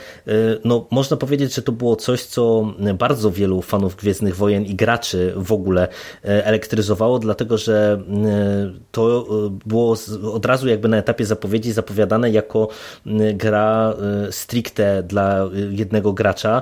[0.65, 5.33] no, można powiedzieć, że to było coś, co bardzo wielu fanów Gwiezdnych Wojen i graczy
[5.35, 5.87] w ogóle
[6.23, 8.01] elektryzowało, dlatego że
[8.91, 9.27] to
[9.65, 9.95] było
[10.33, 12.67] od razu jakby na etapie zapowiedzi zapowiadane jako
[13.33, 13.93] gra
[14.31, 16.61] stricte dla jednego gracza,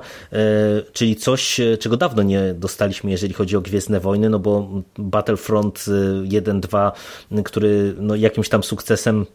[0.93, 4.67] czyli coś, czego dawno nie dostaliśmy, jeżeli chodzi o Gwiezdne Wojny, no bo
[4.97, 5.79] Battlefront
[6.23, 6.91] 1.2,
[7.43, 9.25] który no, jakimś tam sukcesem sukcesem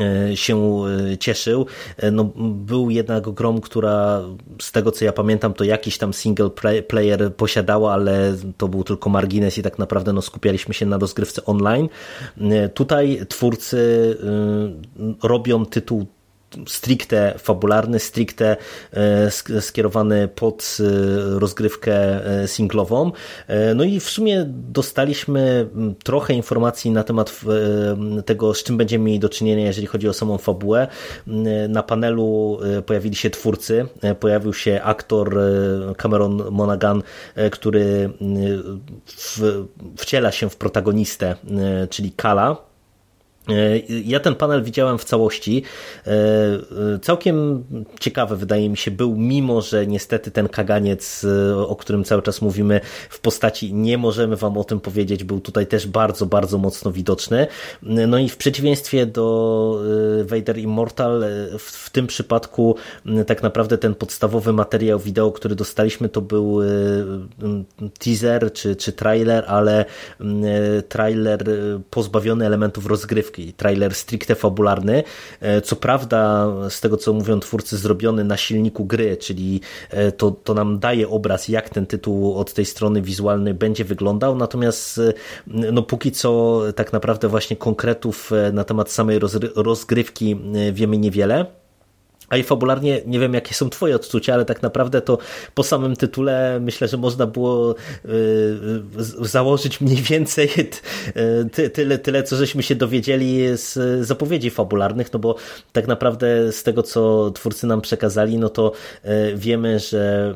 [0.00, 0.82] e, się
[1.12, 1.66] e, cieszył.
[1.96, 4.22] E, no, był jednak grom, która
[4.60, 6.50] z tego co ja pamiętam, to jakiś tam single
[6.88, 11.44] player posiadała, ale to był tylko margines i tak naprawdę no, skupialiśmy się na rozgrywce
[11.44, 11.88] online.
[12.74, 14.16] Tutaj twórcy
[15.22, 16.06] robią tytuł
[16.68, 18.56] stricte fabularny, stricte
[18.92, 21.94] e, skierowany pod e, rozgrywkę
[22.42, 23.12] e, singlową.
[23.74, 25.68] No i w sumie dostaliśmy
[26.04, 27.40] trochę informacji na temat
[28.26, 30.88] tego, z czym będziemy mieli do czynienia, jeżeli chodzi o samą fabułę.
[31.68, 33.86] Na panelu pojawili się twórcy,
[34.20, 35.38] pojawił się aktor
[35.96, 37.02] Cameron Monaghan,
[37.50, 38.10] który
[39.96, 41.36] wciela się w protagonistę,
[41.90, 42.56] czyli Kala
[44.04, 45.62] ja ten panel widziałem w całości.
[46.06, 47.64] E, e, całkiem
[48.00, 51.26] ciekawy wydaje mi się był, mimo że niestety ten kaganiec,
[51.66, 55.66] o którym cały czas mówimy w postaci nie możemy wam o tym powiedzieć, był tutaj
[55.66, 57.46] też bardzo, bardzo mocno widoczny.
[57.82, 59.80] No i w przeciwieństwie do
[60.24, 61.24] Vader Immortal,
[61.58, 62.76] w, tym przypadku
[63.26, 66.60] tak naprawdę ten podstawowy materiał wideo, który dostaliśmy, to był
[67.98, 69.84] teaser czy, czy trailer, ale
[70.88, 71.44] trailer
[71.90, 75.02] pozbawiony elementów rozgrywki trailer stricte fabularny.
[75.40, 79.60] E, co prawda, z tego co mówią twórcy, zrobiony na silniku gry, czyli
[79.90, 84.36] e, to, to nam daje obraz, jak ten tytuł od tej strony wizualnej będzie wyglądał,
[84.36, 85.12] natomiast e,
[85.46, 89.18] no póki co tak naprawdę właśnie konkretów na temat samej
[89.54, 90.36] rozgrywki
[90.72, 91.65] wiemy niewiele.
[92.28, 95.18] A i fabularnie nie wiem, jakie są Twoje odczucia, ale tak naprawdę to
[95.54, 97.74] po samym tytule myślę, że można było
[98.04, 98.08] y,
[99.20, 100.48] założyć mniej więcej
[101.52, 105.36] ty, tyle, tyle, co żeśmy się dowiedzieli z zapowiedzi fabularnych, no bo
[105.72, 108.72] tak naprawdę z tego, co twórcy nam przekazali, no to
[109.04, 110.34] y, wiemy, że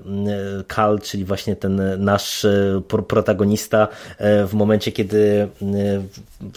[0.67, 2.47] Kal, czyli właśnie ten nasz
[3.09, 3.89] protagonista,
[4.47, 5.49] w momencie, kiedy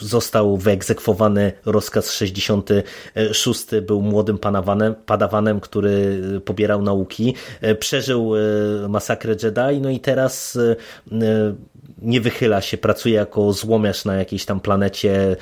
[0.02, 4.96] został wyegzekwowany rozkaz 66, był młodym panawanem,
[5.62, 8.40] który pobierał nauki, e, przeżył e,
[8.88, 10.56] masakrę Jedi, no i teraz
[11.12, 11.54] e,
[12.02, 15.36] nie wychyla się, pracuje jako złomiarz na jakiejś tam planecie.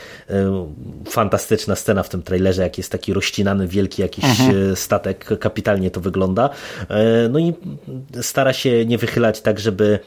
[1.09, 4.75] Fantastyczna scena w tym trailerze, jak jest taki rozcinany wielki jakiś mhm.
[4.75, 6.49] statek, kapitalnie to wygląda.
[7.29, 7.53] No i
[8.21, 9.99] stara się nie wychylać tak, żeby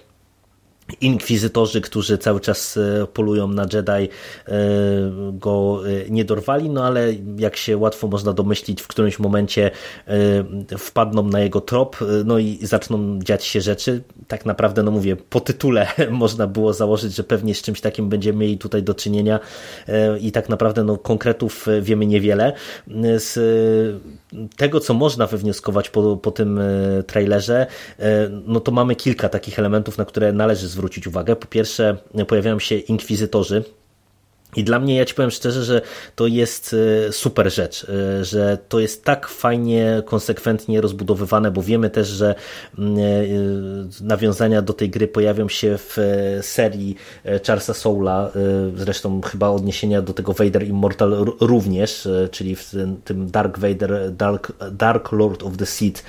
[1.00, 4.08] inkwizytorzy, którzy cały czas e, polują na Jedi, e,
[5.32, 9.70] go e, nie dorwali, no ale jak się łatwo można domyślić, w którymś momencie
[10.78, 14.02] wpadną na jego trop, no i zaczną dziać się rzeczy.
[14.28, 18.38] Tak naprawdę, no mówię, po tytule można było założyć, że pewnie z czymś takim będziemy
[18.38, 19.40] mieli tutaj do czynienia
[20.20, 22.52] i tak naprawdę no, konkretów wiemy niewiele.
[23.16, 23.34] Z
[24.56, 26.60] tego, co można wywnioskować po, po tym
[27.06, 27.66] trailerze,
[28.46, 31.36] no to mamy kilka takich elementów, na które należy zwrócić uwagę.
[31.36, 31.96] Po pierwsze,
[32.28, 33.64] pojawiają się inkwizytorzy,
[34.56, 35.82] i dla mnie, ja ci powiem szczerze, że
[36.16, 36.76] to jest
[37.08, 37.86] e, super rzecz,
[38.20, 42.34] e, że to jest tak fajnie, konsekwentnie rozbudowywane, bo wiemy też, że
[42.78, 43.02] mm, e,
[44.00, 45.96] nawiązania do tej gry pojawią się w
[46.42, 46.96] serii
[47.46, 48.30] Charlesa Soula,
[48.76, 52.72] zresztą chyba odniesienia do tego Vader Immortal również, czyli w
[53.04, 56.04] tym Dark Vader, Dark, Dark Lord of the Sith,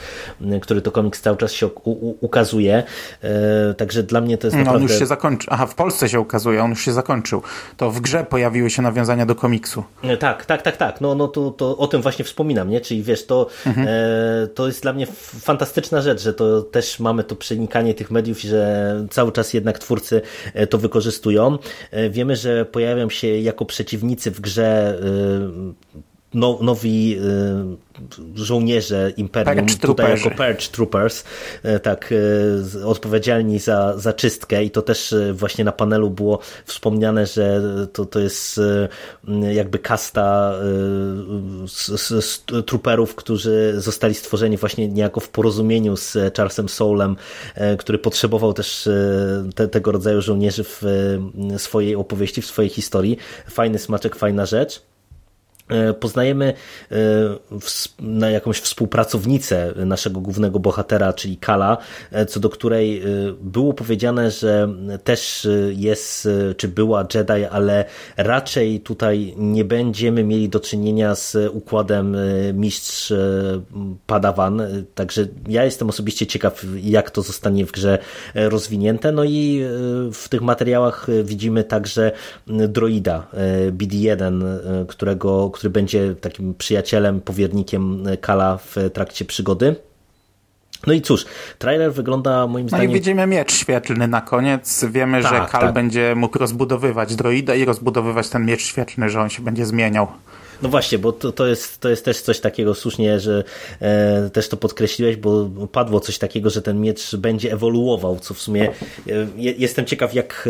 [0.62, 1.68] który to komiks cały czas się
[2.22, 2.84] ukazuje.
[3.78, 4.80] Także dla mnie to jest naprawdę...
[4.80, 5.54] No, on już się zakończył.
[5.54, 7.42] Aha, w Polsce się ukazuje, on już się zakończył.
[7.78, 9.84] To w grze pojawiły się nawiązania do komiksu.
[10.04, 11.02] E, tak, tak, tak, tak.
[11.02, 12.82] No, no to, to o tym właśnie wspominam, nie?
[12.82, 13.88] Czyli wiesz, to, mhm.
[13.90, 15.08] e, to jest dla mnie
[15.40, 19.80] fantastyczna rzecz, że to też mamy to przenikanie tych mediów i że cały czas jednak
[19.80, 20.22] twórcy
[20.54, 21.58] e, to wykorzystują.
[21.92, 25.00] E, wiemy, że pojawią się jako przeciwnicy w grze
[26.36, 27.18] no, nowi
[28.36, 31.24] żołnierze Imperium, tutaj jako Purge Troopers,
[31.64, 32.14] e, tak,
[32.82, 37.62] e, odpowiedzialni za, za czystkę i to też właśnie na panelu było wspomniane, że
[37.94, 38.62] to, to jest
[39.54, 40.54] jakby kasta
[41.68, 47.16] z, z, z trooperów, którzy zostali stworzeni właśnie niejako w porozumieniu z Charlesem Soulem,
[47.78, 48.90] który potrzebował też
[49.56, 50.82] te, tego rodzaju żołnierzy w
[51.58, 53.18] swojej opowieści, w swojej historii.
[53.48, 54.82] Fajny smaczek, fajna rzecz.
[55.70, 56.54] E, poznajemy
[56.92, 56.96] e,
[58.00, 61.78] na jakąś współpracownicę naszego głównego bohatera, czyli Kala,
[62.12, 63.04] e, co do której
[63.42, 64.70] było powiedziane, że
[65.04, 66.28] też jest,
[66.58, 67.86] czy była Jedi, ale
[68.18, 72.18] raczej tutaj nie będziemy mieli do czynienia z układem
[72.54, 73.14] mistrz
[74.08, 74.62] Padawan,
[74.96, 77.98] także ja jestem osobiście ciekaw, jak to zostanie w grze
[78.36, 79.66] rozwinięte, no i
[80.14, 82.12] w tych materiałach widzimy także
[82.48, 83.28] droida
[83.72, 84.44] BD-1,
[84.88, 89.76] którego który będzie takim przyjacielem, powiernikiem Kala w trakcie przygody.
[90.88, 91.26] No i cóż,
[91.60, 92.88] trailer wygląda moim zdaniem...
[92.88, 94.86] No i widzimy miecz świetlny na koniec.
[94.86, 95.74] Wiemy, tak, że Kal tak.
[95.74, 100.08] będzie mógł rozbudowywać droida i rozbudowywać ten miecz świetlny, że on się będzie zmieniał.
[100.62, 103.44] No właśnie, bo to, to, jest, to jest też coś takiego słusznie, że
[103.82, 108.42] e, też to podkreśliłeś, bo padło coś takiego, że ten miecz będzie ewoluował, co w
[108.42, 110.50] sumie e, jestem ciekaw, jak,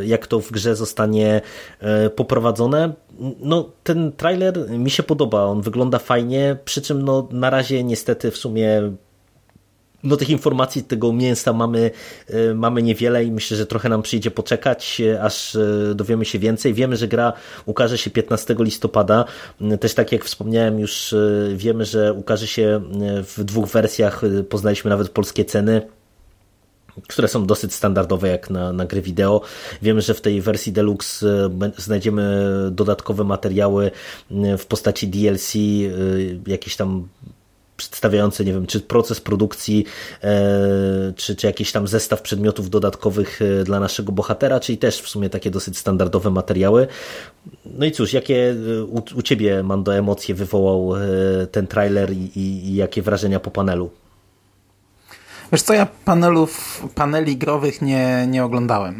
[0.00, 1.40] e, jak to w grze zostanie
[1.80, 2.92] e, poprowadzone.
[3.40, 8.30] No, ten trailer mi się podoba, on wygląda fajnie, przy czym no, na razie niestety
[8.30, 8.92] w sumie
[10.04, 11.90] no tych informacji, tego mięsa mamy,
[12.28, 16.38] e, mamy niewiele i myślę, że trochę nam przyjdzie poczekać, e, aż e, dowiemy się
[16.38, 16.74] więcej.
[16.74, 17.32] Wiemy, że gra
[17.66, 19.24] ukaże się 15 listopada.
[19.80, 21.14] Też tak jak wspomniałem, już
[21.54, 22.80] wiemy, że ukaże się
[23.36, 24.22] w dwóch wersjach.
[24.48, 25.82] Poznaliśmy nawet polskie ceny
[27.08, 29.40] które są dosyć standardowe jak na, na gry wideo.
[29.82, 31.26] Wiemy, że w tej wersji deluxe
[31.76, 33.90] znajdziemy dodatkowe materiały
[34.58, 35.54] w postaci DLC,
[36.46, 37.08] jakieś tam
[37.76, 39.84] przedstawiające, nie wiem, czy proces produkcji,
[40.22, 45.08] e, czy, czy jakiś tam zestaw przedmiotów dodatkowych e, dla naszego bohatera, czyli też w
[45.08, 46.86] sumie takie dosyć standardowe materiały.
[47.64, 50.92] No i cóż, jakie e, u, u Ciebie, Mando, emocje wywołał
[51.52, 53.90] ten trailer i, i, i jakie wrażenia po panelu?
[55.52, 58.94] Wiesz co, ja panelów, paneli growych nie, nie oglądałem.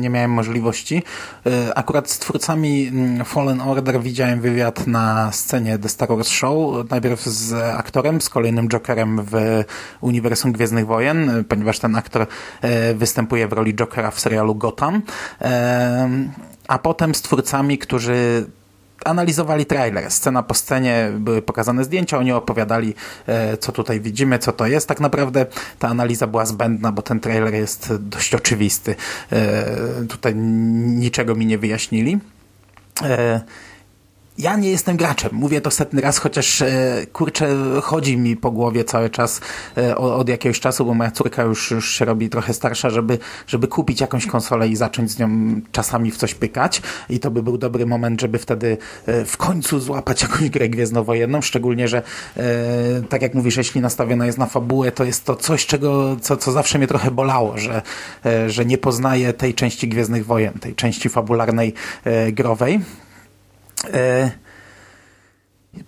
[0.00, 1.02] Nie miałem możliwości.
[1.46, 6.90] Y, akurat z twórcami mm, Fallen Order widziałem wywiad na scenie The Star Wars Show.
[6.90, 9.64] Najpierw z aktorem, z kolejnym Jokerem w
[10.00, 14.96] Uniwersum Gwiezdnych Wojen, ponieważ ten aktor y, występuje w roli Jokera w serialu Gotham.
[14.96, 15.44] Y,
[16.68, 18.46] a potem z twórcami, którzy
[19.04, 20.10] analizowali trailer.
[20.10, 22.94] Scena po scenie były pokazane zdjęcia, oni opowiadali,
[23.26, 24.88] e, co tutaj widzimy, co to jest.
[24.88, 25.46] Tak naprawdę
[25.78, 28.94] ta analiza była zbędna, bo ten trailer jest dość oczywisty.
[29.32, 29.66] E,
[30.08, 32.18] tutaj niczego mi nie wyjaśnili.
[34.38, 35.30] Ja nie jestem graczem.
[35.32, 39.40] Mówię to setny raz, chociaż e, kurczę, chodzi mi po głowie cały czas
[39.76, 43.68] e, od jakiegoś czasu, bo moja córka już, już się robi trochę starsza, żeby, żeby
[43.68, 45.28] kupić jakąś konsolę i zacząć z nią
[45.72, 46.82] czasami w coś pykać.
[47.10, 51.42] I to by był dobry moment, żeby wtedy e, w końcu złapać jakąś grę gwiezdnowojenną,
[51.42, 52.02] szczególnie, że
[53.08, 56.52] tak jak mówisz, jeśli nastawiona jest na fabułę, to jest to coś, czego, co, co
[56.52, 57.82] zawsze mnie trochę bolało, że,
[58.46, 61.74] że nie poznaję tej części Gwiezdnych Wojen, tej części fabularnej
[62.32, 62.80] growej.
[63.84, 64.30] E,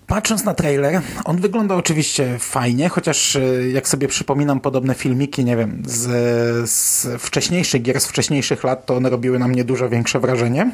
[0.07, 5.57] patrząc na trailer, on wygląda oczywiście fajnie, chociaż e, jak sobie przypominam podobne filmiki, nie
[5.57, 10.21] wiem, z, z wcześniejszych gier, z wcześniejszych lat, to one robiły na mnie dużo większe
[10.21, 10.71] wrażenie.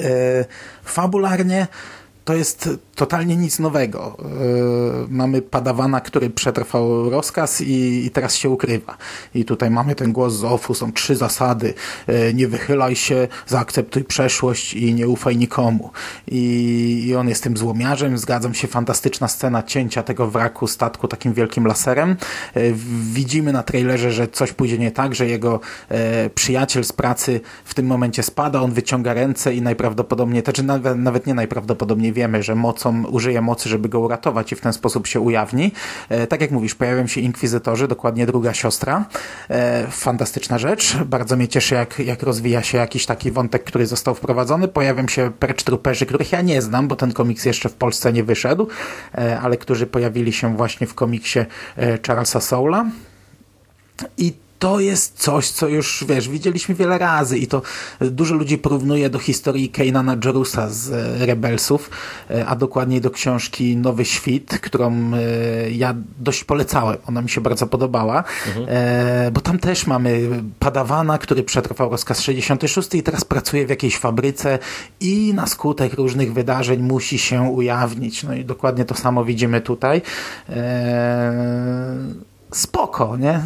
[0.00, 0.44] E,
[0.84, 1.66] fabularnie
[2.24, 2.68] to jest
[3.02, 4.16] totalnie nic nowego.
[4.18, 8.96] Yy, mamy padawana, który przetrwał rozkaz i, i, teraz się ukrywa.
[9.34, 11.74] I tutaj mamy ten głos z OFU, są trzy zasady.
[12.08, 15.90] Yy, nie wychylaj się, zaakceptuj przeszłość i nie ufaj nikomu.
[16.28, 18.18] I, I, on jest tym złomiarzem.
[18.18, 22.16] Zgadzam się, fantastyczna scena cięcia tego wraku statku takim wielkim laserem.
[22.54, 22.74] Yy,
[23.12, 25.60] widzimy na trailerze, że coś pójdzie nie tak, że jego
[26.34, 30.98] przyjaciel z pracy w tym momencie spada, on wyciąga ręce i najprawdopodobnie, to czy nawet,
[30.98, 35.06] nawet nie najprawdopodobniej wiemy, że mocą, użyje mocy, żeby go uratować i w ten sposób
[35.06, 35.72] się ujawni.
[36.08, 39.04] E, tak jak mówisz, pojawią się inkwizytorzy, dokładnie druga siostra.
[39.50, 40.96] E, fantastyczna rzecz.
[40.96, 44.68] Bardzo mnie cieszy, jak, jak rozwija się jakiś taki wątek, który został wprowadzony.
[44.68, 48.24] Pojawią się Perch Trooperzy, których ja nie znam, bo ten komiks jeszcze w Polsce nie
[48.24, 48.68] wyszedł,
[49.14, 51.38] e, ale którzy pojawili się właśnie w komiksie
[52.06, 52.84] Charlesa Soula.
[54.18, 57.62] I to jest coś, co już, wiesz, widzieliśmy wiele razy i to
[58.00, 61.90] dużo ludzi porównuje do historii Kanana Jerusa z e, Rebelsów,
[62.30, 66.96] e, a dokładniej do książki Nowy Świt, którą e, ja dość polecałem.
[67.06, 68.66] Ona mi się bardzo podobała, mhm.
[69.32, 70.28] bo tam też mamy
[70.58, 74.58] Padawana, który przetrwał rozkaz 66 i teraz pracuje w jakiejś fabryce
[75.00, 78.22] i na skutek różnych wydarzeń musi się ujawnić.
[78.22, 80.02] No i dokładnie to samo widzimy tutaj.
[82.52, 83.40] Spoko, nie?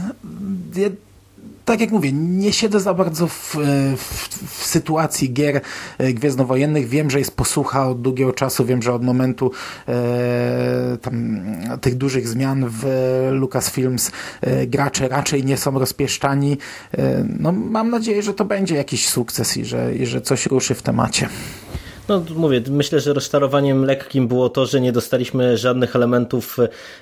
[1.67, 3.57] Tak jak mówię, nie siedzę za bardzo w,
[3.97, 5.61] w, w, sytuacji gier
[5.99, 6.89] e, gwiezdnowojennych.
[6.89, 8.65] Wiem, że jest posłucha od długiego czasu.
[8.65, 9.51] Wiem, że od momentu
[9.89, 11.41] e, tam,
[11.81, 12.87] tych dużych zmian w
[13.33, 14.11] Lucasfilms
[14.41, 16.59] e, gracze raczej nie są rozpieszczani.
[16.99, 20.75] E, no, mam nadzieję, że to będzie jakiś sukces i że, i że coś ruszy
[20.75, 21.29] w temacie.
[22.09, 26.57] No mówię, myślę, że rozczarowaniem lekkim było to, że nie dostaliśmy żadnych elementów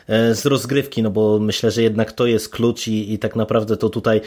[0.07, 3.77] e, z rozgrywki, no bo myślę, że jednak to jest klucz i, i tak naprawdę
[3.77, 4.21] to tutaj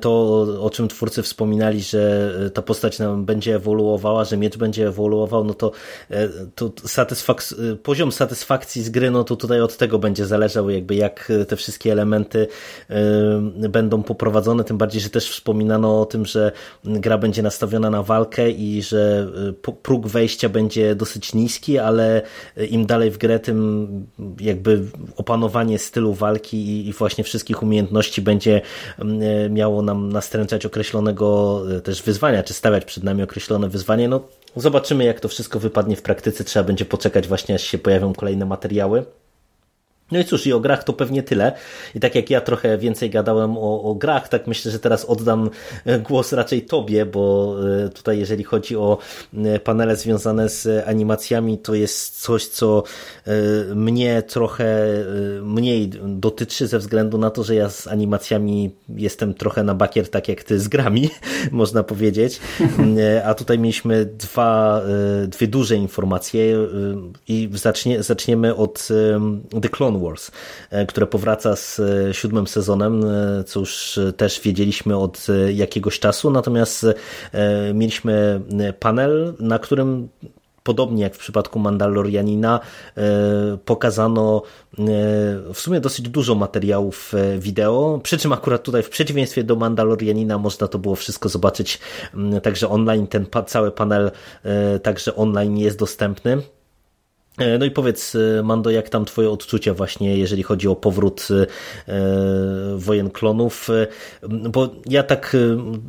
[0.00, 4.88] to, o czym twórcy wspominali, że e, ta postać nam będzie ewoluowała, że miecz będzie
[4.88, 5.72] ewoluował, no to,
[6.10, 7.44] e, to satysfak
[7.82, 11.92] poziom satysfakcji z gry, no to tutaj od tego będzie zależał jakby jak te wszystkie
[11.92, 12.46] elementy
[13.68, 16.52] będą poprowadzone, tym bardziej, że też wspominano o tym, że
[16.84, 19.28] gra będzie nastawiona na walkę i że
[19.82, 22.22] próg wejścia będzie dosyć niski, ale
[22.70, 23.56] im dalej w grę, tym
[24.40, 24.82] jakby
[25.16, 28.60] opanowanie stylu walki i właśnie wszystkich umiejętności będzie
[28.98, 34.08] mm, e, miało nam nastręczać określonego e, też wyzwania, czy stawiać przed nami określone wyzwanie.
[34.08, 34.20] No,
[34.56, 36.44] zobaczymy, jak to wszystko wypadnie w praktyce.
[36.44, 39.04] Trzeba będzie poczekać właśnie, aż się pojawią kolejne materiały.
[40.12, 41.52] No i cóż, i o grach to pewnie tyle.
[41.94, 45.50] I tak jak ja trochę więcej gadałem o, o, grach, tak myślę, że teraz oddam
[45.84, 48.98] e, głos raczej Tobie, bo e, tutaj jeżeli chodzi o
[49.34, 52.82] e, panele związane z animacjami, to jest coś, co
[53.74, 54.86] mnie trochę
[55.42, 60.28] mniej dotyczy ze względu na to, że ja z animacjami jestem trochę na bakier, tak
[60.28, 61.10] jak Ty z grami,
[61.52, 62.40] można powiedzieć.
[63.24, 64.82] A tutaj mieliśmy dwa,
[65.26, 66.68] dwie duże informacje
[67.28, 68.88] i zacznie, zaczniemy od
[69.62, 70.30] The Clone Clone Wars,
[70.70, 76.30] e, które powraca z e, siódmym sezonem, e, co już też wiedzieliśmy od jakiegoś czasu,
[76.30, 76.86] natomiast
[77.74, 78.40] mieliśmy
[78.78, 80.08] panel, na którym
[80.62, 82.60] podobnie jak w przypadku Mandalorianina,
[83.64, 84.42] pokazano
[85.54, 90.68] w sumie dosyć dużo materiałów wideo, przy czym akurat tutaj w przeciwieństwie do Mandalorianina można
[90.68, 91.80] to było wszystko zobaczyć
[92.42, 94.10] także online, ten cały panel
[94.82, 96.42] także online jest dostępny.
[97.38, 101.28] E, no i powiedz, e, Mando, jak tam twoje odczucia właśnie, jeżeli chodzi o powrót
[101.30, 101.96] e,
[102.76, 103.68] wojen klonów,
[104.28, 105.36] bo ja tak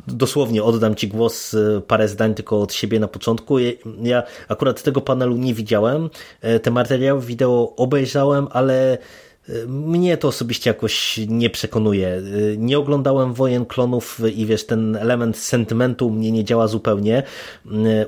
[0.06, 1.56] dosłownie oddam ci głos,
[1.86, 3.58] parę zdań tylko od siebie na początku.
[4.02, 6.10] Ja akurat tego panelu nie widziałem,
[6.62, 8.98] te materiały wideo obejrzałem, ale
[9.66, 12.22] mnie to osobiście jakoś nie przekonuje.
[12.56, 17.22] Nie oglądałem Wojen Klonów i wiesz, ten element sentymentu mnie nie działa zupełnie.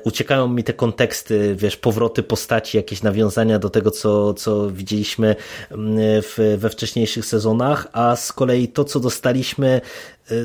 [0.03, 5.35] Uciekają mi te konteksty, wiesz, powroty postaci, jakieś nawiązania do tego, co, co widzieliśmy
[5.71, 9.81] w, we wcześniejszych sezonach, a z kolei to, co dostaliśmy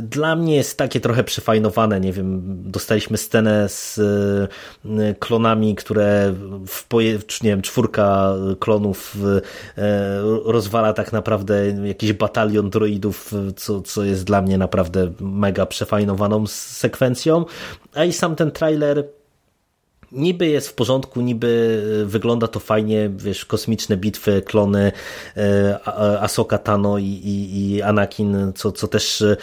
[0.02, 3.98] dla mnie jest takie trochę przefajnowane, nie wiem, dostaliśmy scenę z
[4.84, 6.34] y, klonami, które
[6.66, 6.94] w
[7.42, 9.82] nie wiem, czwórka klonów y,
[10.44, 17.44] rozwala tak naprawdę jakiś batalion droidów, co, co jest dla mnie naprawdę mega przefajnowaną sekwencją,
[17.94, 19.04] a i sam ten trailer
[20.12, 24.92] niby jest w porządku, niby e, wygląda to fajnie, wiesz, kosmiczne bitwy, klony
[25.36, 25.78] e,
[26.20, 29.36] Asoka Tano i, i, i Anakin, co, co też e,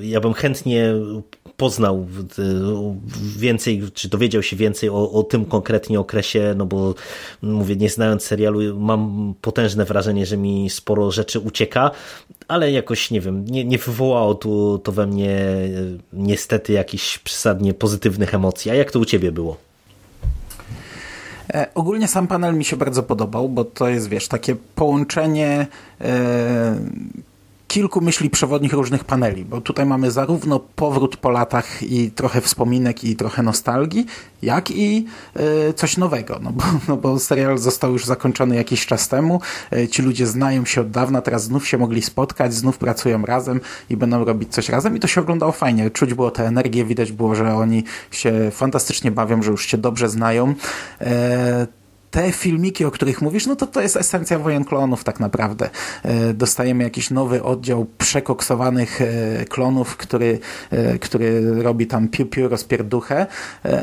[0.00, 0.94] ja bym chętnie
[1.58, 2.06] poznał
[3.36, 6.94] więcej, czy dowiedział się więcej o, o tym konkretnie okresie, no bo
[7.42, 11.90] mówię, nie znając serialu, mam potężne wrażenie, że mi sporo rzeczy ucieka,
[12.48, 15.38] ale jakoś, nie wiem, nie, nie wywołało tu, to we mnie
[16.12, 18.70] niestety jakichś przesadnie pozytywnych emocji.
[18.70, 19.56] A jak to u ciebie było?
[21.54, 25.66] E, ogólnie sam panel mi się bardzo podobał, bo to jest, wiesz, takie połączenie
[26.00, 26.78] e,
[27.68, 33.04] kilku myśli przewodnich różnych paneli, bo tutaj mamy zarówno powrót po latach i trochę wspominek
[33.04, 34.06] i trochę nostalgii,
[34.42, 35.06] jak i
[35.70, 39.40] y, coś nowego, no bo, no bo serial został już zakończony jakiś czas temu,
[39.72, 43.60] y, ci ludzie znają się od dawna, teraz znów się mogli spotkać, znów pracują razem
[43.90, 44.96] i będą robić coś razem.
[44.96, 49.10] I to się oglądało fajnie, czuć było tę energię, widać było, że oni się fantastycznie
[49.10, 50.54] bawią, że już się dobrze znają.
[51.00, 51.77] E,
[52.10, 55.70] te filmiki, o których mówisz, no to to jest esencja wojen klonów tak naprawdę.
[56.02, 60.38] E, dostajemy jakiś nowy oddział przekoksowanych e, klonów, który,
[60.70, 63.26] e, który robi tam piu-piu rozpierduchę.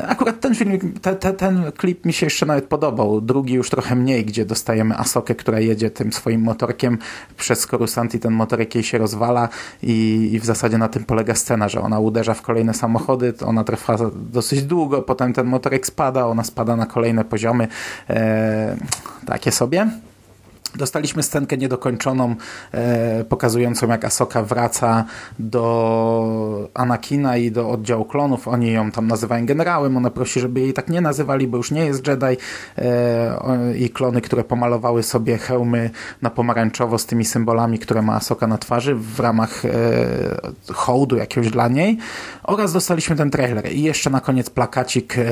[0.06, 3.20] Akurat ten filmik, te, te, ten klip mi się jeszcze nawet podobał.
[3.20, 6.98] Drugi już trochę mniej, gdzie dostajemy Asokę, która jedzie tym swoim motorkiem
[7.36, 9.48] przez Coruscant i ten motorek jej się rozwala
[9.82, 13.64] i, i w zasadzie na tym polega scena, że ona uderza w kolejne samochody, ona
[13.64, 13.96] trwa
[14.32, 17.68] dosyć długo, potem ten motorek spada, ona spada na kolejne poziomy
[19.26, 19.90] takie sobie.
[20.74, 22.34] Dostaliśmy scenkę niedokończoną,
[22.72, 25.04] e, pokazującą jak Asoka wraca
[25.38, 28.48] do Anakina i do oddziału klonów.
[28.48, 29.96] Oni ją tam nazywają generałem.
[29.96, 32.36] Ona prosi, żeby jej tak nie nazywali, bo już nie jest Jedi.
[32.78, 35.90] E, I klony, które pomalowały sobie hełmy
[36.22, 39.70] na pomarańczowo z tymi symbolami, które ma Asoka na twarzy w ramach e,
[40.72, 41.98] hołdu jakiegoś dla niej.
[42.42, 43.72] Oraz dostaliśmy ten trailer.
[43.72, 45.22] I jeszcze na koniec plakacik e,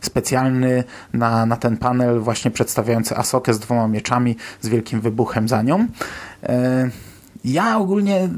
[0.00, 5.62] specjalny na, na ten panel właśnie przedstawiający Asokę z dwoma mieczami z wielkim wybuchem za
[5.62, 5.86] nią.
[6.42, 6.90] E,
[7.44, 8.28] ja ogólnie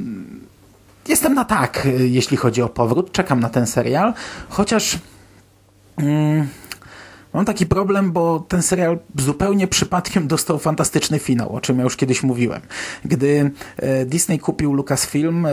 [1.09, 3.13] jestem na tak, jeśli chodzi o powrót.
[3.13, 4.15] Czekam na ten serial,
[4.49, 4.99] chociaż.
[5.97, 6.49] Mm,
[7.33, 11.97] Mam taki problem, bo ten serial zupełnie przypadkiem dostał fantastyczny finał, o czym ja już
[11.97, 12.61] kiedyś mówiłem.
[13.05, 15.51] Gdy e, Disney kupił Lucasfilm, e,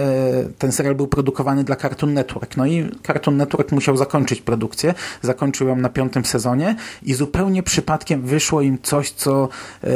[0.57, 2.57] ten serial był produkowany dla Cartoon Network.
[2.57, 4.93] No i Cartoon Network musiał zakończyć produkcję.
[5.21, 9.49] Zakończył ją na piątym sezonie i zupełnie przypadkiem wyszło im coś, co
[9.83, 9.87] e,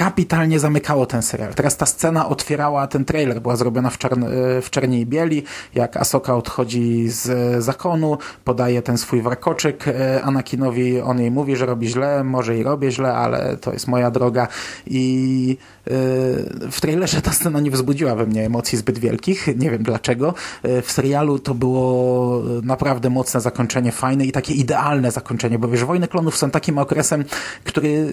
[0.00, 1.54] kapitalnie zamykało ten serial.
[1.54, 4.24] Teraz ta scena otwierała, ten trailer była zrobiona w, czarn
[4.62, 5.42] w czerni i bieli,
[5.74, 9.84] jak Asoka odchodzi z zakonu, podaje ten swój warkoczyk
[10.22, 14.10] Anakinowi, on jej mówi, że robi źle, może i robię źle, ale to jest moja
[14.10, 14.48] droga
[14.86, 15.56] i
[16.70, 20.34] w trailerze ta scena nie wzbudziła we mnie emocji zbyt wielkich, nie wiem dlaczego.
[20.82, 26.08] W serialu to było naprawdę mocne zakończenie, fajne i takie idealne zakończenie, bo wiesz, Wojny
[26.08, 27.24] Klonów są takim okresem,
[27.64, 28.12] który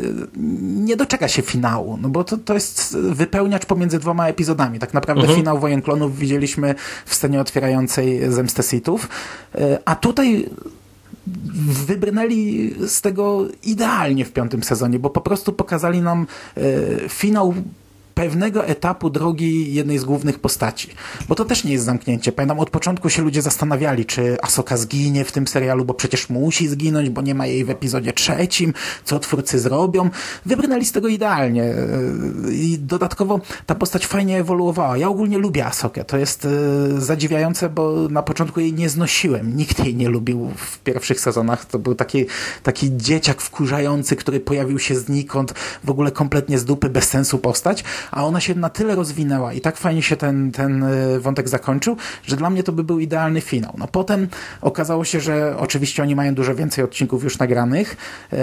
[0.86, 4.80] nie doczeka się finału, no bo to, to jest wypełniacz pomiędzy dwoma epizodami.
[4.80, 5.40] Tak naprawdę mhm.
[5.40, 6.76] finał Wojen Klonów widzieliśmy
[7.06, 9.10] w scenie otwierającej Zemstę Sithów,
[9.56, 10.50] yy, a tutaj
[11.88, 16.28] wybrnęli z tego idealnie w piątym sezonie, bo po prostu pokazali nam
[16.58, 16.62] e,
[17.10, 17.54] finał
[18.18, 20.90] pewnego etapu drogi jednej z głównych postaci.
[21.30, 22.32] Bo to też nie jest zamknięcie.
[22.32, 26.68] Pamiętam, od początku się ludzie zastanawiali, czy Asoka zginie w tym serialu, bo przecież musi
[26.68, 28.74] zginąć, bo nie ma jej w epizodzie trzecim,
[29.04, 30.10] co twórcy zrobią.
[30.46, 31.74] Wybrnęli z tego idealnie.
[32.52, 34.98] I dodatkowo ta postać fajnie ewoluowała.
[34.98, 36.04] Ja ogólnie lubię Asokę.
[36.04, 36.50] To jest e,
[37.02, 39.58] zadziwiające, bo na początku jej nie znosiłem.
[39.58, 41.66] Nikt jej nie lubił w pierwszych sezonach.
[41.66, 42.26] To był taki,
[42.64, 45.54] taki dzieciak wkurzający, który pojawił się znikąd,
[45.84, 49.62] w ogóle kompletnie z dupy, bez sensu postać, a ona się na tyle rozwinęła i
[49.62, 53.42] tak fajnie się ten, ten e, wątek zakończył, że dla mnie to by był idealny
[53.42, 53.74] finał.
[53.78, 54.28] No potem
[54.62, 57.98] okazało się, że oczywiście oni mają dużo więcej odcinków już nagranych,
[58.34, 58.38] e,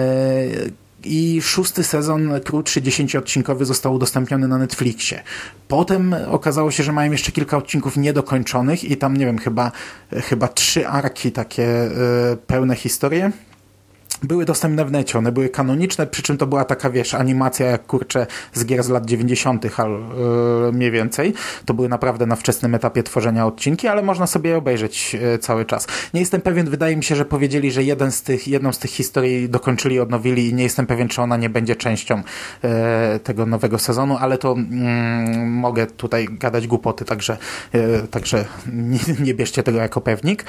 [1.04, 5.22] i szósty sezon, krótszy, dziesięcioodcinkowy, został udostępniony na Netflixie.
[5.68, 9.72] Potem okazało się, że mają jeszcze kilka odcinków niedokończonych i tam, nie wiem, chyba,
[10.12, 11.64] chyba trzy arki takie
[12.32, 13.32] y, pełne historie
[14.24, 17.86] były dostępne w necie, one były kanoniczne, przy czym to była taka, wiesz, animacja jak
[17.86, 19.98] kurczę z gier z lat 90., ale
[20.66, 21.34] yy, mniej więcej.
[21.64, 25.64] To były naprawdę na wczesnym etapie tworzenia odcinki, ale można sobie je obejrzeć yy, cały
[25.64, 25.86] czas.
[26.14, 28.90] Nie jestem pewien, wydaje mi się, że powiedzieli, że jeden z tych, jedną z tych
[28.90, 32.22] historii dokończyli, odnowili i nie jestem pewien, czy ona nie będzie częścią
[32.62, 32.70] yy,
[33.18, 37.36] tego nowego sezonu, ale to mm, mogę tutaj gadać głupoty, także,
[37.72, 40.44] yy, także nie, nie bierzcie tego jako pewnik.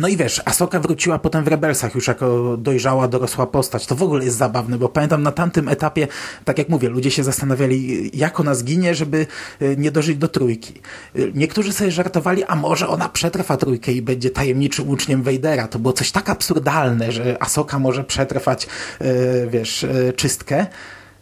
[0.00, 3.86] No i wiesz, Asoka wróciła potem w Rebelsach już jako dojrzała, dorosła postać.
[3.86, 6.08] To w ogóle jest zabawne, bo pamiętam na tamtym etapie,
[6.44, 9.26] tak jak mówię, ludzie się zastanawiali, jak ona zginie, żeby
[9.62, 10.74] y, nie dożyć do trójki.
[11.16, 15.68] Y, niektórzy sobie żartowali, a może ona przetrwa trójkę i będzie tajemniczym uczniem Wejdera.
[15.68, 18.66] To było coś tak absurdalne, że Asoka może przetrwać,
[19.00, 19.86] y, wiesz,
[20.16, 20.66] czystkę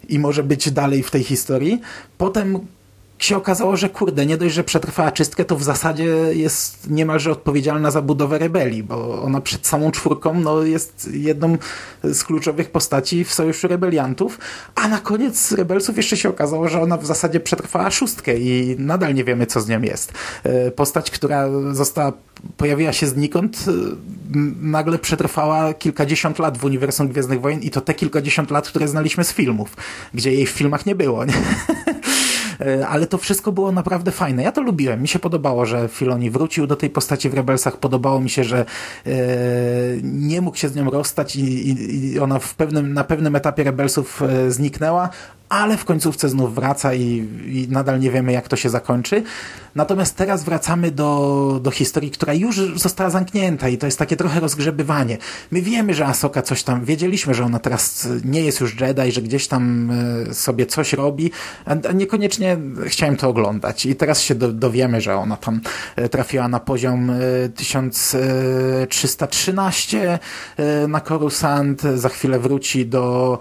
[0.09, 1.81] i może być dalej w tej historii.
[2.19, 2.67] Potem
[3.19, 7.91] się okazało, że kurde, nie dość, że przetrwała czystkę, to w zasadzie jest niemalże odpowiedzialna
[7.91, 11.59] za budowę rebelii, bo ona przed samą czwórką no, jest jedną
[12.05, 14.39] z kluczowych postaci w Sojuszu Rebeliantów,
[14.75, 19.15] a na koniec Rebelsów jeszcze się okazało, że ona w zasadzie przetrwała szóstkę i nadal
[19.15, 20.13] nie wiemy, co z nią jest.
[20.43, 22.13] E, postać, która została,
[22.57, 23.73] pojawiła się znikąd, e,
[24.61, 29.25] nagle przetrwała kilkadziesiąt lat w uniwersum Gwiezdnych Wojen i to te kilkadziesiąt lat, które znaliśmy
[29.25, 29.77] z filmów,
[30.15, 31.25] gdzie jej w filmach nie było.
[31.25, 31.33] Nie?
[32.61, 34.43] E, ale to wszystko było naprawdę fajne.
[34.43, 35.03] Ja to lubiłem.
[35.03, 37.77] Mi się podobało, że Filoni wrócił do tej postaci w Rebelsach.
[37.77, 38.59] Podobało mi się, że
[39.07, 39.13] e,
[40.03, 41.71] nie mógł się z nią rozstać i,
[42.13, 45.09] i, ona w pewnym, na pewnym etapie Rebelsów e, zniknęła,
[45.49, 47.03] ale w końcówce znów wraca i,
[47.47, 49.23] i, nadal nie wiemy, jak to się zakończy.
[49.75, 54.41] Natomiast teraz wracamy do, do historii, która już została zamknięta i to jest takie trochę
[54.41, 55.19] rozgrzebywanie.
[55.51, 59.23] My wiemy, że Asoka coś tam, wiedzieliśmy, że ona teraz nie jest już Jedi, że
[59.23, 59.91] gdzieś tam
[60.31, 61.31] e, sobie coś robi,
[61.65, 62.57] a niekoniecznie
[62.87, 63.87] chciałem to oglądać.
[63.87, 65.61] I teraz się dowiemy, że ona tam
[65.97, 67.13] e, trafiła na poziom
[67.55, 70.19] 1313
[70.57, 73.39] e, na Coruscant, za chwilę wróci do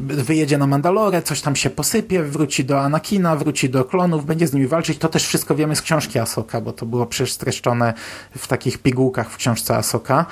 [0.00, 4.46] wyjedzie jedzie na Mandalorę, coś tam się posypie, wróci do Anakina, wróci do klonów, będzie
[4.46, 4.98] z nimi walczyć.
[4.98, 7.94] To też wszystko wiemy z książki Asoka, bo to było przecież streszczone
[8.36, 10.26] w takich pigułkach w książce Asoka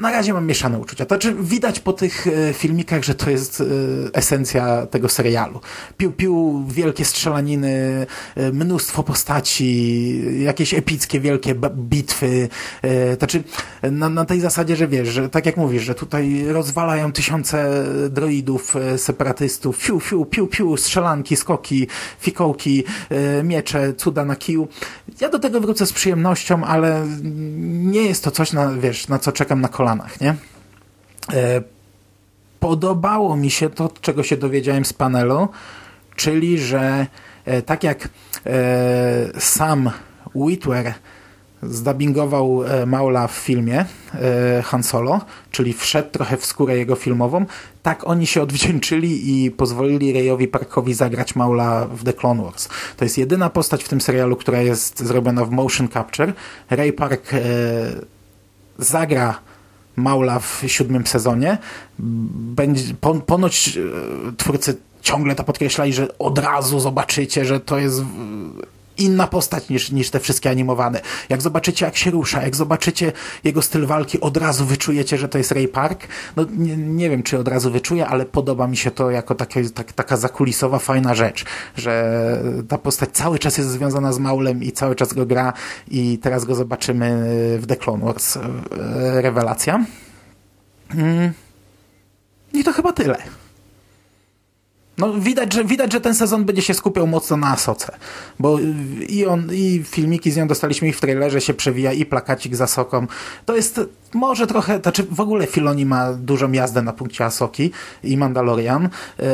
[0.00, 1.06] na razie mam mieszane uczucia.
[1.06, 3.64] To znaczy widać po tych e, filmikach, że to jest e,
[4.12, 5.60] esencja tego serialu.
[5.96, 8.06] Piu, piu, wielkie strzelaniny,
[8.36, 12.48] e, mnóstwo postaci, jakieś epickie, wielkie bitwy.
[13.18, 13.42] Znaczy
[13.82, 18.74] na, na tej zasadzie, że wiesz, że tak jak mówisz, że tutaj rozwalają tysiące droidów,
[18.96, 21.86] separatystów, fiu, fiu, piu, piu, strzelanki, skoki,
[22.20, 22.84] fikołki,
[23.44, 24.68] miecze, cuda na kiju.
[25.20, 27.06] Ja do tego wrócę z przyjemnością, ale
[27.64, 29.89] nie jest to coś, na, wiesz, na co czekam na kolana
[30.20, 30.34] nie?
[31.32, 31.62] E,
[32.60, 35.48] podobało mi się to, czego się dowiedziałem z panelu,
[36.16, 37.06] czyli, że
[37.44, 38.08] e, tak jak
[38.46, 39.90] e, sam
[40.34, 40.94] Whitwer
[41.62, 43.84] zdabingował Maula w filmie
[44.64, 47.46] Han Solo, czyli wszedł trochę w skórę jego filmową,
[47.82, 52.68] tak oni się odwdzięczyli i pozwolili Rayowi Parkowi zagrać Maula w The Clone Wars.
[52.96, 56.32] To jest jedyna postać w tym serialu, która jest zrobiona w motion capture.
[56.70, 57.30] Ray Park
[58.78, 59.40] zagra
[59.96, 61.58] Maula w siódmym sezonie.
[61.98, 62.94] Będzie,
[63.26, 68.02] ponoć e, twórcy ciągle to podkreślali, że od razu zobaczycie, że to jest
[69.00, 71.00] inna postać niż, niż te wszystkie animowane.
[71.28, 73.12] Jak zobaczycie, jak się rusza, jak zobaczycie
[73.44, 76.08] jego styl walki, od razu wyczujecie, że to jest Ray Park.
[76.36, 79.70] No nie, nie wiem, czy od razu wyczuję, ale podoba mi się to jako takie,
[79.70, 81.44] tak, taka zakulisowa, fajna rzecz,
[81.76, 85.52] że ta postać cały czas jest związana z Maulem i cały czas go gra
[85.88, 87.10] i teraz go zobaczymy
[87.60, 88.36] w The Clone Wars.
[88.36, 89.84] E, rewelacja.
[90.94, 91.32] Mm.
[92.52, 93.39] I to chyba tyle.
[95.00, 97.92] No widać, że, widać, że ten sezon będzie się skupiał mocno na Asoce,
[98.38, 98.58] bo
[99.08, 102.66] i on, i filmiki z nią dostaliśmy i w trailerze się przewija i plakacik za
[102.66, 103.06] Soką.
[103.46, 103.80] To jest
[104.14, 107.70] może trochę, znaczy w ogóle Filoni ma dużą jazdę na punkcie Asoki
[108.04, 108.88] i Mandalorian.
[109.18, 109.26] Yy,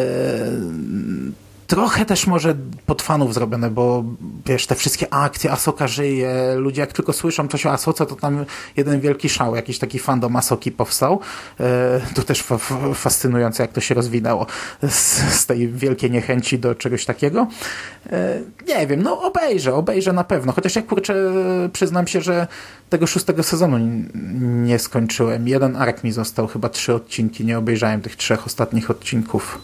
[1.66, 2.54] trochę też może
[2.86, 4.04] pod fanów zrobione, bo
[4.46, 8.44] wiesz, te wszystkie akcje, Asoka żyje, ludzie jak tylko słyszą coś o Asoce, to tam
[8.76, 11.20] jeden wielki szał, jakiś taki fandom Asoki powstał.
[11.60, 12.44] E, to też
[12.94, 14.46] fascynujące, jak to się rozwinęło
[14.82, 17.46] z, z tej wielkiej niechęci do czegoś takiego.
[18.10, 21.14] E, nie wiem, no obejrzę, obejrzę na pewno, chociaż jak kurczę,
[21.72, 22.46] przyznam się, że
[22.90, 23.78] tego szóstego sezonu
[24.64, 25.48] nie skończyłem.
[25.48, 29.58] Jeden ark mi został, chyba trzy odcinki, nie obejrzałem tych trzech ostatnich odcinków.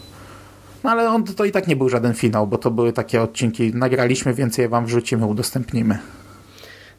[0.83, 3.71] No ale on to i tak nie był żaden finał, bo to były takie odcinki.
[3.75, 5.97] Nagraliśmy, więc je wam wrzucimy, udostępnimy.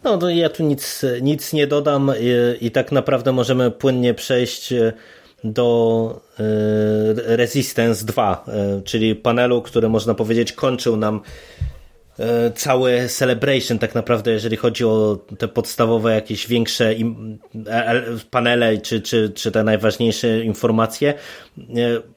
[0.05, 4.73] No, no ja tu nic, nic nie dodam i, i tak naprawdę możemy płynnie przejść
[4.73, 4.93] e,
[5.45, 8.45] do y, Resistance 2,
[8.79, 11.74] y, czyli panelu, który można powiedzieć kończył nam E,
[12.55, 16.95] całe celebration tak naprawdę, jeżeli chodzi o te podstawowe jakieś większe
[18.31, 21.15] panele, czy, czy, czy te najważniejsze informacje.
[21.59, 21.65] E,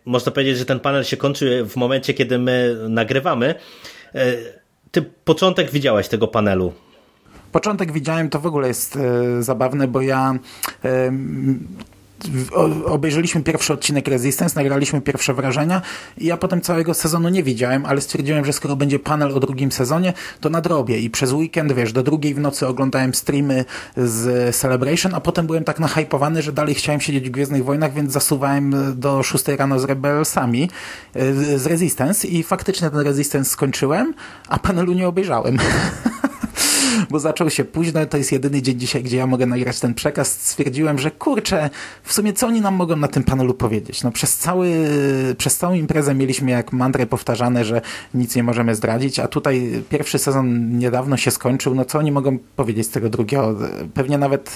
[0.06, 3.56] można powiedzieć, że ten panel się kończy w momencie, kiedy my nagrywamy.
[4.16, 4.26] E,
[4.92, 6.74] ty początek widziałeś tego panelu.
[7.52, 10.40] Początek widziałem, to w ogóle jest e, zabawne, bo ja
[10.86, 11.12] e,
[12.86, 15.82] obejrzeliśmy pierwszy odcinek Resistance, nagraliśmy pierwsze wrażenia
[16.18, 19.72] i ja potem całego sezonu nie widziałem, ale stwierdziłem, że skoro będzie panel o drugim
[19.72, 23.66] sezonie, to nadrobię i przez weekend, wiesz, do drugiej w nocy oglądałem streamy
[23.98, 28.12] z Celebration, a potem byłem tak nahypowany, że dalej chciałem siedzieć w Gwiezdnych Wojnach, więc
[28.12, 30.70] zasuwałem do 6 rano z Rebelsami,
[31.56, 34.14] z Resistance i faktycznie ten Resistance skończyłem,
[34.48, 35.58] a panelu nie obejrzałem.
[37.10, 40.32] bo zaczął się późno, to jest jedyny dzień dzisiaj, gdzie ja mogę nagrać ten przekaz.
[40.42, 41.70] Stwierdziłem, że kurczę,
[42.04, 44.04] w sumie co oni nam mogą na tym panelu powiedzieć?
[44.04, 44.88] No przez, cały,
[45.38, 47.82] przez całą imprezę mieliśmy jak mantrę powtarzane, że
[48.14, 52.38] nic nie możemy zdradzić, a tutaj pierwszy sezon niedawno się skończył, no co oni mogą
[52.56, 53.56] powiedzieć z tego drugiego?
[53.94, 54.56] Pewnie nawet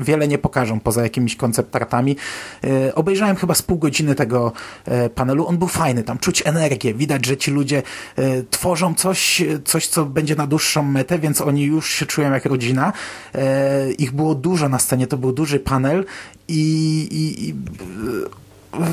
[0.00, 2.16] wiele nie pokażą poza jakimiś konceptartami.
[2.64, 4.52] E, obejrzałem chyba z pół godziny tego
[4.84, 7.82] e, panelu, on był fajny, tam czuć energię, widać, że ci ludzie
[8.16, 12.44] e, tworzą coś, coś co będzie na dłuższą metę, więc oni już się czują jak
[12.44, 12.92] rodzina.
[13.34, 16.04] E, ich było dużo na scenie, to był duży panel
[16.48, 16.62] i,
[17.10, 17.54] i, i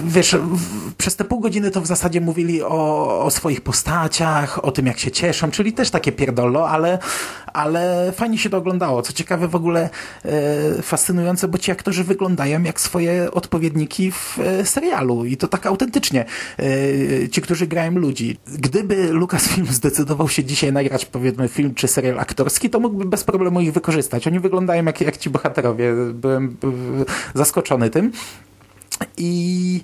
[0.06, 0.38] wiesz,
[0.97, 4.99] przez te pół godziny to w zasadzie mówili o, o swoich postaciach, o tym jak
[4.99, 6.99] się cieszą, czyli też takie pierdolo, ale,
[7.53, 9.02] ale fajnie się to oglądało.
[9.02, 9.89] Co ciekawe w ogóle
[10.26, 15.65] e, fascynujące, bo ci aktorzy wyglądają jak swoje odpowiedniki w e, serialu i to tak
[15.65, 16.26] autentycznie.
[16.60, 18.38] E, ci, którzy grają ludzi.
[18.47, 23.61] Gdyby Lucasfilm zdecydował się dzisiaj nagrać powiedzmy film czy serial aktorski, to mógłby bez problemu
[23.61, 24.27] ich wykorzystać.
[24.27, 25.93] Oni wyglądają jak, jak ci bohaterowie.
[26.14, 26.57] Byłem
[27.34, 28.11] zaskoczony tym.
[29.01, 29.84] I E,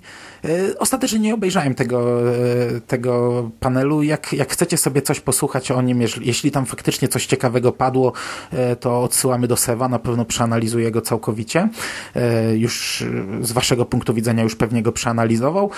[0.80, 4.04] ostatecznie nie obejrzałem tego, e, tego panelu.
[4.04, 8.14] Jak, jak chcecie sobie coś posłuchać o nim, jeśli tam faktycznie coś ciekawego padło,
[8.52, 11.70] e, to odsyłamy do Sewa, na pewno przeanalizuję go całkowicie.
[12.56, 13.04] Już
[13.42, 15.70] z waszego punktu widzenia już pewnie go przeanalizował.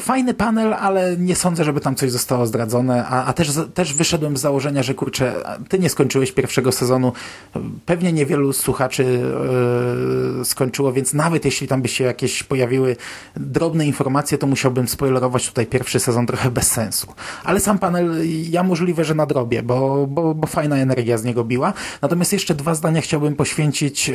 [0.00, 4.36] Fajny panel, ale nie sądzę, żeby tam coś zostało zdradzone, a, a też, też wyszedłem
[4.36, 5.34] z założenia, że kurczę,
[5.68, 7.12] ty nie skończyłeś pierwszego sezonu,
[7.86, 9.20] pewnie niewielu słuchaczy
[10.44, 12.96] skończyło, więc nawet jeśli tam by się jakieś pojawiły
[13.36, 17.06] drobne informacje, informacje, to musiałbym spoilerować tutaj pierwszy sezon trochę bez sensu.
[17.44, 21.72] Ale sam panel ja możliwe, że nadrobię, bo, bo, bo fajna energia z niego biła.
[22.02, 24.14] Natomiast jeszcze dwa zdania chciałbym poświęcić e,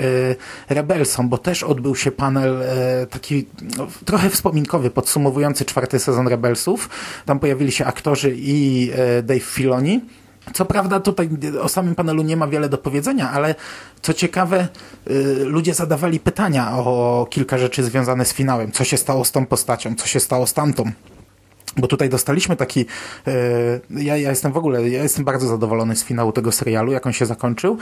[0.69, 3.45] Rebelsom, bo też odbył się panel e, taki
[3.77, 6.89] no, trochę wspominkowy, podsumowujący czwarty sezon Rebelsów.
[7.25, 10.01] Tam pojawili się aktorzy i e, Dave Filoni.
[10.53, 11.29] Co prawda tutaj
[11.61, 13.55] o samym panelu nie ma wiele do powiedzenia, ale
[14.01, 14.67] co ciekawe,
[15.09, 18.71] y, ludzie zadawali pytania o kilka rzeczy związane z finałem.
[18.71, 19.95] Co się stało z tą postacią?
[19.95, 20.91] Co się stało z tamtą?
[21.77, 22.79] Bo tutaj dostaliśmy taki,
[23.27, 27.05] y, ja, ja jestem w ogóle, ja jestem bardzo zadowolony z finału tego serialu, jak
[27.05, 27.77] on się zakończył,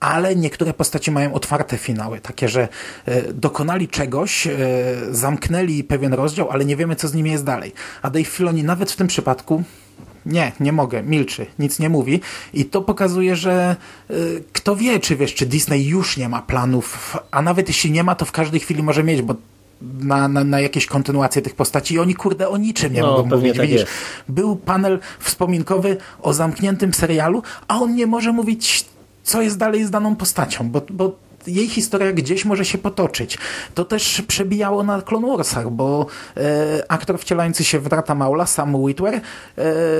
[0.00, 2.68] ale niektóre postaci mają otwarte finały, takie, że
[3.08, 4.48] y, dokonali czegoś,
[5.10, 7.72] zamknęli pewien rozdział, ale nie wiemy, co z nimi jest dalej.
[8.02, 9.62] A Dave Filoni nawet w tym przypadku
[10.26, 12.20] nie, nie mogę, milczy, nic nie mówi
[12.54, 13.76] i to pokazuje, że
[14.10, 18.04] y, kto wie, czy wiesz, czy Disney już nie ma planów, a nawet jeśli nie
[18.04, 19.34] ma, to w każdej chwili może mieć, bo
[20.00, 23.36] na, na, na jakieś kontynuacje tych postaci i oni kurde o niczym nie no, mogą
[23.36, 23.56] mówić.
[23.56, 23.84] Tak Widzisz,
[24.28, 28.86] był panel wspominkowy o zamkniętym serialu, a on nie może mówić
[29.26, 31.16] co jest dalej z daną postacią, bo, bo
[31.46, 33.38] jej historia gdzieś może się potoczyć.
[33.74, 36.06] To też przebijało na Clone Warsach, bo
[36.36, 39.20] e, aktor wcielający się w Drata Maula, Sam Witwer, e,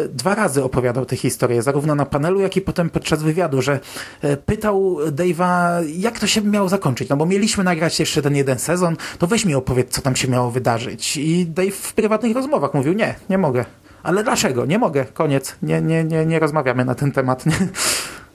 [0.08, 3.80] dwa razy opowiadał tę historię, zarówno na panelu, jak i potem podczas wywiadu, że
[4.22, 8.58] e, pytał Dave'a, jak to się miało zakończyć, no bo mieliśmy nagrać jeszcze ten jeden
[8.58, 11.16] sezon, to weź mi opowiedz, co tam się miało wydarzyć.
[11.16, 13.64] I Dave w prywatnych rozmowach mówił, nie, nie mogę.
[14.02, 14.66] Ale dlaczego?
[14.66, 15.56] Nie mogę, koniec.
[15.62, 17.46] Nie, nie, nie, nie rozmawiamy na ten temat.
[17.46, 17.52] Nie?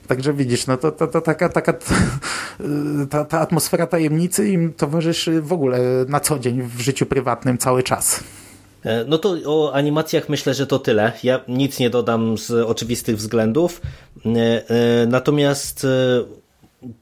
[0.06, 1.74] Także widzisz, no to, to, to taka, taka
[3.10, 7.82] ta, ta atmosfera tajemnicy im towarzyszy w ogóle na co dzień w życiu prywatnym cały
[7.82, 8.24] czas.
[8.84, 11.12] E, no to o animacjach myślę, że to tyle.
[11.22, 13.80] Ja nic nie dodam z oczywistych względów.
[14.26, 14.30] E,
[14.68, 15.86] e, natomiast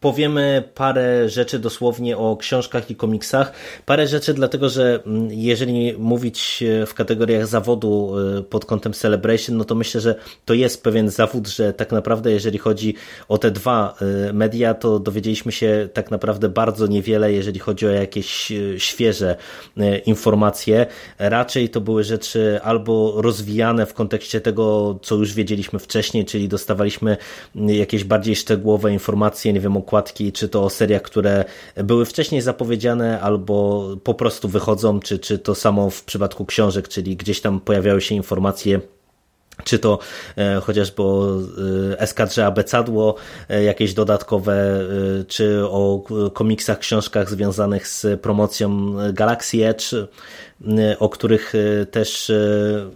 [0.00, 3.52] powiemy parę rzeczy dosłownie o książkach i komiksach.
[3.86, 9.64] Parę rzeczy dlatego, że mm, jeżeli mówić w kategoriach zawodu y, pod kątem Celebration, no
[9.64, 12.94] to myślę, że to jest pewien zawód, że tak naprawdę jeżeli chodzi
[13.28, 13.94] o te dwa
[14.28, 19.36] y, media, to dowiedzieliśmy się tak naprawdę bardzo niewiele, jeżeli chodzi o jakieś świeże
[20.06, 20.86] informacje.
[21.18, 27.16] Raczej to były rzeczy albo rozwijane w kontekście tego, co już wiedzieliśmy wcześniej, czyli dostawaliśmy
[27.54, 31.44] jakieś bardziej szczegółowe informacje, nie wiem, wiem, okładki, czy to o seriach, które
[31.76, 37.16] były wcześniej zapowiedziane, albo po prostu wychodzą, czy, czy to samo w przypadku książek, czyli
[37.16, 38.80] gdzieś tam pojawiały się informacje
[39.64, 39.98] czy to
[40.36, 41.38] e, chociażby o
[41.92, 43.14] e, eskadrze Abecadło,
[43.48, 44.52] e, jakieś dodatkowe,
[45.20, 46.02] e, czy o
[46.34, 52.34] komiksach, książkach związanych z promocją Galaxy Edge, e, o których e, też e,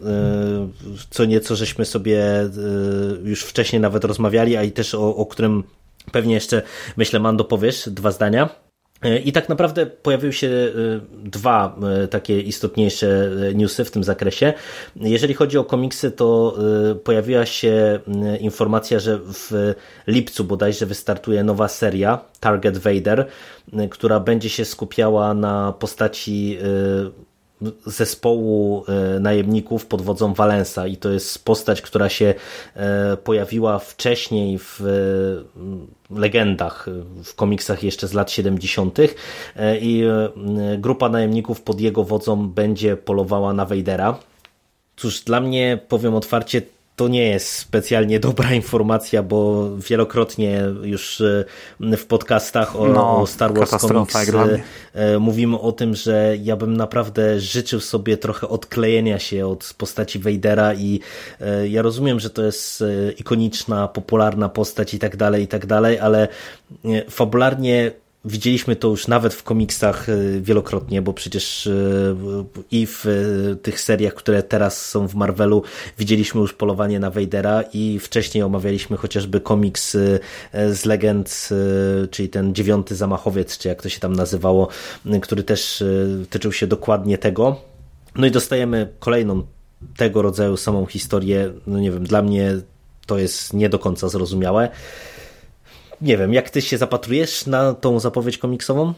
[0.07, 0.69] e,
[1.11, 2.51] co nieco żeśmy sobie e,
[3.25, 5.65] już wcześniej nawet rozmawiali, a i też o, o którym
[6.13, 6.63] pewnie jeszcze,
[6.97, 8.65] myślę, Mando powiesz dwa zdania.
[9.05, 10.71] E, I tak naprawdę pojawiły się e,
[11.29, 14.53] dwa e, takie istotniejsze newsy w tym zakresie.
[14.97, 16.57] Jeżeli chodzi o komiksy, to
[17.05, 18.01] pojawiła się
[18.41, 19.75] informacja, że w
[20.07, 23.27] lipcu bodajże wystartuje nowa seria Target Vader,
[23.91, 26.59] która będzie się skupiała na postaci
[27.87, 28.85] zespołu
[29.21, 32.35] najemników pod wodzą Valensa i to jest postać, która się
[33.25, 34.81] pojawiła wcześniej w
[36.11, 36.87] legendach
[37.25, 38.99] w komiksach jeszcze z lat 70.
[39.81, 40.05] i
[40.79, 44.19] grupa najemników pod jego wodzą będzie polowała na Vadera.
[44.97, 46.63] Cóż, dla mnie, powiem otwarcie,
[46.97, 51.23] to nie jest specjalnie dobra informacja, bo wielokrotnie już
[51.81, 54.63] w podcastach o, No, o Star Wars Comics mnie.
[54.95, 60.19] e, mówimy o tym, że ja bym naprawdę życzył sobie trochę odklejenia się od postaci
[60.19, 61.01] Vadera i
[61.69, 62.85] ja rozumiem, że to jest
[63.19, 66.29] ikoniczna, popularna postać i tak dalej, i tak dalej, ale
[67.11, 67.93] fabularnie
[68.27, 71.71] Widzieliśmy to już nawet w komiksach e, wielokrotnie, bo przecież e,
[72.71, 75.63] i w e, tych seriach, które teraz są w Marvelu,
[75.99, 79.97] widzieliśmy już polowanie na Vadera i wcześniej omawialiśmy chociażby komiks
[80.53, 81.49] z legend,
[82.11, 84.69] czyli ten dziewiąty zamachowiec, czy jak to się tam nazywało,
[85.23, 85.85] który też
[86.31, 87.61] tyczył się dokładnie tego.
[88.17, 89.43] No i dostajemy kolejną
[89.97, 91.53] tego rodzaju samą historię.
[91.67, 92.53] No nie wiem, dla mnie
[93.07, 94.71] to jest nie do końca zrozumiałe.
[96.05, 98.95] Nie wiem, jak ty się zapatrujesz na tą zapowiedź komiksową?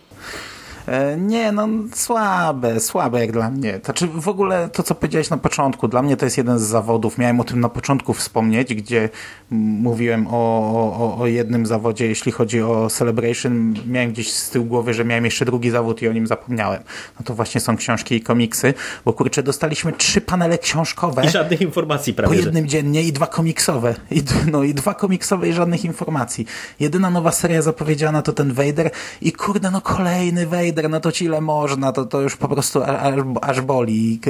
[0.89, 3.81] E, Nie, no słabe, słabe jak dla mnie.
[3.85, 7.19] Znaczy w ogóle to, co powiedziałeś na początku, dla mnie to jest jeden z zawodów.
[7.19, 9.09] Miałem o tym na początku wspomnieć, gdzie
[9.51, 13.75] mówiłem o, o, o jednym zawodzie, jeśli chodzi o Celebration.
[13.87, 16.83] Miałem gdzieś z tyłu głowy, że miałem jeszcze drugi zawód i o nim zapomniałem.
[17.21, 21.61] No to właśnie są książki i komiksy, bo kurczę, dostaliśmy trzy panele książkowe I żadnych
[21.61, 22.43] informacji po prawie, że.
[22.43, 23.95] jednym dziennie i dwa komiksowe.
[24.11, 24.23] I,
[24.53, 26.47] no i dwa komiksowe i żadnych informacji.
[26.81, 28.91] Jedyna nowa seria zapowiedziana to ten Vader
[29.23, 32.83] i kurde, no kolejny Vader, no to ci ile można, to, to już po prostu
[32.83, 34.21] aż, aż boli.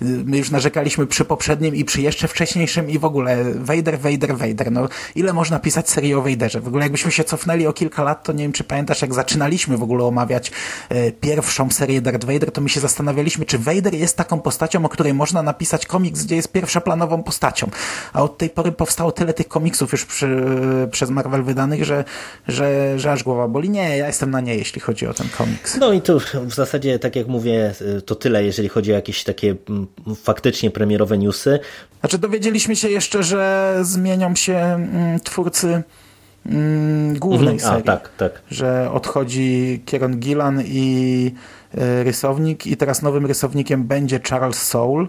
[0.00, 4.72] My już narzekaliśmy przy poprzednim i przy jeszcze wcześniejszym i w ogóle Vader, Vader, Vader.
[4.72, 6.60] No ile można pisać serię o Vaderze?
[6.60, 9.76] W ogóle jakbyśmy się cofnęli o kilka lat, to nie wiem, czy pamiętasz, jak zaczynaliśmy
[9.76, 10.52] w ogóle omawiać
[10.88, 14.88] e, pierwszą serię Darth Vader, to my się zastanawialiśmy, czy Vader jest taką postacią, o
[14.88, 17.70] której można napisać komiks, gdzie jest pierwszoplanową postacią.
[18.12, 20.46] A od tej pory powstało tyle tych komiksów już przy,
[20.90, 22.04] przez Marvel wydanych, że,
[22.48, 23.70] że, że aż głowa boli.
[23.70, 25.69] Nie, ja jestem na nie, jeśli chodzi o ten komiks.
[25.80, 27.74] No i to w zasadzie, tak jak mówię,
[28.06, 29.86] to tyle, jeżeli chodzi o jakieś takie mm,
[30.22, 31.58] faktycznie premierowe newsy.
[32.00, 35.82] Znaczy dowiedzieliśmy się jeszcze, że zmienią się mm, twórcy
[36.46, 37.84] mm, głównej Mhm, a, serii.
[37.86, 38.42] tak, tak.
[38.50, 41.32] Że odchodzi Kieron Gillan i
[41.74, 45.06] y, rysownik i teraz nowym rysownikiem będzie Charles Soule,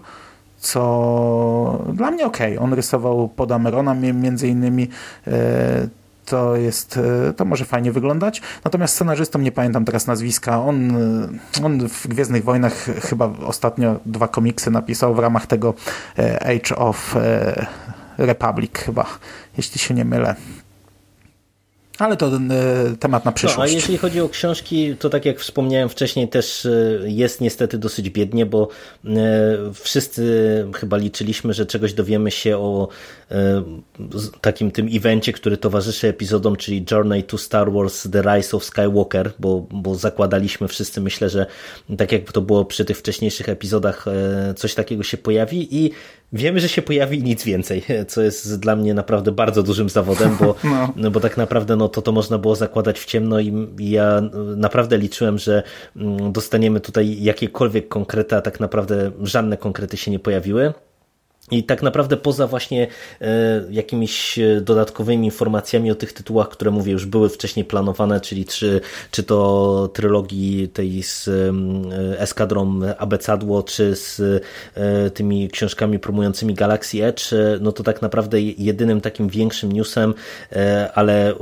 [0.60, 2.58] co dla mnie okej.
[2.58, 5.30] On rysował pod Amerona mi- między innymi y,
[6.26, 6.96] to jest,
[7.30, 8.42] y, to może fajnie wyglądać.
[8.64, 10.62] Natomiast scenarzystą nie pamiętam teraz nazwiska.
[10.62, 12.74] On, y, on w Gwiezdnych Wojnach
[13.08, 15.74] chyba ostatnio dwa komiksy napisał w ramach tego
[16.18, 17.16] y, Age of
[18.18, 19.06] Republic chyba,
[19.56, 20.34] jeśli się nie mylę.
[22.02, 23.74] Ale to y, temat na No, a przyszłość.
[23.74, 28.46] jeżeli chodzi o książki, to tak jak wspomniałem wcześniej, też y, jest niestety dosyć biednie,
[28.46, 28.68] bo
[29.04, 29.08] y,
[29.74, 30.22] wszyscy
[30.74, 32.88] chyba liczyliśmy, że czegoś dowiemy się o
[34.40, 39.32] takim tym evencie, który towarzyszy epizodom, czyli Journey to Star Wars The Rise of Skywalker,
[39.38, 41.46] bo, bo zakładaliśmy wszyscy, myślę, że
[41.98, 44.04] tak jak to było przy tych wcześniejszych epizodach,
[44.56, 45.90] coś takiego się pojawi i
[46.32, 50.36] wiemy, że się pojawi i nic więcej, co jest dla mnie naprawdę bardzo dużym zawodem,
[50.40, 50.54] bo,
[50.96, 51.10] no.
[51.10, 54.22] bo tak naprawdę no, to to można było zakładać w ciemno i ja
[54.56, 55.62] naprawdę liczyłem, że
[55.96, 60.72] mm, dostaniemy tutaj jakiekolwiek konkrety, a tak naprawdę żadne konkrety się nie pojawiły.
[61.52, 62.86] I tak naprawdę poza właśnie
[63.20, 63.26] e,
[63.70, 68.80] jakimiś e, dodatkowymi informacjami o tych tytułach, które mówię już były wcześniej planowane, czyli czy,
[69.10, 74.42] czy to trylogii tej z e, Eskadrą Abecadło, czy z
[75.14, 77.22] tymi książkami promującymi Galaxy Edge,
[77.60, 80.14] no to tak naprawdę jedynym takim większym newsem,
[80.94, 81.34] ale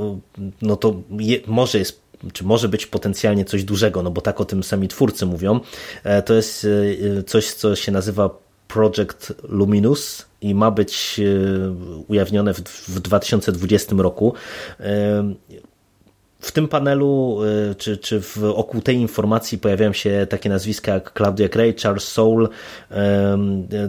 [0.61, 2.01] no to je, może jest
[2.33, 5.59] czy może być potencjalnie coś dużego, no bo tak o tym sami twórcy mówią,
[6.25, 6.67] to jest
[7.27, 8.29] coś, co się nazywa
[8.73, 14.33] Project Luminous i ma być e, ujawnione w, w 2020 roku.
[14.79, 15.33] E,
[16.39, 17.39] w tym panelu,
[17.77, 22.47] czy, czy wokół tej informacji pojawiają się takie nazwiska jak Claudia Gray, Charles Soule,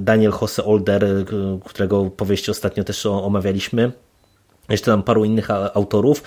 [0.01, 1.07] Daniel Jose Older,
[1.65, 3.93] którego powieści ostatnio też omawialiśmy
[4.73, 6.23] jeszcze tam paru innych autorów.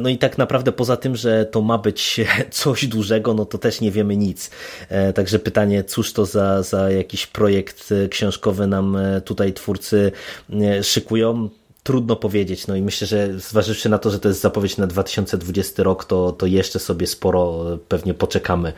[0.00, 2.20] No i tak naprawdę poza tym, że to ma być
[2.50, 4.50] coś dużego, no to też nie wiemy nic.
[4.88, 10.12] E, także pytanie, cóż to za, za jakiś projekt książkowy nam e, tutaj twórcy
[10.52, 11.48] e, szykują
[11.88, 12.66] trudno powiedzieć.
[12.66, 16.32] No i myślę, że zważywszy na to, że to jest zapowiedź na 2020 rok, to,
[16.32, 18.72] to jeszcze sobie sporo pewnie poczekamy.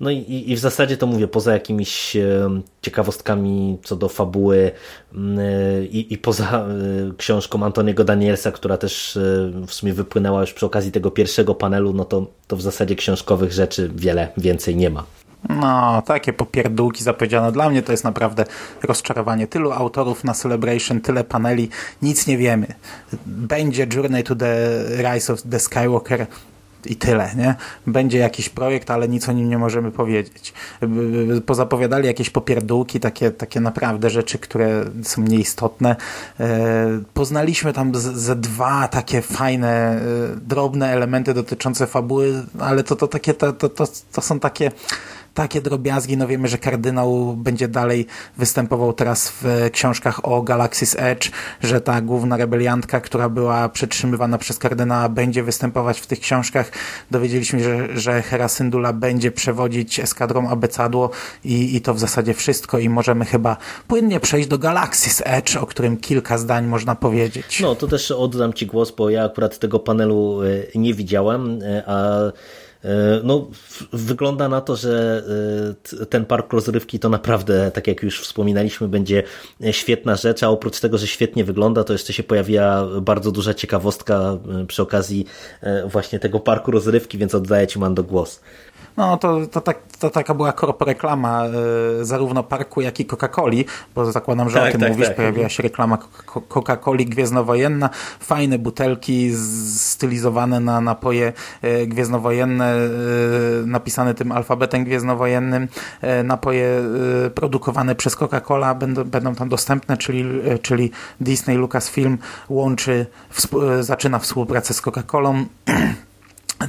[0.00, 2.16] No i, i w zasadzie to mówię, poza jakimiś
[2.82, 4.70] ciekawostkami co do fabuły
[5.14, 5.38] mm,
[5.90, 6.66] i, i poza
[7.18, 9.18] książką Antoniego Danielsa, która też
[9.66, 13.52] w sumie wypłynęła już przy okazji tego pierwszego panelu, no to, to w zasadzie książkowych
[13.52, 15.04] rzeczy wiele więcej nie ma.
[15.48, 17.52] No, takie popierdółki zapowiedziane.
[17.52, 18.44] Dla mnie to jest naprawdę
[18.82, 19.46] rozczarowanie.
[19.46, 21.68] Tylu autorów na Celebration, tyle paneli,
[22.02, 22.66] nic nie wiemy.
[23.26, 24.54] Będzie Journey to the
[24.96, 26.26] Rise of the Skywalker
[26.86, 27.54] i tyle, nie?
[27.86, 30.52] Będzie jakiś projekt, ale nic o nim nie możemy powiedzieć.
[31.46, 35.96] Pozapowiadali jakieś popierdółki, takie, takie naprawdę rzeczy, które są nieistotne.
[36.40, 40.00] E, poznaliśmy tam ze dwa takie fajne, e,
[40.36, 44.70] drobne elementy dotyczące fabuły, ale to, to takie, to, to, to, to są takie
[45.34, 46.16] takie drobiazgi.
[46.16, 48.06] No wiemy, że kardynał będzie dalej
[48.36, 51.30] występował teraz w kyążkach o Galaxy's Edge,
[51.62, 56.72] że ta główna rebeliantka, która była przetrzymywana przez kardynała, będzie występować w tych książkach.
[57.10, 61.10] Dowiedzieliśmy się, że, że Hera Syndulla będzie przewodzić eskadrą Abecadło
[61.44, 63.56] i, i to w zasadzie wszystko i możemy chyba
[63.88, 67.60] płynnie przejść do Galaxy's Edge, o którym kilka zdań można powiedzieć.
[67.60, 71.82] No, to też oddam Ci głos, bo ja akurat tego panelu e, nie widziałem, e,
[71.86, 72.18] a
[73.24, 73.50] no,
[73.92, 75.22] wygląda na to, że
[76.02, 79.22] e, ten park rozrywki to naprawdę, tak jak już wspominaliśmy, będzie
[79.70, 84.38] świetna rzecz, a oprócz tego, że świetnie wygląda, to jeszcze się pojawiła bardzo duża ciekawostka
[84.62, 85.26] e, przy okazji
[85.86, 88.40] właśnie tego parku rozrywki, więc oddaję Ci Mando głos.
[88.98, 91.44] No to, to, tak, to taka była korporeklama
[92.00, 93.64] y, zarówno parku, jak i Coca-Coli,
[93.94, 95.16] bo zakładam, że tak, o tym tak, mówisz, tak.
[95.16, 99.32] pojawiła się reklama Coca-Coli gwiezdnowojenna, fajne butelki
[99.76, 101.32] stylizowane na napoje
[101.64, 105.68] y, gwiezdnowojenne, y, napisane tym alfabetem gwiezdnowojennym,
[106.24, 106.82] napoje
[107.34, 110.24] produkowane przez Coca-Cola będą, będą tam dostępne, czyli,
[110.62, 112.18] czyli Disney Lucasfilm
[112.48, 113.06] łączy,
[113.80, 115.44] zaczyna współpracę z Coca-Colą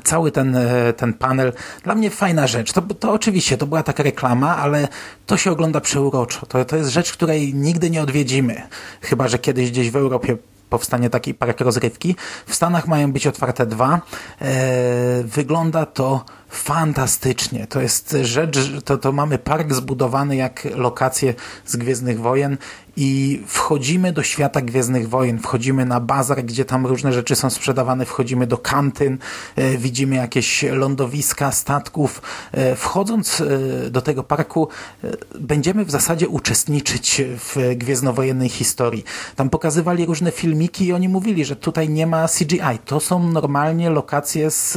[0.04, 1.54] cały ten, e, ten panel,
[1.84, 2.74] dla mnie fajna rzecz.
[2.74, 4.88] To, to oczywiście, to była taka reklama, ale
[5.26, 6.46] to się ogląda przeuroczo.
[6.46, 8.62] To, to jest rzecz, której nigdy nie odwiedzimy.
[9.02, 10.38] Chyba, że kiedyś gdzieś w Europie
[10.70, 12.16] powstanie taki park rozrywki.
[12.46, 14.02] W Stanach mają być otwarte dwa.
[14.42, 17.68] E, wygląda to fantastycznie.
[17.68, 21.34] To jest rzecz, to, to mamy park zbudowany jak lokacje
[21.66, 22.58] z Gwiezdnych Wojen
[23.02, 28.06] i wchodzimy do świata Gwiezdnych Wojen, wchodzimy na bazar, gdzie tam różne rzeczy są sprzedawane,
[28.06, 29.18] wchodzimy do kantyn,
[29.56, 32.22] e, widzimy jakieś lądowiska statków.
[32.52, 34.68] E, wchodząc e, do tego parku
[35.40, 39.04] będziemy w zasadzie uczestniczyć w gwiezdnowojennej historii.
[39.36, 42.80] Tam pokazywali różne filmiki i oni mówili, że tutaj nie ma CGI.
[42.86, 44.74] To są normalnie lokacje z,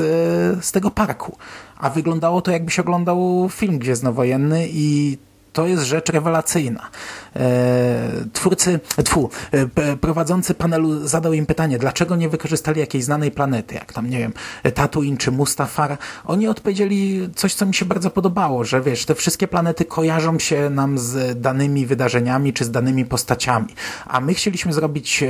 [0.64, 1.36] z tego parku.
[1.82, 5.18] A wyglądało to jakby się oglądał film gwiezdnowojenny i
[5.52, 6.90] to jest rzecz rewelacyjna.
[7.36, 13.74] E, twórcy, tfu, e, prowadzący panelu zadał im pytanie, dlaczego nie wykorzystali jakiejś znanej planety,
[13.74, 14.32] jak tam, nie wiem,
[14.74, 15.98] Tatooine czy Mustafar.
[16.24, 20.70] Oni odpowiedzieli coś, co mi się bardzo podobało, że wiesz, te wszystkie planety kojarzą się
[20.70, 23.68] nam z danymi wydarzeniami czy z danymi postaciami.
[24.06, 25.28] A my chcieliśmy zrobić e,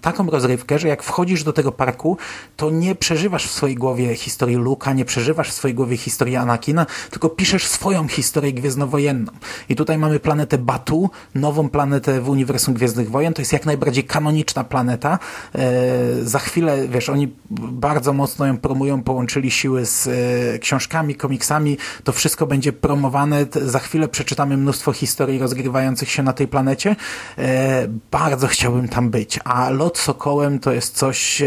[0.00, 2.16] taką rozrywkę, że jak wchodzisz do tego parku,
[2.56, 6.86] to nie przeżywasz w swojej głowie historii Luka, nie przeżywasz w swojej głowie historii Anakina,
[7.10, 9.19] tylko piszesz swoją historię gwiezdnowojenną.
[9.68, 13.34] I tutaj mamy planetę Batu, nową planetę w uniwersum Gwiezdnych Wojen.
[13.34, 15.18] To jest jak najbardziej kanoniczna planeta.
[15.54, 15.60] E,
[16.22, 21.76] za chwilę, wiesz, oni bardzo mocno ją promują, połączyli siły z e, książkami, komiksami.
[22.04, 23.46] To wszystko będzie promowane.
[23.62, 26.96] Za chwilę przeczytamy mnóstwo historii rozgrywających się na tej planecie.
[27.38, 29.40] E, bardzo chciałbym tam być.
[29.44, 31.42] A lot Sokołem to jest coś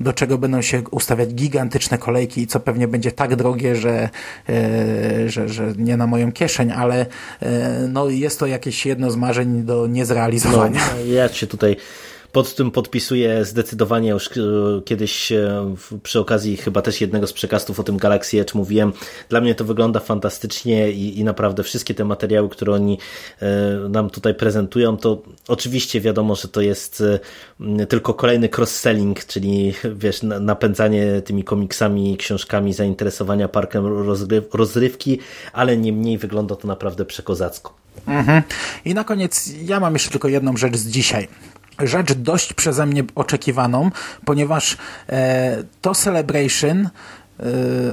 [0.00, 4.08] do czego będą się ustawiać gigantyczne kolejki i co pewnie będzie tak drogie, że,
[4.48, 7.06] e, że, że nie na moją kieszeń, ale
[7.40, 10.80] e, no, jest to jakieś jedno z marzeń do niezrealizowania.
[10.96, 11.76] No, ja się tutaj
[12.32, 14.30] pod tym podpisuję zdecydowanie już e,
[14.84, 18.92] kiedyś e, przy okazji chyba też jednego z przekastów o tym Galaxy Edge mówiłem.
[19.28, 22.98] Dla mnie to wygląda fantastycznie i, i naprawdę wszystkie te materiały, które oni
[23.42, 27.02] e, nam tutaj prezentują, to oczywiście wiadomo, że to jest
[27.88, 33.84] tylko kolejny cross-selling, czyli wiesz, napędzanie tymi komiksami, książkami zainteresowania parkiem
[34.52, 35.18] rozrywki,
[35.52, 37.74] ale niemniej wygląda to naprawdę przekozacko.
[38.06, 38.42] Mhm.
[38.84, 41.28] I na koniec ja mam jeszcze tylko jedną rzecz z dzisiaj.
[41.78, 43.90] Rzecz dość przeze mnie oczekiwaną,
[44.24, 44.76] ponieważ
[45.08, 46.88] e, to Celebration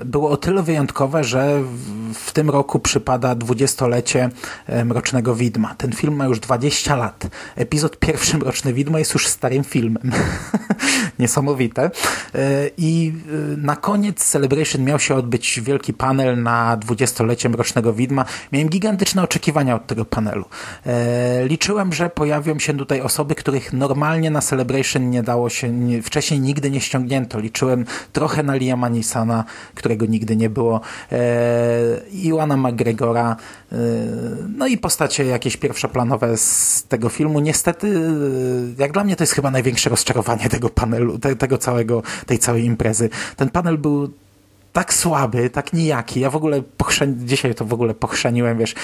[0.05, 1.63] było o tyle wyjątkowe, że
[2.13, 4.29] w, tym roku przypada dwudziestolecie
[4.67, 5.75] e, Mrocznego Widma.
[5.75, 7.27] Ten film ma już 20 lat.
[7.55, 10.11] Epizod pierwszy Mroczne Widmo jest już starym filmem.
[11.19, 11.83] Niesamowite.
[11.83, 11.89] E,
[12.77, 13.13] I
[13.53, 18.25] y, na koniec Celebration miał się odbyć wielki panel na dwudziestolecie Mrocznego Widma.
[18.51, 20.45] Miałem gigantyczne oczekiwania od tego panelu.
[20.85, 26.01] E, liczyłem, że pojawią się tutaj osoby, których normalnie na Celebration nie dało się, nie,
[26.01, 27.39] wcześniej nigdy nie ściągnięto.
[27.39, 29.34] Liczyłem trochę na Liama Nisana,
[29.75, 30.81] którego nigdy nie było,
[31.11, 33.35] e, Iwana McGregora,
[33.71, 33.75] e,
[34.57, 37.39] no i postacie jakieś pierwszoplanowe z tego filmu.
[37.39, 42.03] Niestety, e, jak dla mnie to jest chyba największe rozczarowanie tego panelu, te, tego całego,
[42.25, 43.09] tej całej imprezy.
[43.35, 44.13] Ten panel był
[44.73, 46.19] tak słaby, tak nijaki.
[46.19, 47.15] Ja w ogóle pochrzeń...
[47.19, 48.75] dzisiaj to w ogóle pochrzeniłem, wiesz,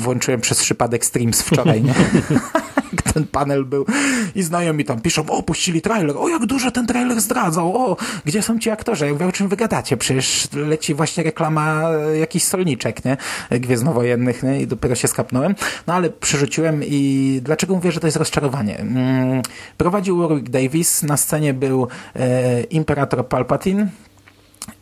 [0.00, 1.94] włączyłem przez przypadek stream z wczoraj, nie?
[3.02, 3.86] ten panel był.
[4.34, 8.42] I znajomi tam piszą, o, puścili trailer, o, jak dużo ten trailer zdradzał, o, gdzie
[8.42, 13.16] są ci aktorzy, jak o czym wygadacie, przecież leci właśnie reklama e, jakiś solniczek, nie,
[13.50, 15.54] Gwiezdnowojennych, nie, i dopiero się skapnąłem,
[15.86, 18.78] no ale przerzuciłem i dlaczego mówię, że to jest rozczarowanie?
[18.78, 19.42] Mm,
[19.76, 23.88] prowadził Warwick Davis, na scenie był e, Imperator Palpatine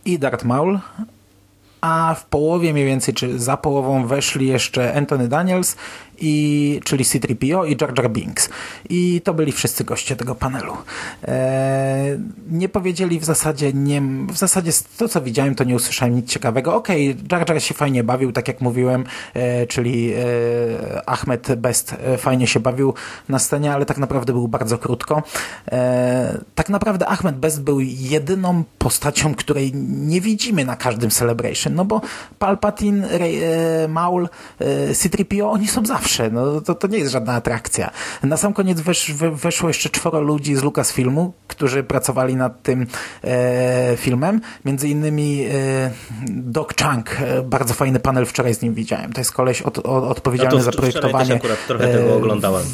[0.05, 0.79] i Darth Maul,
[1.83, 5.77] a w połowie mniej więcej, czy za połową weszli jeszcze Anthony Daniels
[6.23, 8.49] i, czyli C-3PO i Jar Jar Binks.
[8.89, 10.77] I to byli wszyscy goście tego panelu.
[11.25, 12.19] E,
[12.51, 16.75] nie powiedzieli w zasadzie, nie, w zasadzie to co widziałem, to nie usłyszałem nic ciekawego.
[16.75, 19.05] Okej, okay, Jar Jar się fajnie bawił, tak jak mówiłem,
[19.35, 22.95] e, czyli e, Ahmed Best e, fajnie się bawił
[23.29, 25.23] na scenie, ale tak naprawdę był bardzo krótko.
[25.73, 31.85] E, tak naprawdę Ahmed Best był jedyną postacią, której nie widzimy na każdym Celebration, no
[31.85, 32.01] bo
[32.39, 34.29] Palpatine, Rey, e, Maul,
[34.95, 36.31] C-3PO, oni są zawsze zawsze.
[36.31, 37.91] No, to, to nie jest żadna atrakcja.
[38.23, 42.87] Na sam koniec wesz, weszło jeszcze czworo ludzi z Lucasfilmu, którzy pracowali nad tym
[43.25, 44.41] e, filmem.
[44.65, 45.91] Między innymi e,
[46.29, 47.21] Doc Chang.
[47.21, 49.13] E, bardzo fajny panel wczoraj z nim widziałem.
[49.13, 51.29] To jest koleś od, od, odpowiedzialny no za projektowanie.
[51.29, 52.65] Też akurat trochę tego e, oglądałem.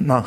[0.00, 0.22] No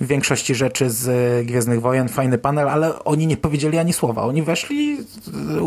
[0.00, 4.22] w większości rzeczy z Gwiezdnych Wojen, fajny panel, ale oni nie powiedzieli ani słowa.
[4.22, 4.98] Oni weszli,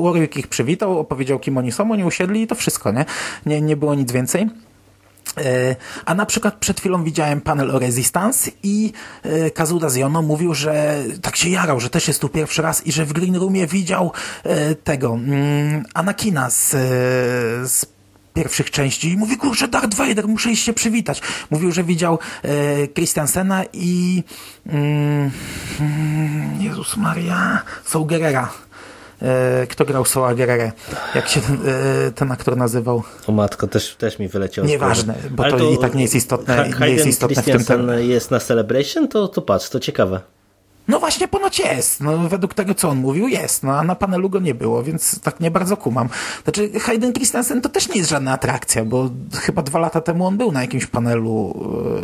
[0.04, 3.06] Warwick ich przywitał, opowiedział kim oni są, oni usiedli i to wszystko, nie?
[3.46, 4.50] Nie, nie było nic więcej.
[5.38, 8.92] E, a na przykład przed chwilą widziałem panel o Resistance i
[9.24, 12.92] e, Kazuda Ziono mówił, że tak się jarał, że też jest tu pierwszy raz i
[12.92, 14.12] że w Green Roomie widział
[14.44, 16.70] e, tego mm, Anakina z,
[17.72, 17.86] z
[18.34, 21.22] pierwszych części i mówi, kurczę, Darth Vader, muszę iść się przywitać.
[21.52, 22.20] Mówił, że widział
[22.94, 24.24] Christiansena i
[24.66, 25.32] mm,
[25.80, 28.73] mm Jezus Maria, E,
[29.70, 30.72] kto grał Soa Guerrero?
[31.16, 33.04] Jak się ten, e, ten aktor nazywał?
[33.28, 34.66] O matko, też, też mi wyleciał.
[34.66, 36.70] Nieważne, bo to, to, i tak nie jest istotne.
[36.80, 38.10] nie jest istotne w tym, ten...
[38.10, 40.22] jest na Celebration, to, to patrz, to ciekawe.
[40.88, 42.02] No właśnie ponoć jest.
[42.02, 43.64] No, według tego, co on mówił, jest.
[43.64, 46.10] No, a na panelu go nie było, więc tak nie bardzo kumam.
[46.44, 50.38] Znaczy, Hayden Christensen to też nie jest żadna atrakcja, bo chyba dwa lata temu on
[50.38, 51.54] był na jakimś panelu,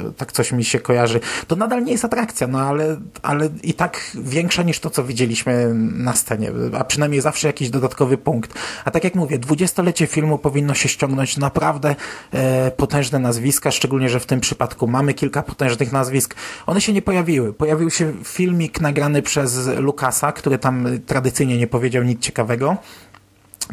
[0.10, 1.20] e, tak coś mi się kojarzy.
[1.48, 5.74] To nadal nie jest atrakcja, no ale, ale i tak większa niż to, co widzieliśmy
[5.74, 8.54] na scenie, a przynajmniej zawsze jakiś dodatkowy punkt.
[8.86, 11.96] A tak jak mówię, dwudziestolecie filmu powinno się ściągnąć naprawdę
[12.32, 16.36] e, potężne nazwiska, szczególnie, że w tym przypadku mamy kilka potężnych nazwisk.
[16.68, 17.54] One się nie pojawiły.
[17.54, 22.78] Pojawił się filmik filmik nagrany przez Lukasa, który tam tradycyjnie nie powiedział nic ciekawego.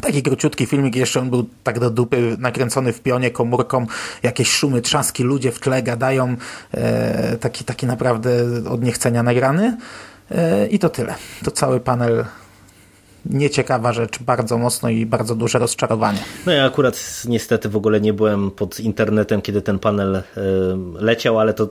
[0.01, 3.85] Taki króciutki filmik, jeszcze on był tak do dupy nakręcony w pionie komórką,
[4.23, 6.35] jakieś szumy, trzaski, ludzie w tle gadają,
[6.71, 8.31] e, taki, taki naprawdę
[8.69, 9.77] od niechcenia nagrany.
[10.31, 11.15] E, I to tyle.
[11.43, 12.25] To cały panel
[13.29, 16.19] nieciekawa rzecz, bardzo mocno i bardzo duże rozczarowanie.
[16.45, 20.23] No ja akurat niestety w ogóle nie byłem pod internetem, kiedy ten panel e,
[20.93, 21.69] leciał, ale to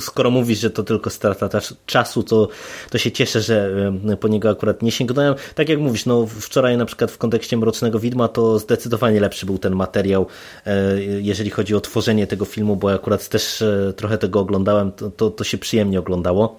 [0.00, 1.48] skoro mówisz, że to tylko strata
[1.86, 2.48] czasu, to,
[2.90, 3.70] to się cieszę, że
[4.08, 5.34] e, po niego akurat nie sięgnąłem.
[5.54, 9.58] Tak jak mówisz, no wczoraj na przykład w kontekście Mrocznego Widma to zdecydowanie lepszy był
[9.58, 10.26] ten materiał,
[10.66, 13.64] e, jeżeli chodzi o tworzenie tego filmu, bo akurat też
[13.96, 16.58] trochę tego oglądałem, to, to, to się przyjemnie oglądało.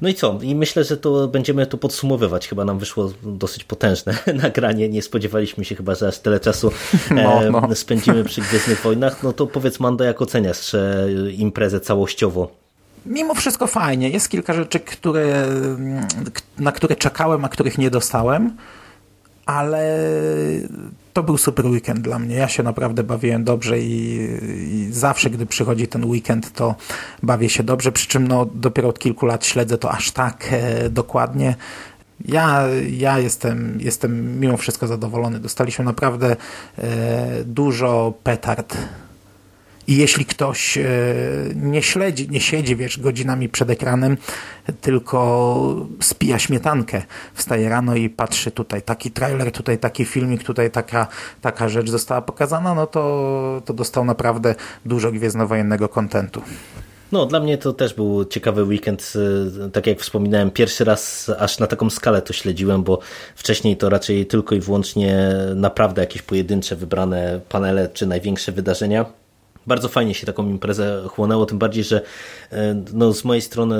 [0.00, 0.38] No i co?
[0.42, 2.48] I myślę, że to będziemy tu podsumowywać.
[2.48, 4.88] Chyba nam wyszło dosyć potężne nagranie.
[4.88, 6.72] Nie spodziewaliśmy się chyba, że aż tyle czasu
[7.10, 7.74] no, no.
[7.74, 9.22] spędzimy przy Gwiezdnych Wojnach.
[9.22, 10.76] No to powiedz Mando, jak oceniasz
[11.36, 12.50] imprezę całościowo?
[13.06, 14.10] Mimo wszystko fajnie.
[14.10, 15.46] Jest kilka rzeczy, które,
[16.58, 18.56] na które czekałem, a których nie dostałem
[19.46, 20.08] ale
[21.12, 22.36] to był super weekend dla mnie.
[22.36, 24.18] Ja się naprawdę bawiłem dobrze i,
[24.72, 26.74] i, zawsze, gdy przychodzi ten weekend, to
[27.22, 30.90] bawię się dobrze, przy czym no, dopiero od kilku lat śledzę to aż tak e,
[30.90, 31.54] dokładnie.
[32.24, 35.40] Ja, ja jestem, jestem mimo wszystko zadowolony.
[35.40, 36.36] Dostaliśmy naprawdę
[36.78, 38.76] e, dużo petard
[39.92, 40.84] i jeśli ktoś e,
[41.54, 44.16] nie śledzi, nie siedzi, wiesz, godzinami przed ekranem,
[44.80, 47.02] tylko spija śmietankę,
[47.34, 51.06] wstaje rano i patrzy tutaj taki trailer, tutaj taki filmik, tutaj taka,
[51.40, 54.54] taka rzecz została pokazana, no to, to dostał naprawdę
[54.86, 56.42] dużo gwiezdnowojennego kontentu.
[57.12, 59.12] No, dla mnie to też był ciekawy weekend.
[59.72, 62.98] Tak jak wspominałem, pierwszy raz aż na taką skalę to śledziłem, bo
[63.36, 69.21] wcześniej to raczej tylko i wyłącznie naprawdę jakieś pojedyncze, wybrane panele czy największe wydarzenia.
[69.66, 72.00] Bardzo fajnie się taką imprezę chłonęło, tym bardziej, że
[72.52, 73.76] e, no, z mojej strony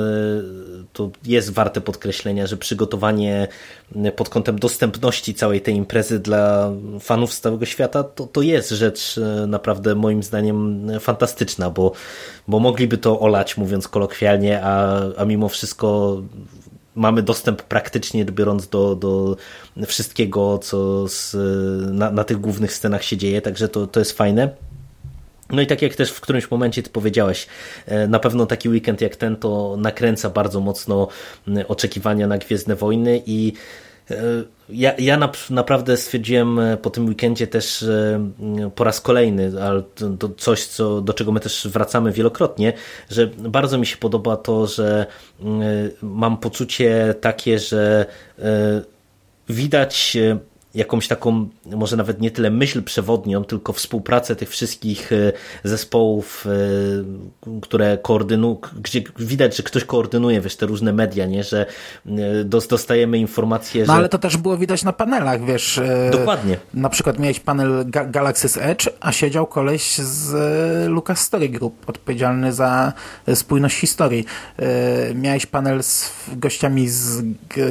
[0.93, 3.47] to jest warte podkreślenia, że przygotowanie
[4.15, 9.17] pod kątem dostępności całej tej imprezy dla fanów z całego świata to, to jest rzecz
[9.17, 11.91] e, naprawdę moim zdaniem fantastyczna, bo,
[12.47, 16.21] bo mogliby to olać, mówiąc kolokwialnie, a, a mimo wszystko
[16.95, 19.37] mamy dostęp praktycznie biorąc do, do
[19.85, 21.35] wszystkiego, co z,
[21.93, 24.49] na, na tych głównych scenach się dzieje, także to, to jest fajne.
[25.49, 27.47] No i tak jak też w którymś momencie ty powiedziałeś,
[27.85, 31.07] e, na pewno taki weekend jak ten to nakręca bardzo mocno
[31.67, 33.53] oczekiwania na Gwiezdne Wojny i
[34.11, 34.15] e,
[34.69, 37.85] ja, ja naprawdę stwierdziłem e, po tym weekendzie też
[38.75, 39.83] po raz kolejny, ale
[40.19, 42.73] to coś, co, do czego my też wracamy wielokrotnie,
[43.09, 45.05] że bardzo mi się podoba to, że
[46.01, 48.05] mam poczucie takie, że
[49.49, 50.17] widać
[50.75, 55.31] jakąś taką, może nawet nie tyle myśl przewodnią, tylko współpracę tych wszystkich e,
[55.63, 61.65] zespołów, e, które koordynują, gdzie widać, że ktoś koordynuje, wiesz, te różne media, nie, że
[62.05, 63.91] e, dostajemy informacje, no, że...
[63.91, 65.81] No ale to też było widać na panelach, wiesz.
[66.11, 66.57] Dokładnie.
[66.73, 70.35] Na przykład miałeś panel Ga Galaxy's Edge, a siedział koleś z
[70.89, 72.93] Lucas Story Group, odpowiedzialny za
[73.33, 74.25] spójność historii.
[75.15, 77.23] Miałeś panel z gościami z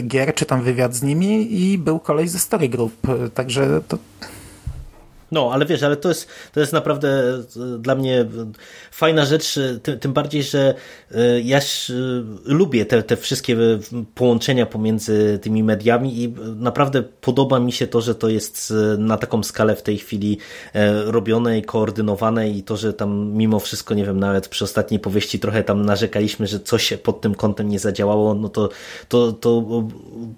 [0.02, 2.91] gier, czy tam wywiad z nimi i był koleś ze Story Group
[3.34, 3.98] Także to
[5.32, 8.26] no, ale wiesz, ale to jest, to jest naprawdę e, dla mnie
[8.90, 10.74] fajna rzecz, e, tym, tym bardziej, że
[11.14, 11.60] e, ja
[12.44, 13.56] lubię te, te wszystkie
[14.14, 19.42] połączenia pomiędzy tymi mediami i naprawdę podoba mi się to, że to jest na taką
[19.42, 20.38] skalę w tej chwili
[21.04, 25.38] robione i koordynowane i to, że tam mimo wszystko, nie wiem, nawet przy ostatniej powieści
[25.38, 28.68] trochę tam narzekaliśmy, że coś pod tym kątem nie zadziałało, no to,
[29.08, 29.64] to, to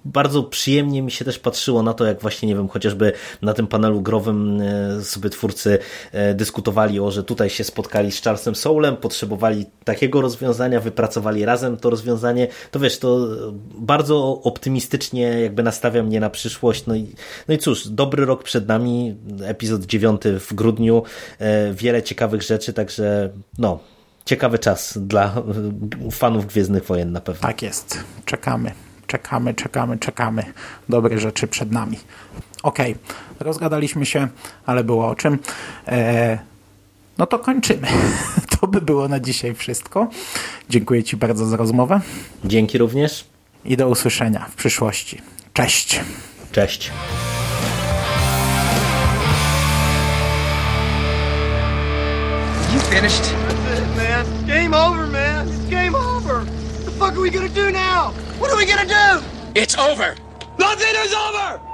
[0.04, 3.12] bardzo przyjemnie mi się też patrzyło na to, jak właśnie, nie wiem, chociażby
[3.42, 4.62] na tym panelu growym
[5.02, 5.78] sobie twórcy
[6.12, 11.76] e, dyskutowali o, że tutaj się spotkali z Charlesem Soulem, potrzebowali takiego rozwiązania, wypracowali razem
[11.76, 13.28] to rozwiązanie, to wiesz, to
[13.74, 16.86] bardzo optymistycznie jakby nastawia mnie na przyszłość.
[16.86, 17.06] No i,
[17.48, 21.02] no i cóż, dobry rok przed nami, epizod dziewiąty w grudniu,
[21.38, 23.78] e, wiele ciekawych rzeczy, także no,
[24.24, 25.42] ciekawy czas dla
[26.10, 27.48] fanów Gwiezdnych Wojen na pewno.
[27.48, 28.72] Tak jest, czekamy
[29.06, 30.42] czekamy, czekamy, czekamy.
[30.88, 31.98] Dobre rzeczy przed nami.
[32.64, 33.44] Okej, okay.
[33.46, 34.28] rozgadaliśmy się,
[34.66, 35.38] ale było o czym.
[35.88, 36.38] E,
[37.18, 37.86] no to kończymy.
[38.60, 40.08] To by było na dzisiaj wszystko.
[40.70, 42.00] Dziękuję Ci bardzo za rozmowę.
[42.44, 43.24] Dzięki również.
[43.64, 45.22] I do usłyszenia w przyszłości.
[45.52, 46.00] Cześć.
[46.52, 46.90] Cześć.
[52.74, 53.34] You finished?
[53.48, 54.46] That's it, man.
[54.46, 55.48] Game over, man.
[55.48, 56.44] It's game over.
[56.44, 58.12] What the fuck are we gonna do now?
[58.40, 59.24] What are we gonna do?
[59.54, 60.14] It's over.
[60.58, 61.73] Nothing is over!